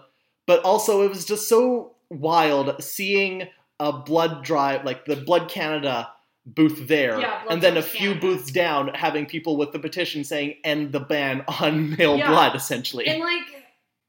but 0.46 0.62
also 0.62 1.02
it 1.02 1.10
was 1.10 1.26
just 1.26 1.50
so 1.50 1.96
wild 2.08 2.82
seeing 2.82 3.48
a 3.78 3.92
blood 3.92 4.42
drive, 4.42 4.86
like 4.86 5.04
the 5.04 5.16
Blood 5.16 5.50
Canada 5.50 6.08
booth 6.46 6.88
there, 6.88 7.20
Yeah, 7.20 7.42
and 7.50 7.60
then 7.60 7.76
a 7.76 7.82
few 7.82 8.14
Canada. 8.14 8.20
booths 8.20 8.50
down 8.50 8.88
having 8.94 9.26
people 9.26 9.58
with 9.58 9.72
the 9.72 9.78
petition 9.80 10.24
saying 10.24 10.54
"End 10.64 10.92
the 10.92 11.00
ban 11.00 11.44
on 11.60 11.94
male 11.98 12.16
blood," 12.16 12.54
essentially. 12.56 13.06
And 13.06 13.20
like, 13.20 13.42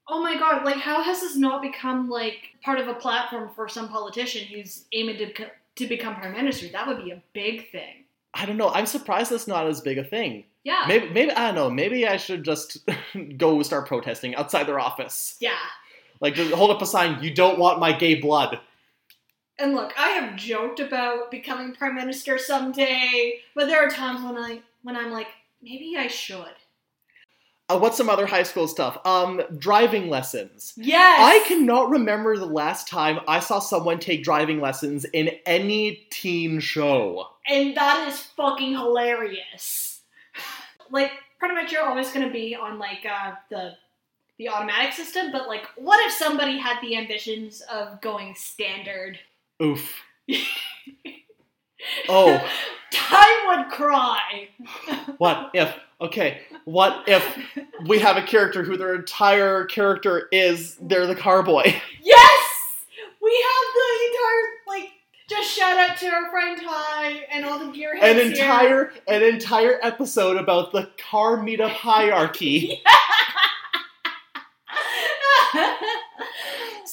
oh 0.08 0.22
my 0.22 0.38
god, 0.38 0.64
like 0.64 0.76
how 0.76 1.02
has 1.02 1.20
this 1.20 1.36
not 1.36 1.62
become 1.62 2.08
like 2.08 2.50
part 2.62 2.78
of 2.78 2.88
a 2.88 2.94
platform 2.94 3.50
for 3.54 3.68
some 3.68 3.88
politician 3.88 4.46
who's 4.46 4.84
aiming 4.92 5.18
to 5.18 5.32
to 5.76 5.86
become 5.86 6.16
prime 6.16 6.32
minister? 6.32 6.68
That 6.68 6.86
would 6.86 7.04
be 7.04 7.10
a 7.10 7.22
big 7.32 7.70
thing. 7.70 8.04
I 8.34 8.46
don't 8.46 8.56
know. 8.56 8.68
I'm 8.70 8.86
surprised 8.86 9.30
that's 9.30 9.48
not 9.48 9.66
as 9.66 9.80
big 9.80 9.98
a 9.98 10.04
thing. 10.04 10.44
Yeah. 10.64 10.84
Maybe, 10.86 11.08
maybe 11.08 11.32
I 11.32 11.46
don't 11.46 11.54
know. 11.54 11.70
Maybe 11.70 12.06
I 12.06 12.16
should 12.16 12.44
just 12.44 12.86
go 13.38 13.62
start 13.62 13.88
protesting 13.88 14.34
outside 14.34 14.64
their 14.64 14.78
office. 14.78 15.36
Yeah. 15.40 15.56
Like, 16.20 16.34
just 16.34 16.52
hold 16.52 16.70
up 16.70 16.82
a 16.82 16.86
sign. 16.86 17.22
You 17.22 17.32
don't 17.32 17.58
want 17.58 17.80
my 17.80 17.92
gay 17.92 18.16
blood. 18.16 18.60
And 19.58 19.74
look, 19.74 19.92
I 19.98 20.10
have 20.10 20.36
joked 20.36 20.78
about 20.78 21.30
becoming 21.30 21.74
prime 21.74 21.94
minister 21.94 22.38
someday, 22.38 23.40
but 23.54 23.66
there 23.66 23.84
are 23.84 23.90
times 23.90 24.22
when 24.22 24.36
I 24.36 24.60
when 24.82 24.96
I'm 24.96 25.10
like, 25.10 25.28
maybe 25.60 25.96
I 25.96 26.06
should. 26.06 26.54
Uh, 27.68 27.78
what's 27.78 27.96
some 27.98 28.08
other 28.08 28.26
high 28.26 28.42
school 28.42 28.66
stuff? 28.66 28.98
Um, 29.04 29.42
driving 29.58 30.08
lessons. 30.08 30.72
Yes. 30.76 31.20
I 31.20 31.46
cannot 31.46 31.90
remember 31.90 32.36
the 32.38 32.46
last 32.46 32.88
time 32.88 33.20
I 33.28 33.40
saw 33.40 33.58
someone 33.58 33.98
take 33.98 34.24
driving 34.24 34.60
lessons 34.60 35.04
in 35.04 35.30
any 35.44 36.06
teen 36.10 36.60
show. 36.60 37.28
and 37.46 37.76
that 37.76 38.08
is 38.08 38.20
fucking 38.20 38.72
hilarious. 38.72 40.00
like, 40.90 41.12
pretty 41.38 41.54
much 41.54 41.70
you're 41.72 41.84
always 41.86 42.10
gonna 42.10 42.30
be 42.30 42.54
on 42.54 42.78
like 42.78 43.04
uh, 43.04 43.32
the 43.50 43.74
the 44.38 44.48
automatic 44.48 44.92
system, 44.92 45.32
but 45.32 45.48
like, 45.48 45.66
what 45.76 46.04
if 46.06 46.12
somebody 46.12 46.58
had 46.58 46.80
the 46.80 46.96
ambitions 46.96 47.60
of 47.70 48.00
going 48.00 48.34
standard? 48.36 49.18
Oof. 49.60 49.92
Oh. 52.08 52.42
Time 52.92 53.26
would 53.46 53.68
cry. 53.70 54.48
What 55.18 55.50
if? 55.52 55.74
Okay, 56.00 56.42
what 56.64 57.02
if 57.08 57.24
we 57.86 57.98
have 57.98 58.16
a 58.16 58.22
character 58.22 58.62
who 58.62 58.76
their 58.76 58.94
entire 58.94 59.64
character 59.64 60.28
is 60.30 60.76
they're 60.80 61.06
the 61.08 61.14
car 61.16 61.42
boy? 61.42 61.62
Yes! 62.02 62.44
We 63.20 63.46
have 63.46 63.74
the 63.74 64.06
entire, 64.10 64.78
like, 64.80 64.90
just 65.28 65.50
shout 65.50 65.76
out 65.76 65.96
to 65.98 66.06
our 66.08 66.30
friend 66.30 66.58
Ty 66.62 67.26
and 67.32 67.44
all 67.44 67.58
the 67.58 67.66
gearheads 67.66 68.02
An 68.02 68.16
here. 68.16 68.26
entire 68.30 68.92
an 69.08 69.22
entire 69.22 69.78
episode 69.82 70.36
about 70.36 70.72
the 70.72 70.88
car 71.10 71.36
meetup 71.38 71.70
hierarchy. 71.70 72.80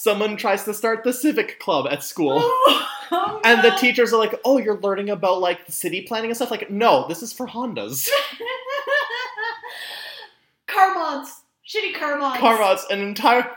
Someone 0.06 0.38
tries 0.38 0.64
to 0.66 0.74
start 0.76 1.04
the 1.04 1.12
civic 1.12 1.60
club 1.60 1.88
at 1.90 2.04
school. 2.04 2.40
Oh, 3.12 3.40
And 3.44 3.64
the 3.64 3.70
teachers 3.78 4.12
are 4.14 4.18
like, 4.18 4.34
"Oh, 4.44 4.58
you're 4.58 4.80
learning 4.80 5.12
about 5.12 5.40
like 5.40 5.68
the 5.68 5.72
city 5.72 6.02
planning 6.02 6.32
and 6.32 6.36
stuff." 6.36 6.50
Like, 6.50 6.72
no, 6.72 7.06
this 7.08 7.22
is 7.22 7.32
for 7.32 7.46
Hondas. 7.46 8.10
car 10.68 10.96
mods. 10.96 11.44
Shitty 11.68 11.94
car 11.94 12.18
mods. 12.18 12.40
Car 12.40 12.58
mods, 12.60 12.84
an 12.90 13.02
entire 13.02 13.44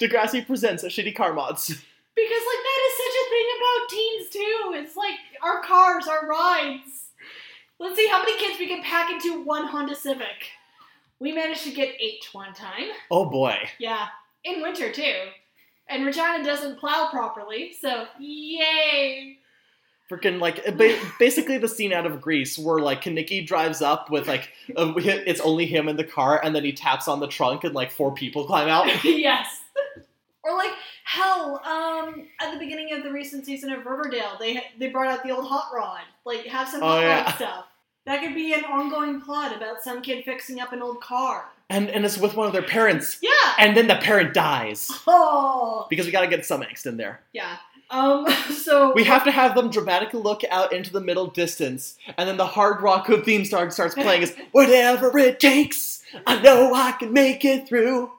Degrassi 0.00 0.46
presents 0.46 0.84
a 0.84 0.86
shitty 0.86 1.16
car 1.16 1.32
mods. 1.32 1.66
Because 1.66 2.44
like 2.50 2.62
that 2.68 2.80
is 2.86 2.96
such 3.02 3.16
a 3.22 3.24
thing 3.30 3.48
about 3.58 3.88
teens 3.90 4.28
too. 4.30 4.60
It's 4.86 4.96
like 4.96 5.18
our 5.42 5.60
cars, 5.62 6.06
our 6.06 6.24
rides. 6.28 7.10
Let's 7.80 7.96
see 7.96 8.06
how 8.06 8.18
many 8.18 8.38
kids 8.38 8.60
we 8.60 8.68
can 8.68 8.84
pack 8.84 9.10
into 9.10 9.42
one 9.42 9.66
Honda 9.66 9.96
Civic. 9.96 10.52
We 11.18 11.32
managed 11.32 11.64
to 11.64 11.72
get 11.72 11.88
eight 12.00 12.24
one 12.30 12.54
time. 12.54 12.92
Oh 13.10 13.24
boy. 13.28 13.68
Yeah, 13.80 14.06
in 14.44 14.62
winter 14.62 14.92
too. 14.92 15.32
And 15.88 16.06
Regina 16.06 16.42
doesn't 16.42 16.78
plow 16.78 17.08
properly, 17.10 17.74
so 17.78 18.06
yay! 18.18 19.38
Freaking 20.10 20.38
like 20.40 20.64
ba- 20.76 20.98
basically 21.18 21.56
the 21.58 21.68
scene 21.68 21.92
out 21.92 22.04
of 22.06 22.20
Grease 22.20 22.58
where 22.58 22.78
like 22.78 23.02
Kenickie 23.02 23.46
drives 23.46 23.80
up 23.80 24.10
with 24.10 24.28
like 24.28 24.50
a, 24.76 24.92
it's 24.98 25.40
only 25.40 25.64
him 25.66 25.88
in 25.88 25.96
the 25.96 26.04
car 26.04 26.40
and 26.44 26.54
then 26.54 26.62
he 26.64 26.72
taps 26.72 27.08
on 27.08 27.20
the 27.20 27.26
trunk 27.26 27.64
and 27.64 27.74
like 27.74 27.90
four 27.90 28.12
people 28.14 28.44
climb 28.46 28.68
out. 28.68 28.86
yes. 29.04 29.62
Or 30.42 30.54
like 30.56 30.72
hell, 31.04 31.58
um, 31.64 32.26
at 32.40 32.52
the 32.52 32.58
beginning 32.58 32.92
of 32.92 33.02
the 33.02 33.10
recent 33.10 33.46
season 33.46 33.70
of 33.72 33.86
Riverdale, 33.86 34.36
they 34.38 34.62
they 34.78 34.88
brought 34.88 35.08
out 35.08 35.22
the 35.22 35.30
old 35.30 35.46
hot 35.46 35.70
rod. 35.74 36.02
Like 36.26 36.44
have 36.46 36.68
some 36.68 36.82
Oh, 36.82 36.86
hot 36.86 37.00
yeah. 37.00 37.22
rod 37.24 37.34
stuff. 37.36 37.64
That 38.04 38.20
could 38.22 38.34
be 38.34 38.52
an 38.52 38.64
ongoing 38.66 39.22
plot 39.22 39.56
about 39.56 39.82
some 39.82 40.02
kid 40.02 40.24
fixing 40.26 40.60
up 40.60 40.74
an 40.74 40.82
old 40.82 41.00
car. 41.00 41.46
And 41.70 41.88
and 41.88 42.04
it's 42.04 42.18
with 42.18 42.34
one 42.34 42.46
of 42.46 42.52
their 42.52 42.62
parents. 42.62 43.18
Yeah. 43.22 43.30
And 43.58 43.76
then 43.76 43.86
the 43.86 43.96
parent 43.96 44.34
dies. 44.34 44.90
Oh. 45.06 45.86
Because 45.88 46.06
we 46.06 46.12
gotta 46.12 46.26
get 46.26 46.44
some 46.44 46.62
angst 46.62 46.86
in 46.86 46.96
there. 46.96 47.20
Yeah. 47.32 47.56
Um. 47.90 48.26
So 48.64 48.94
We 48.94 49.04
have 49.04 49.24
to 49.24 49.30
have 49.30 49.54
them 49.54 49.70
dramatically 49.70 50.20
look 50.20 50.42
out 50.50 50.72
into 50.72 50.90
the 50.90 51.00
middle 51.00 51.26
distance, 51.26 51.96
and 52.16 52.26
then 52.28 52.38
the 52.38 52.46
hard 52.46 52.80
rock 52.80 53.08
of 53.10 53.24
theme 53.24 53.44
song 53.44 53.70
starts 53.70 53.94
playing 53.94 54.22
as 54.22 54.34
whatever 54.52 55.16
it 55.18 55.38
takes, 55.38 56.02
I 56.26 56.40
know 56.40 56.72
I 56.74 56.92
can 56.92 57.12
make 57.12 57.44
it 57.44 57.68
through. 57.68 58.10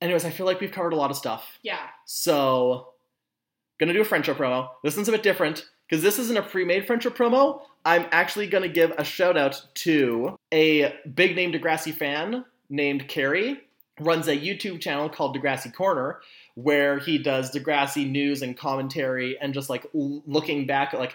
Anyways, 0.00 0.24
I 0.24 0.30
feel 0.30 0.46
like 0.46 0.60
we've 0.60 0.72
covered 0.72 0.92
a 0.92 0.96
lot 0.96 1.10
of 1.12 1.16
stuff. 1.16 1.58
Yeah. 1.62 1.78
So, 2.04 2.88
gonna 3.78 3.92
do 3.92 4.00
a 4.00 4.04
French 4.04 4.26
promo. 4.26 4.70
This 4.82 4.96
one's 4.96 5.08
a 5.08 5.12
bit 5.12 5.22
different 5.22 5.66
because 5.88 6.02
this 6.02 6.18
isn't 6.18 6.36
a 6.36 6.42
pre-made 6.42 6.86
French 6.86 7.04
promo. 7.04 7.60
I'm 7.84 8.06
actually 8.10 8.48
gonna 8.48 8.68
give 8.68 8.92
a 8.98 9.04
shout 9.04 9.36
out 9.36 9.64
to 9.76 10.36
a 10.52 10.94
big 11.14 11.36
name 11.36 11.52
Degrassi 11.52 11.94
fan 11.94 12.44
named 12.70 13.08
Kary. 13.08 13.60
Runs 13.98 14.28
a 14.28 14.36
YouTube 14.36 14.80
channel 14.80 15.10
called 15.10 15.36
Degrassi 15.36 15.74
Corner, 15.74 16.20
where 16.54 16.98
he 16.98 17.18
does 17.18 17.52
Degrassi 17.52 18.10
news 18.10 18.40
and 18.40 18.56
commentary 18.56 19.38
and 19.38 19.52
just 19.52 19.68
like 19.68 19.84
l- 19.94 20.22
looking 20.26 20.66
back 20.66 20.94
at 20.94 21.00
like 21.00 21.14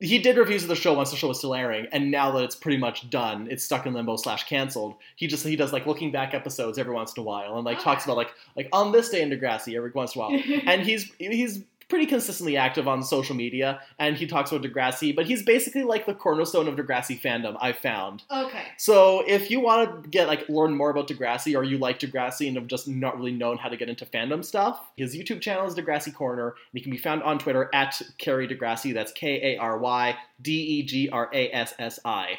he 0.00 0.18
did 0.18 0.38
reviews 0.38 0.62
of 0.62 0.70
the 0.70 0.76
show 0.76 0.94
once 0.94 1.10
the 1.10 1.16
show 1.16 1.28
was 1.28 1.38
still 1.38 1.54
airing, 1.54 1.86
and 1.92 2.10
now 2.10 2.30
that 2.32 2.42
it's 2.42 2.56
pretty 2.56 2.78
much 2.78 3.10
done, 3.10 3.46
it's 3.50 3.62
stuck 3.62 3.84
in 3.84 3.92
limbo 3.92 4.16
slash 4.16 4.48
canceled. 4.48 4.94
He 5.14 5.26
just 5.26 5.46
he 5.46 5.56
does 5.56 5.74
like 5.74 5.86
looking 5.86 6.10
back 6.10 6.32
episodes 6.32 6.78
every 6.78 6.94
once 6.94 7.14
in 7.14 7.20
a 7.20 7.24
while 7.24 7.56
and 7.56 7.64
like 7.64 7.78
oh, 7.80 7.82
talks 7.82 8.04
about 8.04 8.16
like 8.16 8.30
like 8.56 8.68
on 8.72 8.92
this 8.92 9.10
day 9.10 9.20
in 9.20 9.30
Degrassi 9.30 9.76
every 9.76 9.90
once 9.90 10.16
in 10.16 10.22
a 10.22 10.24
while 10.24 10.42
and 10.66 10.82
he's 10.82 11.12
he's 11.18 11.62
pretty 11.90 12.06
consistently 12.06 12.56
active 12.56 12.88
on 12.88 13.02
social 13.02 13.36
media 13.36 13.80
and 13.98 14.16
he 14.16 14.26
talks 14.26 14.50
about 14.50 14.62
Degrassi, 14.62 15.14
but 15.14 15.26
he's 15.26 15.42
basically 15.42 15.82
like 15.82 16.06
the 16.06 16.14
cornerstone 16.14 16.68
of 16.68 16.76
Degrassi 16.76 17.20
fandom 17.20 17.56
I've 17.60 17.78
found. 17.78 18.22
okay. 18.30 18.62
So 18.78 19.22
if 19.26 19.50
you 19.50 19.60
want 19.60 20.04
to 20.04 20.08
get 20.08 20.28
like 20.28 20.48
learn 20.48 20.74
more 20.74 20.90
about 20.90 21.08
Degrassi 21.08 21.54
or 21.54 21.64
you 21.64 21.76
like 21.76 21.98
Degrassi 21.98 22.46
and 22.46 22.56
have 22.56 22.68
just 22.68 22.88
not 22.88 23.18
really 23.18 23.32
known 23.32 23.58
how 23.58 23.68
to 23.68 23.76
get 23.76 23.90
into 23.90 24.06
fandom 24.06 24.42
stuff, 24.42 24.80
his 24.96 25.14
YouTube 25.14 25.42
channel 25.42 25.66
is 25.66 25.74
Degrassi 25.74 26.14
Corner 26.14 26.48
and 26.48 26.56
he 26.72 26.80
can 26.80 26.92
be 26.92 26.98
found 26.98 27.22
on 27.24 27.38
Twitter 27.38 27.68
at 27.74 28.00
Kary 28.18 28.48
Degrassi. 28.48 28.94
That's 28.94 29.12
K 29.12 29.54
A 29.54 29.58
R 29.58 29.78
Y 29.78 30.16
D 30.40 30.52
E 30.52 30.82
G 30.84 31.10
R 31.10 31.28
A 31.34 31.50
S 31.50 31.74
S 31.78 31.98
I. 32.04 32.38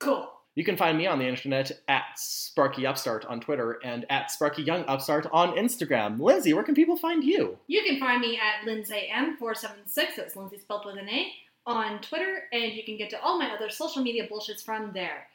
Cool. 0.00 0.30
You 0.56 0.64
can 0.64 0.78
find 0.78 0.96
me 0.96 1.06
on 1.06 1.18
the 1.18 1.28
internet 1.28 1.70
at 1.86 2.04
Sparky 2.16 2.86
Upstart 2.86 3.26
on 3.26 3.40
Twitter 3.40 3.78
and 3.84 4.06
at 4.08 4.30
Sparky 4.30 4.62
Young 4.62 4.86
Upstart 4.88 5.26
on 5.30 5.54
Instagram. 5.54 6.18
Lindsay, 6.18 6.54
where 6.54 6.64
can 6.64 6.74
people 6.74 6.96
find 6.96 7.22
you? 7.22 7.58
You 7.66 7.82
can 7.84 8.00
find 8.00 8.22
me 8.22 8.38
at 8.38 8.66
LindsayM476, 8.66 9.94
that's 10.16 10.34
Lindsay 10.34 10.58
spelled 10.58 10.86
with 10.86 10.96
an 10.96 11.10
A, 11.10 11.30
on 11.66 12.00
Twitter, 12.00 12.44
and 12.52 12.72
you 12.72 12.84
can 12.84 12.96
get 12.96 13.10
to 13.10 13.20
all 13.20 13.38
my 13.38 13.50
other 13.54 13.68
social 13.68 14.02
media 14.02 14.26
bullshits 14.26 14.64
from 14.64 14.92
there. 14.94 15.26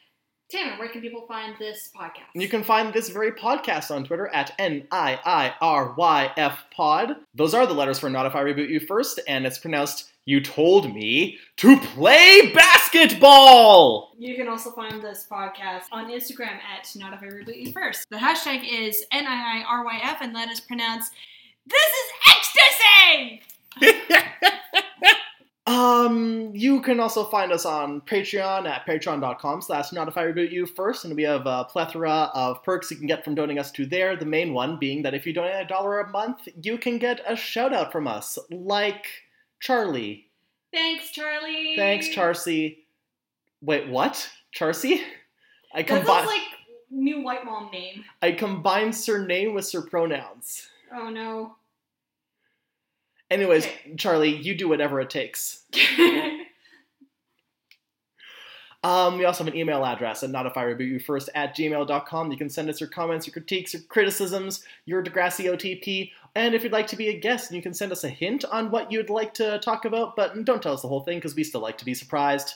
Tanner, 0.50 0.80
where 0.80 0.90
can 0.90 1.02
people 1.02 1.28
find 1.28 1.56
this 1.60 1.92
podcast? 1.96 2.34
You 2.34 2.50
can 2.50 2.64
find 2.64 2.92
this 2.92 3.10
very 3.10 3.32
podcast 3.32 3.96
on 3.96 4.04
Twitter 4.04 4.28
at 4.28 4.54
N 4.58 4.88
I 4.92 5.20
I 5.24 5.54
R 5.62 5.94
Y 5.96 6.32
F 6.36 6.66
Pod. 6.76 7.16
Those 7.36 7.54
are 7.54 7.68
the 7.68 7.74
letters 7.74 8.00
for 8.00 8.10
Not 8.10 8.26
If 8.26 8.36
I 8.36 8.44
Reboot 8.44 8.70
You 8.70 8.80
First, 8.80 9.22
and 9.28 9.46
it's 9.46 9.60
pronounced 9.60 10.11
You 10.26 10.40
Told 10.40 10.94
Me 10.94 11.40
to 11.58 11.80
Play 11.80 12.52
Basketball! 12.54 14.14
You 14.20 14.36
can 14.36 14.48
also 14.48 14.72
find 14.72 15.02
this 15.02 15.26
podcast 15.30 15.86
on 15.92 16.12
Instagram 16.12 16.60
at 16.62 16.88
Not 16.96 17.14
If 17.14 17.24
I 17.24 17.26
Reboot 17.26 17.66
You 17.66 17.72
First. 17.72 18.06
The 18.12 18.18
hashtag 18.18 18.64
is 18.70 19.04
NIIRYF, 19.12 20.18
and 20.22 20.36
that 20.36 20.50
is 20.50 20.60
pronounced 20.60 21.12
This 21.66 21.82
is 21.82 22.12
Ecstasy! 22.30 23.42
Um, 25.68 26.52
you 26.56 26.82
can 26.82 27.00
also 27.00 27.24
find 27.26 27.52
us 27.52 27.66
on 27.66 28.02
Patreon 28.02 28.68
at 28.68 28.86
patreon.com 28.86 29.62
slash 29.62 29.94
not 29.94 30.08
if 30.08 30.18
I 30.18 30.24
reboot 30.26 30.52
you 30.52 30.66
first, 30.66 31.06
and 31.06 31.16
we 31.16 31.24
have 31.24 31.46
a 31.46 31.66
plethora 31.66 32.32
of 32.34 32.64
perks 32.64 32.90
you 32.90 32.98
can 32.98 33.06
get 33.06 33.24
from 33.24 33.36
donating 33.36 33.60
us 33.60 33.72
to 33.74 33.86
there. 33.86 34.16
The 34.16 34.26
main 34.26 34.54
one 34.54 34.80
being 34.80 35.04
that 35.04 35.14
if 35.14 35.26
you 35.26 35.34
donate 35.34 35.64
a 35.64 35.68
dollar 35.68 36.00
a 36.00 36.10
month, 36.10 36.48
you 36.62 36.78
can 36.78 36.98
get 36.98 37.22
a 37.28 37.36
shout 37.36 37.74
out 37.74 37.92
from 37.92 38.08
us, 38.08 38.40
like 38.50 39.06
Charlie. 39.62 40.28
Thanks, 40.74 41.12
Charlie. 41.12 41.76
Thanks, 41.78 42.10
Charcy. 42.10 42.78
Wait, 43.62 43.88
what? 43.88 44.30
Charcy? 44.58 45.02
I 45.74 45.84
That 45.84 45.88
combine 45.88 46.06
sounds 46.06 46.28
like 46.28 46.42
new 46.90 47.22
white 47.22 47.46
mom 47.46 47.70
name. 47.72 48.04
I 48.22 48.34
combine 48.34 48.92
surname 48.92 49.54
with 49.54 49.64
surpronouns. 49.66 50.68
Oh 50.94 51.10
no. 51.10 51.56
Anyways, 53.30 53.66
Okay. 53.66 53.96
Charlie, 53.98 54.36
you 54.36 54.56
do 54.56 54.68
whatever 54.68 55.00
it 55.00 55.10
takes. 55.10 55.64
Um, 58.84 59.20
we 59.20 59.26
also 59.26 59.44
have 59.44 59.54
an 59.54 59.60
email 59.60 59.86
address 59.86 60.24
at 60.24 60.32
notifyrebootyoufirst 60.32 61.30
at 61.36 61.56
gmail.com. 61.56 62.32
You 62.32 62.38
can 62.38 62.50
send 62.50 62.68
us 62.68 62.80
your 62.80 62.90
comments, 62.90 63.28
your 63.28 63.34
critiques, 63.34 63.74
your 63.76 63.84
criticisms, 63.84 64.64
your 64.86 65.04
Degrassi 65.04 65.46
OTP, 65.46 66.10
and 66.36 66.56
if 66.56 66.64
you'd 66.64 66.72
like 66.72 66.88
to 66.88 66.96
be 66.96 67.10
a 67.10 67.20
guest, 67.20 67.52
you 67.52 67.62
can 67.62 67.74
send 67.74 67.92
us 67.92 68.04
a 68.04 68.10
hint 68.10 68.46
on 68.46 68.72
what 68.72 68.92
you'd 68.92 69.10
like 69.10 69.34
to 69.36 69.60
talk 69.60 69.86
about, 69.86 70.16
but 70.16 70.46
don't 70.46 70.62
tell 70.62 70.74
us 70.74 70.82
the 70.82 70.88
whole 70.88 71.02
thing 71.02 71.18
because 71.18 71.36
we 71.36 71.44
still 71.44 71.62
like 71.62 71.78
to 71.80 71.86
be 71.86 71.94
surprised. 71.94 72.56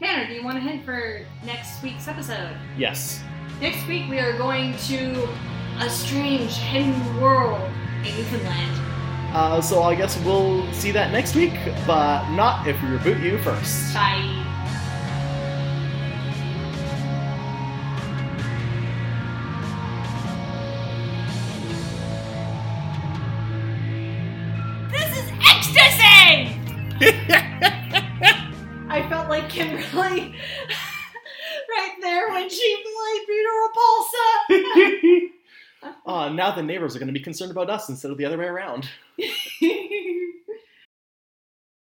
Tanner, 0.00 0.26
do 0.26 0.34
you 0.34 0.44
want 0.44 0.58
a 0.58 0.60
hint 0.60 0.84
for 0.84 1.20
next 1.44 1.82
week's 1.82 2.08
episode? 2.08 2.56
Yes. 2.76 3.22
Next 3.60 3.86
week 3.86 4.10
we 4.10 4.18
are 4.18 4.36
going 4.36 4.76
to 4.88 5.28
a 5.78 5.88
strange 5.88 6.52
hidden 6.54 7.20
world 7.20 7.70
in 8.04 8.16
Newfoundland. 8.16 8.80
Uh, 9.34 9.60
so 9.62 9.82
I 9.82 9.94
guess 9.94 10.22
we'll 10.24 10.70
see 10.72 10.90
that 10.90 11.12
next 11.12 11.34
week, 11.34 11.54
but 11.86 12.30
not 12.32 12.66
if 12.66 12.80
we 12.82 12.88
reboot 12.88 13.22
you 13.22 13.38
first. 13.38 13.94
Bye. 13.94 14.51
Now 36.28 36.54
the 36.54 36.62
neighbors 36.62 36.94
are 36.94 36.98
going 36.98 37.08
to 37.08 37.12
be 37.12 37.20
concerned 37.20 37.50
about 37.50 37.70
us 37.70 37.88
instead 37.88 38.10
of 38.10 38.18
the 38.18 38.24
other 38.24 38.38
way 38.38 38.46
around. 38.46 38.88